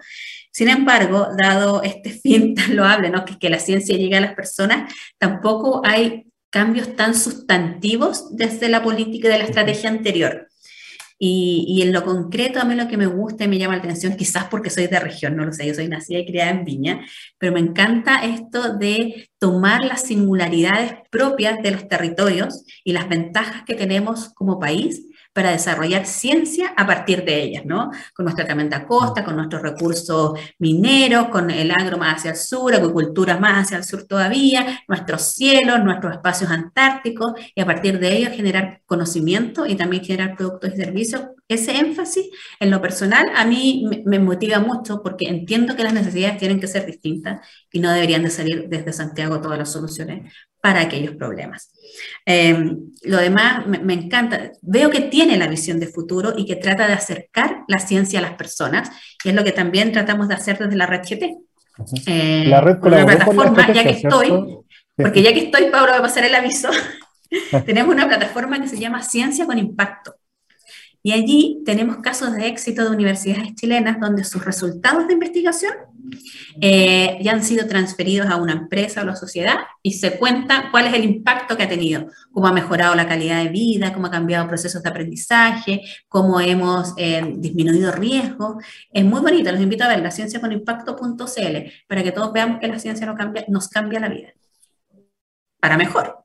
Sin 0.52 0.68
embargo, 0.68 1.28
dado 1.36 1.82
este 1.82 2.10
fin 2.22 2.54
tan 2.54 2.76
loable, 2.76 3.10
¿no? 3.10 3.24
Que, 3.24 3.36
que 3.36 3.50
la 3.50 3.58
ciencia 3.58 3.96
llegue 3.96 4.16
a 4.16 4.20
las 4.20 4.34
personas, 4.34 4.92
tampoco 5.18 5.82
hay 5.84 6.26
cambios 6.50 6.94
tan 6.94 7.16
sustantivos 7.16 8.36
desde 8.36 8.68
la 8.68 8.82
política 8.84 9.28
de 9.28 9.38
la 9.38 9.44
estrategia 9.44 9.90
anterior. 9.90 10.48
Y, 11.24 11.80
en 11.82 11.92
lo 11.92 12.02
concreto, 12.02 12.58
a 12.58 12.64
mí 12.64 12.74
lo 12.74 12.88
que 12.88 12.96
me 12.96 13.06
gusta 13.06 13.44
y 13.44 13.48
me 13.48 13.56
llama 13.56 13.76
la 13.76 13.82
atención, 13.82 14.16
quizás 14.16 14.46
porque 14.46 14.70
soy 14.70 14.88
de 14.88 14.98
región, 14.98 15.36
no 15.36 15.44
lo 15.44 15.52
sé, 15.52 15.64
yo 15.64 15.72
soy 15.72 15.86
nacida 15.86 16.18
y 16.18 16.26
criada 16.26 16.50
en 16.50 16.64
Viña, 16.64 17.06
pero 17.38 17.52
me 17.52 17.60
encanta 17.60 18.24
esto 18.24 18.76
de 18.76 19.28
tomar 19.38 19.84
las 19.84 20.02
singularidades 20.02 20.94
propias 21.12 21.62
de 21.62 21.70
los 21.70 21.86
territorios 21.86 22.64
y 22.82 22.92
las 22.92 23.08
ventajas 23.08 23.62
que 23.64 23.76
tenemos 23.76 24.30
como 24.34 24.58
país 24.58 25.06
para 25.32 25.50
desarrollar 25.50 26.06
ciencia 26.06 26.74
a 26.76 26.86
partir 26.86 27.24
de 27.24 27.42
ellas, 27.42 27.64
¿no? 27.64 27.90
Con 28.14 28.24
nuestra 28.24 28.44
tremenda 28.44 28.86
costa, 28.86 29.24
con 29.24 29.36
nuestros 29.36 29.62
recursos 29.62 30.38
mineros, 30.58 31.28
con 31.28 31.50
el 31.50 31.70
agro 31.70 31.98
más 31.98 32.16
hacia 32.16 32.32
el 32.32 32.36
sur, 32.36 32.74
agricultura 32.74 33.38
más 33.38 33.64
hacia 33.64 33.78
el 33.78 33.84
sur 33.84 34.04
todavía, 34.04 34.80
nuestros 34.88 35.22
cielos, 35.22 35.82
nuestros 35.82 36.14
espacios 36.14 36.50
antárticos, 36.50 37.32
y 37.54 37.60
a 37.60 37.66
partir 37.66 37.98
de 37.98 38.16
ellos 38.16 38.32
generar 38.34 38.82
conocimiento 38.86 39.66
y 39.66 39.74
también 39.74 40.04
generar 40.04 40.36
productos 40.36 40.74
y 40.74 40.76
servicios. 40.76 41.22
Ese 41.48 41.76
énfasis 41.76 42.30
en 42.60 42.70
lo 42.70 42.80
personal 42.80 43.24
a 43.34 43.44
mí 43.44 43.84
me 44.06 44.18
motiva 44.18 44.58
mucho 44.58 45.02
porque 45.02 45.28
entiendo 45.28 45.76
que 45.76 45.84
las 45.84 45.92
necesidades 45.92 46.38
tienen 46.38 46.60
que 46.60 46.66
ser 46.66 46.86
distintas 46.86 47.46
y 47.70 47.80
no 47.80 47.90
deberían 47.92 48.22
de 48.22 48.30
salir 48.30 48.68
desde 48.68 48.92
Santiago 48.92 49.40
todas 49.40 49.58
las 49.58 49.70
soluciones 49.72 50.32
para 50.62 50.80
aquellos 50.80 51.16
problemas. 51.16 51.72
Em, 52.24 52.92
lo 53.02 53.16
demás 53.18 53.66
me, 53.66 53.92
encanta. 53.92 54.52
Veo 54.62 54.90
que 54.90 55.00
tiene 55.00 55.36
la 55.36 55.48
visión 55.48 55.80
de 55.80 55.88
futuro 55.88 56.34
y 56.36 56.46
que 56.46 56.54
trata 56.54 56.86
de 56.86 56.92
acercar 56.92 57.64
la 57.66 57.80
ciencia 57.80 58.20
a 58.20 58.22
las 58.22 58.34
personas, 58.34 58.88
y 59.24 59.30
es 59.30 59.34
lo 59.34 59.42
que 59.42 59.50
también 59.50 59.90
tratamos 59.90 60.28
de 60.28 60.34
hacer 60.34 60.58
desde 60.58 60.76
la 60.76 60.86
red 60.86 61.00
GT. 61.00 61.36
Eh, 62.06 62.44
la 62.46 62.60
red 62.60 62.78
con 62.78 62.92
la 62.92 63.04
plataforma, 63.04 63.72
ya 63.72 63.82
que 63.82 63.90
estoy, 63.90 64.30
porque 64.96 65.22
ya 65.22 65.32
que 65.32 65.40
estoy, 65.46 65.64
Pablo, 65.64 65.88
voy 65.88 65.98
a 65.98 66.02
pasar 66.02 66.24
el 66.24 66.34
aviso. 66.34 66.70
tenemos 67.66 67.92
una 67.92 68.06
plataforma 68.06 68.60
que 68.60 68.68
se 68.68 68.78
llama 68.78 69.02
Ciencia 69.02 69.46
con 69.46 69.58
Impacto. 69.58 70.14
Y 71.02 71.10
allí 71.10 71.60
tenemos 71.66 71.96
casos 71.96 72.36
de 72.36 72.46
éxito 72.46 72.84
de 72.84 72.90
universidades 72.90 73.56
chilenas 73.56 73.98
donde 73.98 74.22
sus 74.22 74.44
resultados 74.44 75.08
de 75.08 75.14
investigación 75.14 75.72
eh, 76.60 77.18
ya 77.22 77.32
han 77.32 77.42
sido 77.42 77.66
transferidos 77.66 78.28
a 78.28 78.36
una 78.36 78.52
empresa 78.52 79.02
o 79.02 79.04
la 79.04 79.16
sociedad 79.16 79.56
y 79.82 79.92
se 79.92 80.18
cuenta 80.18 80.68
cuál 80.70 80.86
es 80.86 80.94
el 80.94 81.04
impacto 81.04 81.56
que 81.56 81.64
ha 81.64 81.68
tenido, 81.68 82.06
cómo 82.32 82.46
ha 82.46 82.52
mejorado 82.52 82.94
la 82.94 83.08
calidad 83.08 83.42
de 83.42 83.50
vida, 83.50 83.92
cómo 83.92 84.06
ha 84.06 84.10
cambiado 84.10 84.48
procesos 84.48 84.82
de 84.82 84.90
aprendizaje, 84.90 85.82
cómo 86.08 86.40
hemos 86.40 86.94
eh, 86.96 87.34
disminuido 87.36 87.92
riesgos. 87.92 88.64
Es 88.92 89.04
muy 89.04 89.20
bonito, 89.20 89.50
los 89.52 89.60
invito 89.60 89.84
a 89.84 89.88
ver 89.88 90.00
la 90.00 90.10
ciencia 90.10 90.40
para 90.40 92.02
que 92.02 92.12
todos 92.12 92.32
veamos 92.32 92.58
que 92.60 92.68
la 92.68 92.78
ciencia 92.78 93.06
no 93.06 93.14
cambia, 93.14 93.44
nos 93.48 93.68
cambia 93.68 94.00
la 94.00 94.08
vida. 94.08 94.32
Para 95.60 95.76
mejor. 95.76 96.24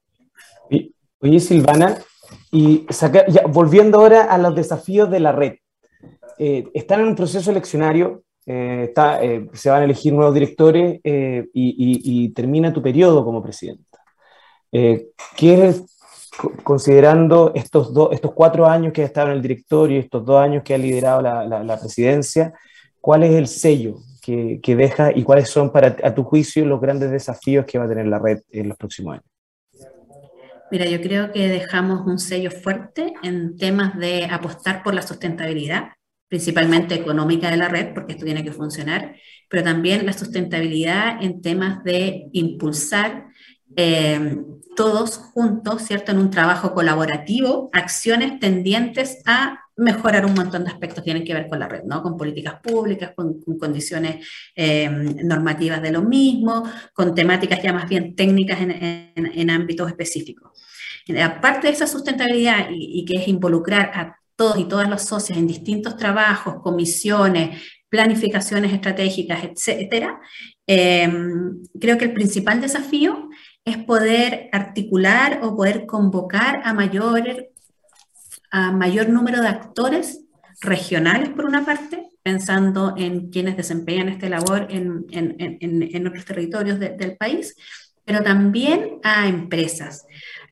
Oye, 1.19 1.39
Silvana, 1.39 1.97
y 2.51 2.85
volviendo 3.49 3.99
ahora 3.99 4.23
a 4.23 4.37
los 4.37 4.55
desafíos 4.55 5.09
de 5.09 5.19
la 5.19 5.31
red. 5.31 5.55
Eh, 6.37 6.69
están 6.75 7.01
en 7.01 7.07
un 7.07 7.15
proceso 7.15 7.49
eleccionario, 7.49 8.23
eh, 8.47 8.93
eh, 8.95 9.47
se 9.53 9.69
van 9.69 9.81
a 9.81 9.85
elegir 9.85 10.13
nuevos 10.13 10.33
directores 10.33 10.99
y, 11.03 12.29
termina 12.29 12.73
tu 12.73 12.81
periodo 12.81 13.23
como 13.25 13.43
presidenta. 13.43 13.99
¿Qué 14.71 15.73
considerando 16.63 17.51
estos, 17.55 17.91
cuatro 18.33 18.67
años 18.67 18.93
que 18.93 19.01
ha 19.01 19.05
estado 19.05 19.29
en 19.29 19.37
el 19.37 19.41
directorio 19.41 19.97
y 19.97 19.99
estos 20.01 20.25
dos 20.25 20.39
años 20.39 20.63
que 20.63 20.73
ha 20.73 20.77
liderado 20.77 21.21
la, 21.21 21.79
presidencia, 21.79 22.53
cuál 23.01 23.23
es 23.23 23.33
el 23.33 23.47
sello 23.47 23.97
que, 24.21 24.59
que, 24.61 24.75
deja 24.75 25.11
y 25.15 25.23
cuáles 25.23 25.49
son, 25.49 25.71
para, 25.71 25.97
a 26.03 26.13
tu 26.13 26.23
juicio, 26.23 26.65
los 26.65 26.79
grandes 26.79 27.11
desafíos 27.11 27.65
que 27.65 27.79
va 27.79 27.85
a 27.85 27.89
tener 27.89 28.07
la 28.07 28.19
red 28.19 28.39
en 28.51 28.69
los 28.69 28.77
próximos 28.77 29.13
años? 29.13 29.25
Mira, 30.69 30.85
yo 30.85 31.01
creo 31.01 31.31
que 31.31 31.47
dejamos 31.47 32.05
un 32.05 32.19
sello 32.19 32.51
fuerte 32.51 33.13
en 33.23 33.57
temas 33.57 33.97
de 33.97 34.25
apostar 34.25 34.83
por 34.83 34.93
la 34.93 35.01
sustentabilidad, 35.01 35.91
principalmente 36.27 36.95
económica 36.95 37.49
de 37.49 37.57
la 37.57 37.69
red, 37.69 37.93
porque 37.93 38.13
esto 38.13 38.25
tiene 38.25 38.43
que 38.43 38.51
funcionar, 38.51 39.15
pero 39.49 39.63
también 39.63 40.05
la 40.05 40.13
sustentabilidad 40.13 41.23
en 41.23 41.41
temas 41.41 41.83
de 41.83 42.27
impulsar 42.33 43.27
eh, 43.75 44.37
todos 44.75 45.17
juntos, 45.17 45.81
¿cierto? 45.81 46.11
En 46.11 46.19
un 46.19 46.29
trabajo 46.29 46.73
colaborativo, 46.73 47.69
acciones 47.73 48.39
tendientes 48.39 49.21
a 49.25 49.59
mejorar 49.77 50.25
un 50.25 50.33
montón 50.33 50.63
de 50.63 50.71
aspectos 50.71 51.03
que 51.03 51.11
tienen 51.11 51.23
que 51.23 51.33
ver 51.33 51.47
con 51.47 51.59
la 51.59 51.67
red, 51.67 51.83
¿no? 51.83 52.01
Con 52.01 52.17
políticas 52.17 52.59
públicas, 52.61 53.11
con, 53.15 53.41
condiciones 53.59 54.27
eh, 54.55 54.89
normativas 54.89 55.81
de 55.81 55.91
lo 55.91 56.01
mismo, 56.01 56.63
con 56.93 57.13
temáticas 57.13 57.61
ya 57.61 57.73
más 57.73 57.87
bien 57.87 58.15
técnicas 58.15 58.59
en, 58.61 59.49
ámbitos 59.49 59.87
específicos. 59.89 60.51
Aparte 61.23 61.67
de 61.67 61.73
esa 61.73 61.87
sustentabilidad 61.87 62.67
y, 62.71 63.05
que 63.05 63.17
es 63.17 63.27
involucrar 63.27 63.91
a 63.93 64.17
todos 64.37 64.57
y 64.59 64.65
todas 64.65 64.89
las 64.89 65.05
socias 65.05 65.37
en 65.37 65.47
distintos 65.47 65.97
trabajos, 65.97 66.61
comisiones, 66.61 67.61
planificaciones 67.89 68.71
estratégicas, 68.71 69.43
etcétera, 69.43 70.21
eh, 70.65 71.09
creo 71.79 71.97
que 71.97 72.05
el 72.05 72.13
principal 72.13 72.61
desafío 72.61 73.29
es 73.65 73.77
poder 73.77 74.49
articular 74.53 75.39
o 75.43 75.55
poder 75.55 75.85
convocar 75.85 76.61
a 76.63 76.73
mayor, 76.73 77.49
a 78.51 78.71
mayor 78.71 79.09
número 79.09 79.41
de 79.41 79.47
actores 79.47 80.21
regionales, 80.61 81.29
por 81.29 81.45
una 81.45 81.65
parte, 81.65 82.11
pensando 82.23 82.93
en 82.97 83.29
quienes 83.29 83.57
desempeñan 83.57 84.09
esta 84.09 84.29
labor 84.29 84.67
en, 84.69 85.05
en, 85.11 85.59
en 85.59 86.07
otros 86.07 86.25
territorios 86.25 86.79
del 86.79 87.17
país, 87.17 87.55
pero 88.03 88.23
también 88.23 88.99
a 89.03 89.27
empresas, 89.27 90.05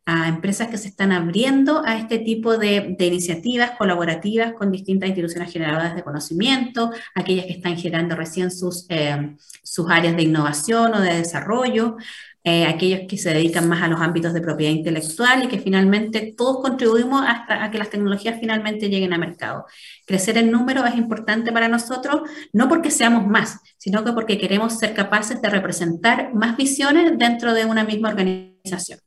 a 0.05 0.27
empresas 0.27 0.67
que 0.67 0.77
se 0.77 0.87
están 0.87 1.11
abriendo 1.11 1.83
a 1.83 1.97
este 1.97 2.19
tipo 2.19 2.57
de, 2.57 2.95
iniciativas 2.99 3.71
colaborativas 3.71 4.53
con 4.53 4.71
distintas 4.71 5.09
instituciones 5.09 5.51
generadoras 5.51 5.95
de 5.95 6.03
conocimiento, 6.03 6.91
aquellas 7.15 7.45
que 7.45 7.53
están 7.53 7.77
generando 7.77 8.15
recién 8.15 8.51
sus, 8.51 8.85
eh, 8.89 9.35
sus 9.63 9.89
áreas 9.89 10.15
de 10.15 10.23
innovación 10.23 10.93
o 10.93 11.01
de 11.01 11.15
desarrollo, 11.15 11.97
eh, 12.47 12.67
aquellos 12.67 13.07
que 13.09 13.17
se 13.17 13.33
dedican 13.33 13.67
más 13.67 13.81
a 13.81 13.87
los 13.87 13.99
ámbitos 13.99 14.31
de 14.31 14.39
propiedad 14.39 14.71
intelectual 14.71 15.43
y 15.43 15.47
que 15.47 15.57
finalmente 15.57 16.35
todos 16.37 16.61
contribuimos 16.61 17.23
hasta 17.27 17.63
a 17.63 17.71
que 17.71 17.79
las 17.79 17.89
tecnologías 17.89 18.39
finalmente 18.39 18.87
lleguen 18.87 19.13
a 19.13 19.17
mercado. 19.17 19.65
Crecer 20.05 20.37
en 20.37 20.51
número 20.51 20.85
es 20.85 20.95
importante 20.95 21.51
para 21.51 21.67
nosotros, 21.67 22.29
no 22.53 22.69
porque 22.69 22.91
seamos 22.91 23.25
más, 23.25 23.59
sino 23.77 24.03
que 24.03 24.11
porque 24.11 24.37
queremos 24.37 24.77
ser 24.77 24.93
capaces 24.93 25.41
de 25.41 25.49
representar 25.49 26.35
más 26.35 26.55
visiones 26.55 27.17
dentro 27.17 27.55
de 27.55 27.65
una 27.65 27.83
misma 27.83 28.09
organización. 28.09 28.99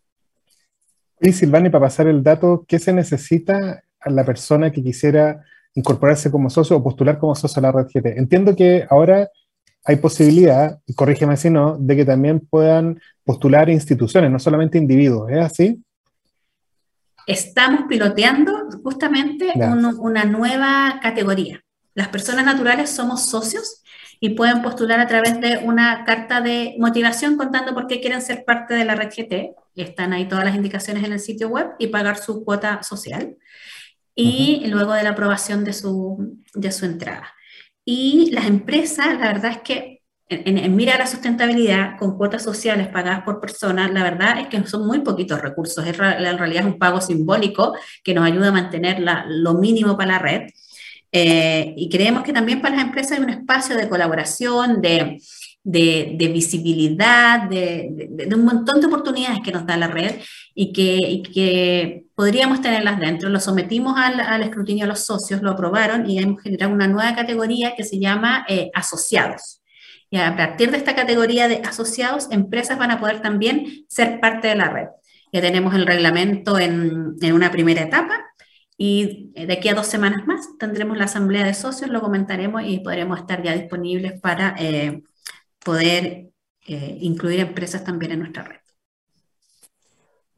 Y 1.21 1.33
Silvani, 1.33 1.69
para 1.69 1.87
pasar 1.87 2.07
el 2.07 2.23
dato, 2.23 2.65
¿qué 2.69 2.79
se 2.79 2.93
necesita 2.93 3.83
a 4.01 4.11
la 4.11 4.25
persona 4.25 4.71
que 4.71 4.83
quisiera 4.83 5.43
incorporarse 5.75 6.31
como 6.31 6.49
socio 6.49 6.77
o 6.77 6.83
postular 6.83 7.19
como 7.19 7.35
socio 7.35 7.61
a 7.61 7.63
la 7.63 7.73
red 7.73 7.87
GT? 7.93 8.19
Entiendo 8.19 8.55
que 8.55 8.87
ahora 8.89 9.29
hay 9.85 9.97
posibilidad, 9.97 10.79
y 10.87 10.95
corrígeme 10.95 11.37
si 11.37 11.51
no, 11.51 11.77
de 11.79 11.97
que 11.97 12.05
también 12.05 12.41
puedan 12.41 13.01
postular 13.25 13.69
instituciones, 13.71 14.31
no 14.31 14.39
solamente 14.39 14.79
individuos. 14.79 15.31
¿Es 15.31 15.39
así? 15.39 15.83
Estamos 17.27 17.83
piloteando 17.89 18.69
justamente 18.83 19.53
una 19.99 20.25
nueva 20.25 21.01
categoría. 21.03 21.61
Las 21.95 22.09
personas 22.09 22.45
naturales 22.45 22.91
somos 22.91 23.29
socios, 23.29 23.83
y 24.21 24.31
pueden 24.31 24.63
postular 24.63 24.99
a 24.99 25.07
través 25.07 25.41
de 25.41 25.59
una 25.59 26.05
carta 26.05 26.41
de 26.41 26.75
motivación 26.81 27.37
contando 27.37 27.73
por 27.73 27.87
qué 27.87 28.01
quieren 28.01 28.21
ser 28.21 28.45
parte 28.45 28.75
de 28.75 28.85
la 28.85 28.97
red 28.97 29.11
GT. 29.17 29.55
Están 29.83 30.13
ahí 30.13 30.27
todas 30.29 30.45
las 30.45 30.55
indicaciones 30.55 31.05
en 31.05 31.13
el 31.13 31.21
sitio 31.21 31.49
web 31.49 31.69
y 31.79 31.89
pagar 31.89 32.19
su 32.19 32.45
cuota 32.45 32.83
social. 32.83 33.37
Y 34.15 34.67
luego 34.67 34.93
de 34.95 35.05
la 35.05 35.11
aprobación 35.11 35.65
de 35.65 35.73
su, 35.73 36.43
de 36.55 36.73
su 36.73 36.85
entrada. 36.85 37.33
Y 37.85 38.31
las 38.33 38.47
empresas, 38.47 39.19
la 39.19 39.33
verdad 39.33 39.53
es 39.53 39.59
que 39.59 39.99
en, 40.29 40.77
mira 40.77 40.99
la 40.99 41.07
sustentabilidad 41.07 41.97
con 41.99 42.17
cuotas 42.17 42.43
sociales 42.43 42.89
pagadas 42.89 43.23
por 43.23 43.41
personas, 43.41 43.91
la 43.93 44.03
verdad 44.03 44.41
es 44.41 44.49
que 44.49 44.67
son 44.67 44.87
muy 44.87 45.01
poquitos 45.01 45.41
recursos. 45.41 45.87
en 45.87 45.95
realidad 45.95 46.67
es 46.67 46.73
un 46.73 46.79
pago 46.79 47.01
simbólico 47.01 47.75
que 48.05 48.15
nos 48.15 48.27
ayuda 48.27 48.49
a 48.49 48.53
mantener 48.53 49.03
lo 49.27 49.55
mínimo 49.55 49.97
para 49.97 50.13
la 50.13 50.19
red. 50.19 50.43
Eh, 51.11 51.73
y 51.77 51.89
creemos 51.89 52.23
que 52.23 52.35
también 52.35 52.61
para 52.61 52.77
las 52.77 52.85
empresas 52.85 53.13
hay 53.13 53.25
un 53.25 53.31
espacio 53.31 53.75
de 53.77 53.89
colaboración, 53.89 54.83
de, 54.83 55.19
de, 55.71 56.31
visibilidad, 56.33 57.43
de, 57.43 58.09
de, 58.11 58.35
un 58.35 58.45
montón 58.45 58.81
de 58.81 58.87
oportunidades 58.87 59.41
que 59.45 59.53
nos 59.53 59.67
da 59.67 59.77
la 59.77 59.89
red 59.89 60.17
y 60.55 60.73
que, 60.73 60.97
y 60.97 61.23
que 61.23 62.07
podríamos 62.15 62.63
tenerlas 62.63 62.99
dentro. 62.99 63.29
Lo 63.29 63.39
sometimos 63.39 63.99
al, 63.99 64.19
al, 64.21 64.43
escrutinio 64.43 64.87
a 64.87 64.89
los 64.89 65.05
socios, 65.05 65.43
lo 65.43 65.51
aprobaron 65.51 66.09
y 66.09 66.19
hemos 66.19 66.41
generado 66.41 66.73
una 66.73 66.89
nueva 66.89 67.15
categoría 67.15 67.75
que 67.77 67.85
se 67.85 67.99
llama 67.99 68.47
eh, 68.49 68.71
asociados. 68.75 69.63
Y 70.11 70.17
a 70.17 70.35
partir 70.37 70.71
de 70.71 70.79
esta 70.79 70.95
categoría 70.95 71.49
de 71.49 71.57
asociados, 71.57 72.29
empresas 72.31 72.79
van 72.79 72.91
a 72.91 72.99
poder 72.99 73.21
también 73.21 73.85
ser 73.89 74.21
parte 74.21 74.49
de 74.49 74.55
la 74.55 74.71
red. 74.71 74.87
Ya 75.35 75.43
tenemos 75.43 75.75
el 75.75 75.87
reglamento 75.87 76.59
en, 76.59 77.17
en 77.21 77.33
una 77.35 77.51
primera 77.51 77.83
etapa 77.83 78.25
y 78.79 79.33
de 79.35 79.53
aquí 79.53 79.69
a 79.69 79.75
dos 79.75 79.87
semanas 79.87 80.27
más 80.27 80.57
tendremos 80.59 80.97
la 80.97 81.05
asamblea 81.05 81.45
de 81.45 81.53
socios, 81.53 81.91
lo 81.91 82.01
comentaremos 82.01 82.63
y 82.65 82.79
podremos 82.79 83.19
estar 83.19 83.43
ya 83.43 83.53
disponibles 83.53 84.19
para 84.19 84.55
eh, 84.59 85.03
poder 85.65 86.31
eh, 86.67 86.99
incluir 87.01 87.41
empresas 87.41 87.85
también 87.85 88.13
en 88.13 88.21
nuestra 88.21 88.45
red. 88.45 88.59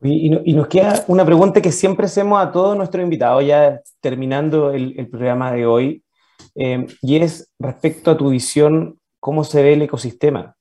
Y, 0.02 0.54
nos 0.54 0.68
queda 0.68 1.04
una 1.08 1.26
pregunta 1.26 1.60
que 1.60 1.72
siempre 1.72 2.06
hacemos 2.06 2.40
a 2.40 2.50
todos 2.50 2.76
nuestros 2.76 3.04
invitados, 3.04 3.44
ya 3.44 3.80
terminando 4.00 4.70
el, 4.70 5.08
programa 5.10 5.52
de 5.52 5.66
hoy, 5.66 6.02
eh, 6.54 6.86
y 7.02 7.16
es 7.16 7.50
respecto 7.58 8.10
a 8.10 8.16
tu 8.16 8.30
visión 8.30 8.98
cómo 9.18 9.44
se 9.44 9.62
ve 9.62 9.74
el 9.74 9.82
ecosistema. 9.82 10.56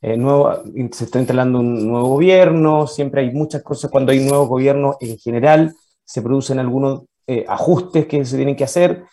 Eh, 0.00 0.16
nuevo, 0.16 0.62
se 0.92 1.04
está 1.04 1.18
instalando 1.18 1.58
un 1.58 1.88
nuevo 1.88 2.08
gobierno, 2.08 2.86
siempre 2.86 3.22
hay 3.22 3.32
muchas 3.32 3.62
cosas 3.62 3.90
cuando 3.90 4.12
hay 4.12 4.20
nuevos 4.20 4.48
gobiernos 4.48 4.96
en 5.00 5.18
general, 5.18 5.74
se 6.04 6.22
producen 6.22 6.60
algunos 6.60 7.02
eh, 7.26 7.44
ajustes 7.48 8.06
que 8.06 8.24
se 8.24 8.36
tienen 8.36 8.54
que 8.54 8.64
hacer. 8.64 9.04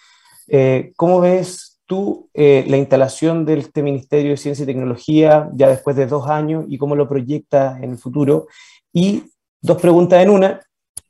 ¿Cómo 0.98 1.22
ves 1.22 1.71
tú 1.92 2.30
la 2.34 2.78
instalación 2.78 3.46
de 3.46 3.60
este 3.60 3.84
Ministerio 3.84 4.32
de 4.32 4.38
Ciencia 4.38 4.64
y 4.64 4.66
Tecnología 4.66 5.50
ya 5.54 5.68
después 5.68 5.96
de 5.96 6.06
dos 6.06 6.28
años 6.28 6.66
y 6.70 6.78
cómo 6.78 6.96
lo 6.96 7.10
proyectas 7.10 7.84
en 7.84 7.92
el 7.92 7.98
futuro? 7.98 8.48
Y 8.94 9.24
dos 9.62 9.82
preguntas 9.82 10.24
en 10.24 10.30
una, 10.30 10.62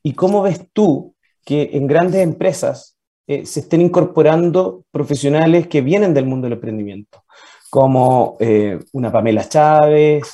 ¿y 0.01 0.13
cómo 0.13 0.41
ves 0.41 0.61
tú 0.73 1.13
que 1.45 1.69
en 1.73 1.85
grandes 1.85 2.21
empresas 2.21 2.97
se 3.27 3.59
estén 3.59 3.81
incorporando 3.81 4.83
profesionales 4.91 5.67
que 5.67 5.81
vienen 5.81 6.13
del 6.13 6.25
mundo 6.25 6.45
del 6.45 6.53
emprendimiento? 6.53 7.23
como 7.71 8.35
eh, 8.41 8.77
una 8.91 9.09
Pamela 9.09 9.47
Chávez, 9.47 10.29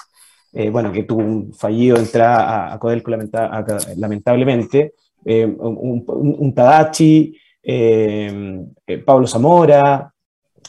eh, 0.54 0.72
bueno, 0.72 0.92
que 0.92 1.04
tuvo 1.04 1.20
un 1.20 1.54
fallido 1.54 1.96
entrada 1.98 2.74
a, 2.74 2.80
Codelco 2.80 3.12
lamentablemente, 3.12 4.96
eh, 5.24 5.46
un, 5.46 6.54
Tadachi, 6.56 7.38
Pablo 9.06 9.28
Zamora, 9.28 10.12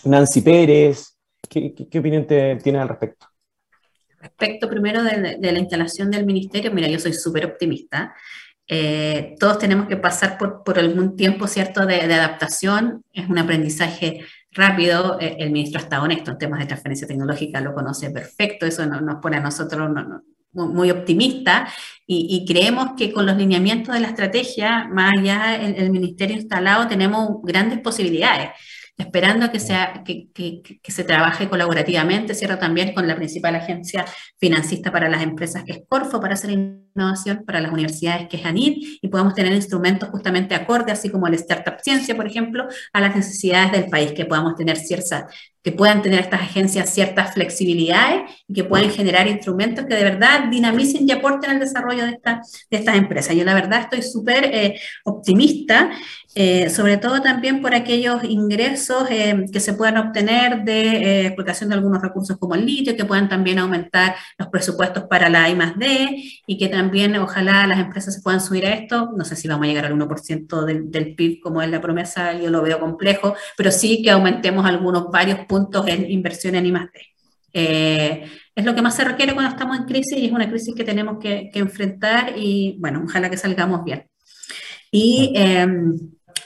Nancy 0.04 0.40
Pérez. 0.40 1.16
¿Qué, 1.48 1.74
qué, 1.74 1.98
opinión 1.98 2.26
te, 2.26 2.56
tienes 2.56 2.82
al 2.82 2.88
respecto? 2.88 3.26
Respecto 4.20 4.68
primero 4.68 5.02
de, 5.02 5.38
la 5.40 5.58
instalación 5.58 6.10
del 6.10 6.26
ministerio, 6.26 6.72
mira, 6.72 6.88
yo 6.88 6.98
soy 6.98 7.12
súper 7.12 7.46
optimista. 7.46 8.14
todos 9.38 9.58
tenemos 9.58 9.86
que 9.86 9.96
pasar 9.96 10.36
por, 10.36 10.78
algún 10.78 11.16
tiempo, 11.16 11.46
¿cierto?, 11.46 11.86
de, 11.86 12.02
adaptación. 12.02 13.04
Es 13.12 13.28
un 13.28 13.38
aprendizaje 13.38 14.24
rápido. 14.50 15.18
Eh, 15.20 15.36
el 15.38 15.50
ministro 15.50 15.80
está 15.80 16.02
honesto 16.02 16.32
en 16.32 16.38
temas 16.38 16.60
de 16.60 16.66
transferencia 16.66 17.06
tecnológica, 17.06 17.60
lo 17.60 17.74
conoce 17.74 18.10
perfecto, 18.10 18.66
eso 18.66 18.84
nos 18.86 19.16
pone 19.22 19.36
a 19.36 19.40
nosotros 19.40 19.90
muy 20.52 20.90
optimista 20.90 21.68
y, 22.06 22.44
creemos 22.46 22.92
que 22.96 23.12
con 23.12 23.26
los 23.26 23.36
lineamientos 23.36 23.94
de 23.94 24.00
la 24.00 24.08
estrategia, 24.08 24.88
más 24.88 25.12
allá 25.18 25.58
del 25.58 25.76
el 25.76 25.90
ministerio 25.90 26.36
instalado, 26.36 26.88
tenemos 26.88 27.42
grandes 27.42 27.80
posibilidades 27.80 28.50
esperando 28.98 29.50
que, 29.52 29.60
sea, 29.60 30.02
que, 30.04 30.28
que, 30.34 30.60
que, 30.82 30.92
se 30.92 31.04
trabaje 31.04 31.48
colaborativamente, 31.48 32.34
¿cierto? 32.34 32.58
También 32.58 32.92
con 32.92 33.06
la 33.06 33.14
principal 33.14 33.54
agencia 33.54 34.04
financista 34.38 34.90
para 34.90 35.08
las 35.08 35.22
empresas, 35.22 35.62
que 35.64 35.72
es 35.72 35.80
Corfo, 35.88 36.20
para 36.20 36.34
hacer 36.34 36.50
innovación, 36.50 37.44
para 37.46 37.60
las 37.60 37.72
universidades, 37.72 38.28
que 38.28 38.38
es 38.38 38.44
ANID, 38.44 38.98
y 39.00 39.08
podamos 39.08 39.34
tener 39.34 39.52
instrumentos 39.52 40.08
justamente 40.08 40.56
acordes, 40.56 40.98
así 40.98 41.10
como 41.10 41.28
el 41.28 41.34
Startup 41.34 41.76
Ciencia, 41.80 42.16
por 42.16 42.26
ejemplo, 42.26 42.66
a 42.92 43.00
las 43.00 43.14
necesidades 43.14 43.70
del 43.70 43.86
país, 43.86 44.12
que 44.12 44.24
podamos 44.24 44.56
tener 44.56 44.76
ciertas 44.76 45.26
que 45.62 45.72
puedan 45.72 46.02
tener 46.02 46.20
estas 46.20 46.40
agencias 46.40 46.88
ciertas 46.88 47.34
flexibilidades 47.34 48.30
y 48.46 48.54
que 48.54 48.64
puedan 48.64 48.90
generar 48.90 49.26
instrumentos 49.26 49.84
que 49.86 49.96
de 49.96 50.04
verdad 50.04 50.44
dinamicen 50.50 51.06
y 51.06 51.12
aporten 51.12 51.50
al 51.50 51.58
desarrollo 51.58 52.06
de, 52.06 52.12
esta, 52.12 52.40
de 52.70 52.76
estas 52.78 52.96
empresas. 52.96 53.34
Yo 53.34 53.44
la 53.44 53.54
verdad 53.54 53.82
estoy 53.82 54.02
súper 54.02 54.44
eh, 54.46 54.80
optimista, 55.04 55.90
eh, 56.40 56.70
sobre 56.70 56.98
todo 56.98 57.20
también 57.20 57.60
por 57.60 57.74
aquellos 57.74 58.22
ingresos 58.22 59.10
eh, 59.10 59.46
que 59.52 59.58
se 59.58 59.72
puedan 59.72 59.96
obtener 59.96 60.62
de 60.62 61.26
explotación 61.26 61.68
de 61.68 61.74
algunos 61.74 62.00
recursos 62.00 62.38
como 62.38 62.54
el 62.54 62.64
litio, 62.64 62.96
que 62.96 63.04
puedan 63.04 63.28
también 63.28 63.58
aumentar 63.58 64.14
los 64.38 64.46
presupuestos 64.46 65.02
para 65.10 65.28
la 65.28 65.50
I 65.50 65.56
D 65.76 66.22
y 66.46 66.56
que 66.56 66.68
también 66.68 67.16
ojalá 67.16 67.66
las 67.66 67.80
empresas 67.80 68.14
se 68.14 68.22
puedan 68.22 68.40
subir 68.40 68.66
a 68.66 68.74
esto. 68.74 69.10
No 69.16 69.24
sé 69.24 69.34
si 69.34 69.48
vamos 69.48 69.64
a 69.64 69.66
llegar 69.66 69.86
al 69.86 69.94
1% 69.94 70.64
del, 70.64 70.92
del 70.92 71.16
PIB 71.16 71.40
como 71.40 71.60
es 71.60 71.68
la 71.70 71.80
promesa, 71.80 72.32
yo 72.32 72.50
lo 72.50 72.62
veo 72.62 72.78
complejo, 72.78 73.34
pero 73.56 73.72
sí 73.72 74.00
que 74.00 74.12
aumentemos 74.12 74.64
algunos 74.64 75.10
varios 75.10 75.40
puntos 75.40 75.88
en 75.88 76.08
inversión 76.08 76.54
en 76.54 76.66
I+D. 76.66 76.88
Eh, 77.52 78.30
es 78.54 78.64
lo 78.64 78.76
que 78.76 78.82
más 78.82 78.94
se 78.94 79.02
requiere 79.02 79.34
cuando 79.34 79.50
estamos 79.50 79.76
en 79.76 79.86
crisis 79.86 80.16
y 80.16 80.26
es 80.26 80.32
una 80.32 80.48
crisis 80.48 80.72
que 80.76 80.84
tenemos 80.84 81.18
que, 81.18 81.50
enfrentar 81.54 82.34
y 82.36 82.76
bueno, 82.78 83.02
ojalá 83.04 83.28
que 83.28 83.36
salgamos 83.36 83.82
bien. 83.82 84.06
Y 84.92 85.32
em, 85.34 85.96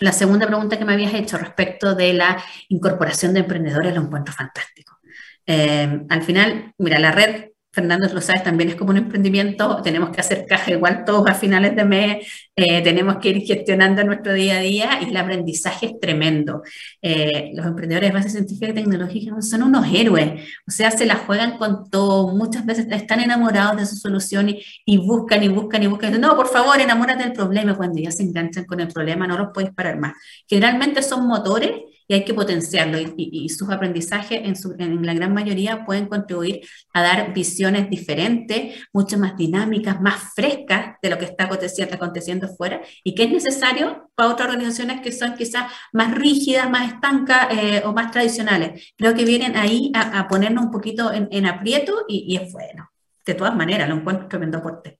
la 0.02 0.12
segunda 0.12 0.46
pregunta 0.46 0.78
que 0.78 0.84
me 0.84 0.94
habías 0.94 1.14
hecho 1.14 1.38
respecto 1.38 1.94
de 1.94 2.12
la 2.12 2.42
incorporación 2.68 3.34
de 3.34 3.40
emprendedores 3.40 3.94
lo 3.94 4.02
encuentro 4.02 4.34
fantástico. 4.34 4.98
Em, 5.46 6.06
al 6.08 6.22
final, 6.22 6.74
mira, 6.78 6.98
la 6.98 7.12
red 7.12 7.51
Fernando, 7.74 8.06
lo 8.12 8.20
sabes, 8.20 8.42
también 8.42 8.68
es 8.68 8.74
como 8.76 8.90
un 8.90 8.98
emprendimiento, 8.98 9.80
tenemos 9.82 10.10
que 10.10 10.20
hacer 10.20 10.44
caja 10.46 10.72
igual 10.72 11.04
todos 11.06 11.26
a 11.26 11.34
finales 11.34 11.74
de 11.74 11.84
mes, 11.86 12.26
eh, 12.54 12.82
tenemos 12.82 13.16
que 13.16 13.30
ir 13.30 13.46
gestionando 13.46 14.04
nuestro 14.04 14.34
día 14.34 14.58
a 14.58 14.60
día 14.60 14.98
y 15.00 15.08
el 15.08 15.16
aprendizaje 15.16 15.86
es 15.86 15.98
tremendo. 15.98 16.62
Eh, 17.00 17.52
los 17.54 17.64
emprendedores 17.64 18.10
de 18.10 18.14
base 18.14 18.28
científica 18.28 18.72
y 18.72 18.74
tecnológica 18.74 19.40
son 19.40 19.62
unos 19.62 19.86
héroes, 19.90 20.42
o 20.68 20.70
sea, 20.70 20.90
se 20.90 21.06
la 21.06 21.16
juegan 21.16 21.56
con 21.56 21.88
todo, 21.88 22.28
muchas 22.36 22.66
veces 22.66 22.86
están 22.90 23.20
enamorados 23.20 23.78
de 23.78 23.86
su 23.86 23.96
solución 23.96 24.50
y, 24.84 24.98
buscan 24.98 25.42
y 25.42 25.48
buscan 25.48 25.82
y 25.82 25.86
buscan. 25.86 26.20
No, 26.20 26.36
por 26.36 26.48
favor, 26.48 26.78
enamórate 26.78 27.24
del 27.24 27.32
problema. 27.32 27.74
Cuando 27.74 28.00
ya 28.00 28.10
se 28.10 28.22
enganchan 28.22 28.66
con 28.66 28.80
el 28.80 28.88
problema, 28.88 29.26
no 29.26 29.38
los 29.38 29.48
puedes 29.54 29.72
parar 29.72 29.98
más. 29.98 30.12
Generalmente 30.46 31.02
son 31.02 31.26
motores 31.26 31.72
y 32.12 32.14
hay 32.14 32.24
que 32.26 32.34
potenciarlo 32.34 32.98
y, 33.16 33.48
sus 33.48 33.70
aprendizajes 33.70 34.42
en, 34.44 34.54
en, 34.78 35.06
la 35.06 35.14
gran 35.14 35.32
mayoría 35.32 35.86
pueden 35.86 36.08
contribuir 36.08 36.60
a 36.92 37.00
dar 37.00 37.32
visiones 37.32 37.88
diferentes, 37.88 38.86
mucho 38.92 39.16
más 39.16 39.34
dinámicas, 39.34 39.98
más 39.98 40.34
frescas 40.34 40.96
de 41.00 41.08
lo 41.08 41.16
que 41.16 41.24
está 41.24 41.44
aconteciendo, 41.44 41.94
aconteciendo 41.94 42.48
fuera 42.48 42.82
y 43.02 43.14
que 43.14 43.22
es 43.22 43.30
necesario 43.30 44.10
para 44.14 44.28
otras 44.28 44.50
organizaciones 44.50 45.00
que 45.00 45.10
son 45.10 45.36
quizás 45.36 45.72
más 45.94 46.14
rígidas, 46.14 46.68
más 46.68 46.92
estancas 46.92 47.48
eh, 47.50 47.82
o 47.86 47.94
más 47.94 48.10
tradicionales. 48.10 48.92
Creo 48.98 49.14
que 49.14 49.24
vienen 49.24 49.56
ahí 49.56 49.90
a, 49.94 50.28
ponernos 50.28 50.66
un 50.66 50.70
poquito 50.70 51.10
en, 51.14 51.46
aprieto 51.46 52.04
y, 52.08 52.36
es 52.36 52.52
bueno. 52.52 52.90
De 53.24 53.32
todas 53.32 53.56
maneras, 53.56 53.88
lo 53.88 53.94
encuentro 53.94 54.28
tremendo 54.28 54.58
aporte. 54.58 54.98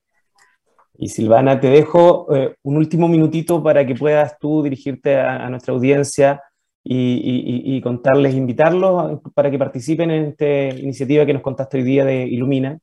Y 0.97 1.09
Silvana, 1.11 1.61
te 1.61 1.67
dejo 1.67 2.35
eh, 2.35 2.55
un 2.63 2.79
último 2.79 3.07
minutito 3.07 3.63
para 3.63 3.87
que 3.87 3.95
puedas 3.95 4.39
tú 4.39 4.63
dirigirte 4.63 5.21
a 5.21 5.51
nuestra 5.51 5.75
audiencia 5.75 6.41
y, 6.85 7.81
contarles, 7.83 8.35
invitarlos 8.35 9.21
para 9.35 9.51
que 9.51 9.59
participen 9.59 10.11
en 10.11 10.25
esta 10.27 10.79
iniciativa 10.79 11.27
que 11.27 11.35
nos 11.35 11.43
contaste 11.43 11.79
hoy 11.79 11.85
día 11.85 12.05
de 12.05 12.27
Ilumina. 12.27 12.79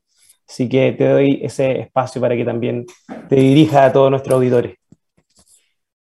Así 0.48 0.68
que 0.68 0.94
te 0.94 1.08
doy 1.08 1.40
ese 1.44 1.80
espacio 1.82 2.20
para 2.20 2.36
que 2.36 2.46
también 2.46 2.86
te 3.28 3.36
dirija 3.36 3.86
a 3.86 3.92
todos 3.92 4.10
nuestros 4.10 4.36
auditores. 4.36 4.80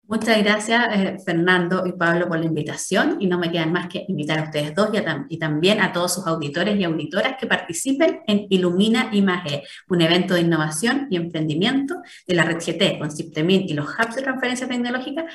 Muchas 0.07 0.37
gracias, 0.43 0.85
eh, 0.93 1.17
Fernando 1.25 1.83
y 1.83 1.93
Pablo, 1.93 2.27
por 2.27 2.37
la 2.37 2.45
invitación 2.45 3.17
y 3.19 3.25
no 3.25 3.39
me 3.39 3.51
quedan 3.51 3.73
más 3.73 3.87
que 3.87 4.05
invitar 4.07 4.37
a 4.37 4.43
ustedes 4.43 4.75
dos 4.75 4.91
y, 5.29 5.39
también 5.39 5.81
a 5.81 5.91
todos 5.91 6.13
sus 6.13 6.27
auditores 6.27 6.79
y 6.79 6.83
auditoras 6.83 7.37
que 7.39 7.47
participen 7.47 8.19
en 8.27 8.45
Ilumina 8.51 9.09
Imagen, 9.13 9.61
un 9.89 10.01
evento 10.01 10.35
de 10.35 10.41
innovación 10.41 11.07
y 11.09 11.15
emprendimiento 11.15 11.95
de 12.27 12.35
la 12.35 12.43
red 12.43 12.57
GT 12.57 12.99
con 12.99 13.09
CIPTEMIN 13.09 13.63
y 13.67 13.73
los 13.73 13.87
hubs 13.87 14.15
de 14.15 14.21
transferencia 14.21 14.67
tecnológica 14.67 15.25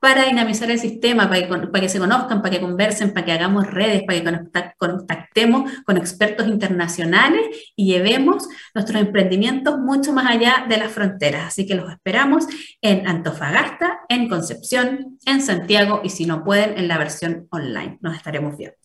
para 0.00 0.26
dinamizar 0.26 0.70
el 0.70 0.78
sistema, 0.78 1.28
para 1.28 1.40
que, 1.80 1.88
se 1.88 1.98
conozcan, 1.98 2.40
para 2.40 2.54
que 2.54 2.60
conversen, 2.60 3.12
para 3.12 3.26
que 3.26 3.32
hagamos 3.32 3.66
redes, 3.66 4.04
para 4.04 4.20
que 4.20 4.74
contactemos 4.76 5.70
con 5.84 5.96
expertos 5.96 6.46
internacionales 6.46 7.42
y 7.74 7.86
llevemos 7.86 8.48
nuestros 8.74 9.00
emprendimientos 9.00 9.78
mucho 9.78 10.12
más 10.12 10.26
allá 10.30 10.66
de 10.68 10.76
las 10.76 10.92
fronteras. 10.92 11.48
Así 11.48 11.66
que 11.66 11.74
los 11.74 11.90
esperamos 11.90 12.46
en 12.80 13.08
Antofagasta, 13.08 14.00
en 14.08 14.28
Concepción, 14.28 15.18
en 15.26 15.40
Santiago 15.42 16.00
y 16.04 16.10
si 16.10 16.26
no 16.26 16.44
pueden, 16.44 16.78
en 16.78 16.86
la 16.86 16.98
versión 16.98 17.48
online. 17.50 17.98
Nos 18.00 18.16
estaremos 18.16 18.56
viendo. 18.56 18.76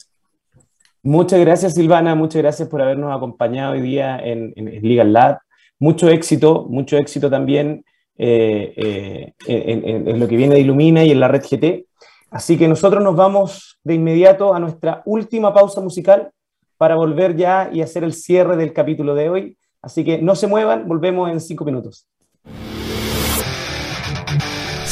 Muchas 1.04 1.40
gracias 1.42 1.74
Silvana, 1.74 2.16
muchas 2.16 2.42
gracias 2.42 2.70
por 2.70 2.82
habernos 2.82 3.16
acompañado 3.16 3.74
hoy 3.74 3.82
día 3.82 4.18
en, 4.18 4.54
en 4.56 4.82
Legal 4.82 5.12
Lab. 5.12 5.40
Mucho 5.78 6.08
éxito, 6.08 6.66
mucho 6.70 6.98
éxito 6.98 7.30
también 7.30 7.84
eh, 8.18 8.74
eh, 8.76 9.34
en, 9.48 10.20
lo 10.20 10.28
que 10.28 10.36
viene 10.38 10.56
de 10.56 10.62
Ilumina 10.62 11.04
y 11.04 11.12
en 11.12 11.20
la 11.20 11.28
red 11.28 11.42
GT. 11.42 11.88
Así 12.32 12.58
que 12.58 12.68
nosotros 12.68 13.04
nos 13.04 13.16
vamos 13.16 13.80
de 13.84 13.96
inmediato 13.96 14.54
a 14.54 14.60
nuestra 14.60 15.02
última 15.06 15.54
pausa 15.54 15.82
musical 15.82 16.32
para 16.78 16.96
volver 16.96 17.36
ya 17.36 17.70
y 17.72 17.82
hacer 17.82 18.04
el 18.04 18.14
cierre 18.14 18.58
del 18.58 18.74
capítulo 18.74 19.16
de 19.16 19.30
hoy. 19.30 19.58
Así 19.82 20.04
que 20.04 20.22
no 20.22 20.36
se 20.36 20.48
muevan, 20.48 20.88
volvemos 20.88 21.30
en 21.30 21.40
cinco 21.40 21.66
minutos. 21.66 22.08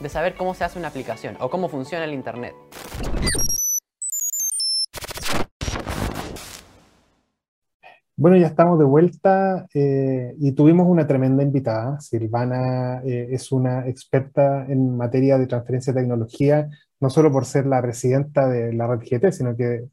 de 0.00 0.08
saber 0.08 0.34
cómo 0.36 0.54
se 0.54 0.64
hace 0.64 0.78
una 0.78 0.88
aplicación 0.88 1.36
o 1.40 1.50
cómo 1.50 1.68
funciona 1.68 2.04
el 2.04 2.12
Internet. 2.12 2.54
Bueno, 8.20 8.36
ya 8.36 8.48
estamos 8.48 8.80
de 8.80 8.84
vuelta 8.84 9.68
eh, 9.72 10.34
y 10.40 10.50
tuvimos 10.50 10.88
una 10.88 11.06
tremenda 11.06 11.44
invitada. 11.44 12.00
Silvana 12.00 13.00
eh, 13.04 13.28
es 13.30 13.52
una 13.52 13.86
experta 13.86 14.66
en 14.68 14.96
materia 14.96 15.38
de 15.38 15.46
transferencia 15.46 15.92
de 15.92 16.00
tecnología, 16.00 16.68
no 16.98 17.10
solo 17.10 17.30
por 17.30 17.44
ser 17.44 17.66
la 17.66 17.80
presidenta 17.80 18.48
de 18.48 18.72
la 18.72 18.88
red 18.88 19.00
GT, 19.08 19.30
sino 19.30 19.54
que 19.54 19.84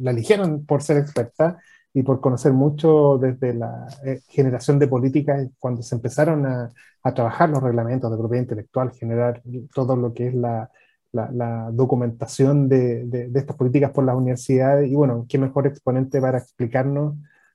la 0.00 0.10
eligieron 0.10 0.64
por 0.64 0.82
ser 0.82 0.96
experta 0.96 1.58
y 1.94 2.02
por 2.02 2.20
conocer 2.20 2.52
mucho 2.52 3.18
desde 3.18 3.54
la 3.54 3.86
eh, 4.04 4.20
generación 4.28 4.80
de 4.80 4.88
políticas, 4.88 5.48
cuando 5.60 5.80
se 5.82 5.94
empezaron 5.94 6.44
a, 6.44 6.68
a, 7.04 7.14
trabajar 7.14 7.48
los 7.48 7.62
reglamentos 7.62 8.10
de 8.10 8.18
propiedad 8.18 8.42
intelectual, 8.42 8.92
generar 8.92 9.40
todo 9.72 9.94
lo 9.96 10.12
que 10.12 10.28
es 10.28 10.34
la, 10.34 10.68
la, 11.12 11.70
documentación 11.72 12.68
de, 12.68 13.04
de, 13.06 13.28
de, 13.28 13.40
estas 13.40 13.56
políticas 13.56 13.92
por 13.92 14.04
las 14.04 14.16
universidades. 14.16 14.90
Y 14.90 14.96
bueno, 14.96 15.24
qué 15.28 15.38
mejor 15.38 15.68
exponente 15.68 16.20
para 16.20 16.38
explicarnos 16.38 17.14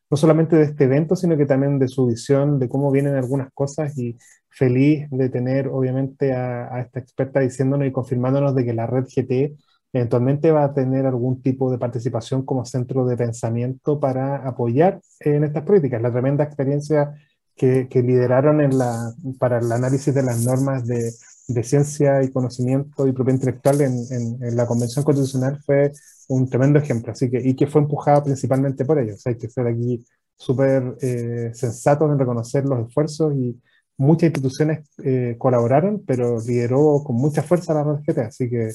no 0.09 0.17
solamente 0.17 0.55
de 0.55 0.63
este 0.63 0.85
evento, 0.85 1.15
sino 1.17 1.37
que 1.37 1.45
también 1.45 1.77
de 1.77 1.87
su 1.89 2.07
visión, 2.07 2.59
de 2.59 2.69
cómo 2.69 2.91
vienen 2.91 3.15
algunas 3.15 3.51
cosas 3.53 3.97
y 3.97 4.17
feliz 4.49 5.07
de 5.11 5.29
tener 5.29 5.67
obviamente 5.67 6.33
a, 6.33 6.73
a 6.73 6.81
esta 6.81 6.99
experta 6.99 7.41
diciéndonos 7.41 7.87
y 7.87 7.91
confirmándonos 7.91 8.55
de 8.55 8.65
que 8.65 8.73
la 8.73 8.87
red 8.87 9.03
GT 9.03 9.57
eventualmente 9.93 10.51
va 10.51 10.65
a 10.65 10.73
tener 10.73 11.05
algún 11.05 11.41
tipo 11.41 11.71
de 11.71 11.77
participación 11.77 12.43
como 12.45 12.65
centro 12.65 13.05
de 13.05 13.17
pensamiento 13.17 13.99
para 13.99 14.47
apoyar 14.47 15.01
en 15.19 15.43
estas 15.43 15.63
políticas. 15.63 16.01
La 16.01 16.11
tremenda 16.11 16.43
experiencia 16.43 17.15
que, 17.55 17.87
que 17.89 18.01
lideraron 18.01 18.61
en 18.61 18.77
la, 18.77 19.13
para 19.39 19.59
el 19.59 19.71
análisis 19.71 20.13
de 20.13 20.23
las 20.23 20.43
normas 20.45 20.85
de, 20.85 21.11
de 21.49 21.63
ciencia 21.63 22.23
y 22.23 22.31
conocimiento 22.31 23.07
y 23.07 23.11
propiedad 23.11 23.39
intelectual 23.39 23.81
en, 23.81 24.05
en, 24.41 24.55
la 24.55 24.67
Convención 24.67 25.03
Constitucional 25.03 25.59
fue 25.65 25.91
un 26.27 26.47
tremendo 26.47 26.79
ejemplo, 26.79 27.11
así 27.11 27.29
que, 27.29 27.41
y 27.43 27.55
que 27.55 27.67
fue 27.67 27.81
empujado 27.81 28.23
principalmente 28.23 28.85
por 28.85 28.99
ellos. 28.99 29.25
hay 29.25 29.35
que 29.35 29.49
ser 29.49 29.67
aquí 29.67 30.05
súper 30.37 30.95
eh, 31.01 31.51
sensatos 31.53 32.09
en 32.11 32.19
reconocer 32.19 32.65
los 32.65 32.87
esfuerzos 32.87 33.33
y 33.35 33.59
muchas 33.97 34.27
instituciones 34.27 34.87
eh, 35.03 35.35
colaboraron, 35.37 36.03
pero 36.05 36.39
lideró 36.39 37.03
con 37.03 37.15
mucha 37.15 37.41
fuerza 37.43 37.73
la 37.73 37.83
RGT, 37.83 38.19
así 38.19 38.49
que 38.49 38.71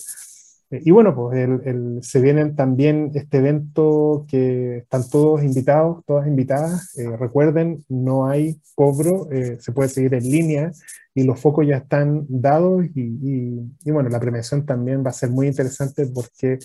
y 0.71 0.91
bueno, 0.91 1.15
pues 1.15 1.39
el, 1.39 1.99
se 2.03 2.21
vienen 2.21 2.57
también 2.57 3.13
este 3.15 3.39
evento 3.39 4.25
que 4.29 4.79
están 4.79 5.09
todos 5.09 5.43
invitados, 5.43 6.05
todas 6.07 6.27
invitadas. 6.27 6.97
Eh, 6.99 7.17
recuerden, 7.17 7.85
no 7.89 8.27
hay 8.27 8.61
cobro, 8.75 9.31
eh, 9.31 9.59
se 9.61 9.73
puede 9.73 9.89
seguir 9.89 10.15
en 10.15 10.25
línea 10.25 10.73
y 11.15 11.25
los 11.25 11.39
focos 11.41 11.67
ya 11.67 11.77
están 11.77 12.25
dados 12.29 12.85
y, 12.95 13.71
y, 13.85 13.91
bueno, 13.91 14.09
la 14.09 14.19
premiación 14.19 14.67
también 14.67 15.05
va 15.05 15.11
a 15.11 15.13
ser 15.13 15.31
muy 15.31 15.47
interesante 15.47 16.07
porque 16.07 16.59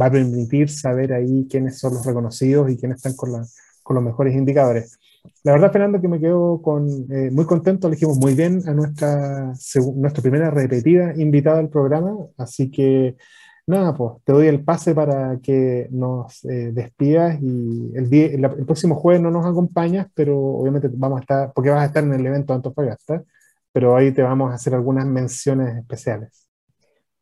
va 0.00 0.06
a 0.06 0.10
permitir 0.12 0.68
saber 0.68 1.12
ahí 1.12 1.46
quiénes 1.50 1.78
son 1.78 1.94
los 1.94 2.06
reconocidos 2.06 2.70
y 2.70 2.76
quiénes 2.76 2.98
están 2.98 3.16
con, 3.16 3.32
la, 3.32 3.44
con 3.82 3.96
los 3.96 4.04
mejores 4.04 4.34
indicadores. 4.34 4.98
La 5.42 5.52
verdad, 5.52 5.72
Fernando, 5.72 6.00
que 6.00 6.06
me 6.06 6.20
quedo 6.20 6.62
con, 6.62 6.88
eh, 7.10 7.30
muy 7.32 7.46
contento, 7.46 7.88
elegimos 7.88 8.16
muy 8.18 8.34
bien 8.34 8.62
a 8.68 8.74
nuestra, 8.74 9.52
nuestra 9.96 10.22
primera 10.22 10.50
repetida 10.50 11.14
invitada 11.16 11.58
al 11.58 11.68
programa, 11.68 12.14
así 12.36 12.70
que 12.70 13.16
Nada, 13.68 13.94
pues 13.94 14.12
te 14.24 14.32
doy 14.32 14.46
el 14.46 14.62
pase 14.62 14.94
para 14.94 15.40
que 15.42 15.88
nos 15.90 16.44
eh, 16.44 16.70
despidas 16.72 17.36
y 17.42 17.90
el, 17.96 18.08
día, 18.08 18.26
el, 18.26 18.64
próximo 18.64 18.94
jueves 18.94 19.20
no 19.20 19.32
nos 19.32 19.44
acompañas, 19.44 20.06
pero 20.14 20.38
obviamente 20.38 20.88
vamos 20.92 21.18
a 21.18 21.20
estar, 21.22 21.52
porque 21.52 21.70
vas 21.70 21.82
a 21.82 21.86
estar 21.86 22.04
en 22.04 22.12
el 22.12 22.24
evento 22.24 22.52
de 22.52 22.58
Antofagasta, 22.58 23.24
pero 23.72 23.96
ahí 23.96 24.12
te 24.12 24.22
vamos 24.22 24.52
a 24.52 24.54
hacer 24.54 24.72
algunas 24.72 25.04
menciones 25.04 25.76
especiales. 25.78 26.46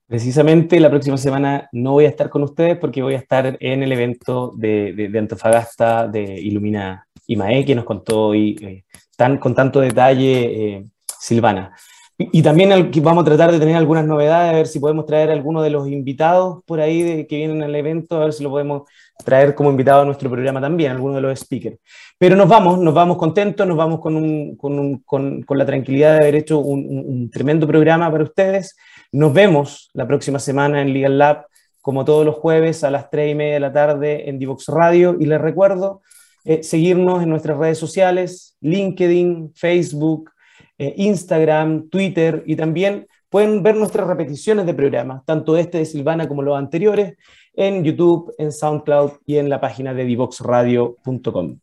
Precisamente 0.06 0.78
la 0.80 0.90
próxima 0.90 1.16
semana 1.16 1.66
no 1.72 1.92
voy 1.92 2.04
a 2.04 2.10
estar 2.10 2.28
con 2.28 2.42
ustedes 2.42 2.76
porque 2.76 3.02
voy 3.02 3.14
a 3.14 3.18
estar 3.18 3.56
en 3.58 3.82
el 3.82 3.90
evento 3.90 4.52
de, 4.54 4.92
de, 5.10 5.18
Antofagasta 5.18 6.08
de 6.08 6.24
Ilumina 6.42 7.08
IMAE 7.26 7.64
que 7.64 7.74
nos 7.74 7.86
contó 7.86 8.26
hoy 8.26 8.54
eh, 8.60 8.84
tan, 9.16 9.38
con 9.38 9.54
tanto 9.54 9.80
detalle 9.80 10.74
eh, 10.76 10.84
Silvana. 11.18 11.74
Y, 12.16 12.42
también 12.42 12.92
vamos 13.02 13.22
a 13.22 13.24
tratar 13.24 13.50
de 13.50 13.58
tener 13.58 13.74
algunas 13.74 14.06
novedades, 14.06 14.52
a 14.52 14.56
ver 14.56 14.68
si 14.68 14.78
podemos 14.78 15.04
traer 15.04 15.30
alguno 15.30 15.62
de 15.62 15.70
los 15.70 15.88
invitados 15.88 16.62
por 16.64 16.78
ahí 16.80 17.26
que 17.26 17.36
vienen 17.38 17.60
al 17.64 17.74
evento, 17.74 18.16
a 18.16 18.20
ver 18.20 18.32
si 18.32 18.44
lo 18.44 18.50
podemos 18.50 18.82
traer 19.24 19.52
como 19.56 19.70
invitado 19.70 20.02
a 20.02 20.04
nuestro 20.04 20.30
programa 20.30 20.60
también, 20.60 20.92
alguno 20.92 21.16
de 21.16 21.22
los 21.22 21.40
speakers. 21.40 21.76
Pero 22.16 22.36
nos 22.36 22.48
vamos, 22.48 22.78
nos 22.78 22.94
vamos 22.94 23.16
contentos, 23.16 23.66
nos 23.66 23.76
vamos 23.76 23.98
con, 23.98 24.54
con, 24.54 24.98
con, 24.98 25.58
la 25.58 25.66
tranquilidad 25.66 26.12
de 26.12 26.18
haber 26.18 26.36
hecho 26.36 26.60
un, 26.60 26.86
un, 26.88 27.30
tremendo 27.30 27.66
programa 27.66 28.08
para 28.12 28.22
ustedes. 28.22 28.76
Nos 29.10 29.32
vemos 29.32 29.90
la 29.92 30.06
próxima 30.06 30.38
semana 30.38 30.82
en 30.82 30.92
Legal 30.92 31.18
Lab, 31.18 31.46
como 31.80 32.04
todos 32.04 32.24
los 32.24 32.36
jueves 32.36 32.84
a 32.84 32.92
las 32.92 33.10
3 33.10 33.32
y 33.32 33.34
media 33.34 33.54
de 33.54 33.60
la 33.60 33.72
tarde 33.72 34.28
en 34.30 34.38
Divox 34.38 34.68
Radio. 34.68 35.16
Y 35.18 35.26
les 35.26 35.40
recuerdo 35.40 36.02
eh, 36.44 36.62
seguirnos 36.62 37.24
en 37.24 37.30
nuestras 37.30 37.58
redes 37.58 37.78
sociales, 37.78 38.56
LinkedIn, 38.60 39.52
Facebook, 39.56 40.30
eh, 40.78 40.94
Instagram, 40.96 41.88
Twitter 41.88 42.42
y 42.46 42.56
también 42.56 43.06
pueden 43.28 43.62
ver 43.62 43.76
nuestras 43.76 44.06
repeticiones 44.06 44.66
de 44.66 44.74
programas, 44.74 45.24
tanto 45.24 45.56
este 45.56 45.78
de 45.78 45.86
Silvana 45.86 46.28
como 46.28 46.42
los 46.42 46.56
anteriores, 46.56 47.16
en 47.52 47.84
YouTube, 47.84 48.32
en 48.38 48.52
SoundCloud 48.52 49.12
y 49.26 49.38
en 49.38 49.48
la 49.48 49.60
página 49.60 49.94
de 49.94 50.04
divoxradio.com. 50.04 51.58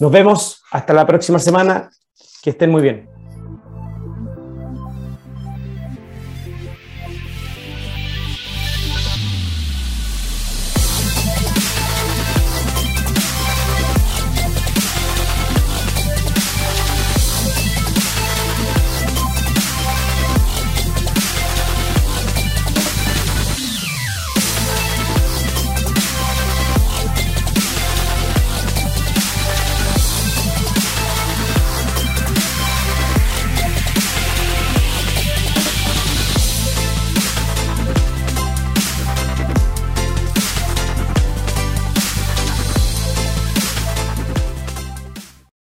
Nos 0.00 0.12
vemos 0.12 0.62
hasta 0.70 0.92
la 0.92 1.06
próxima 1.06 1.38
semana. 1.38 1.90
Que 2.42 2.50
estén 2.50 2.70
muy 2.70 2.82
bien. 2.82 3.17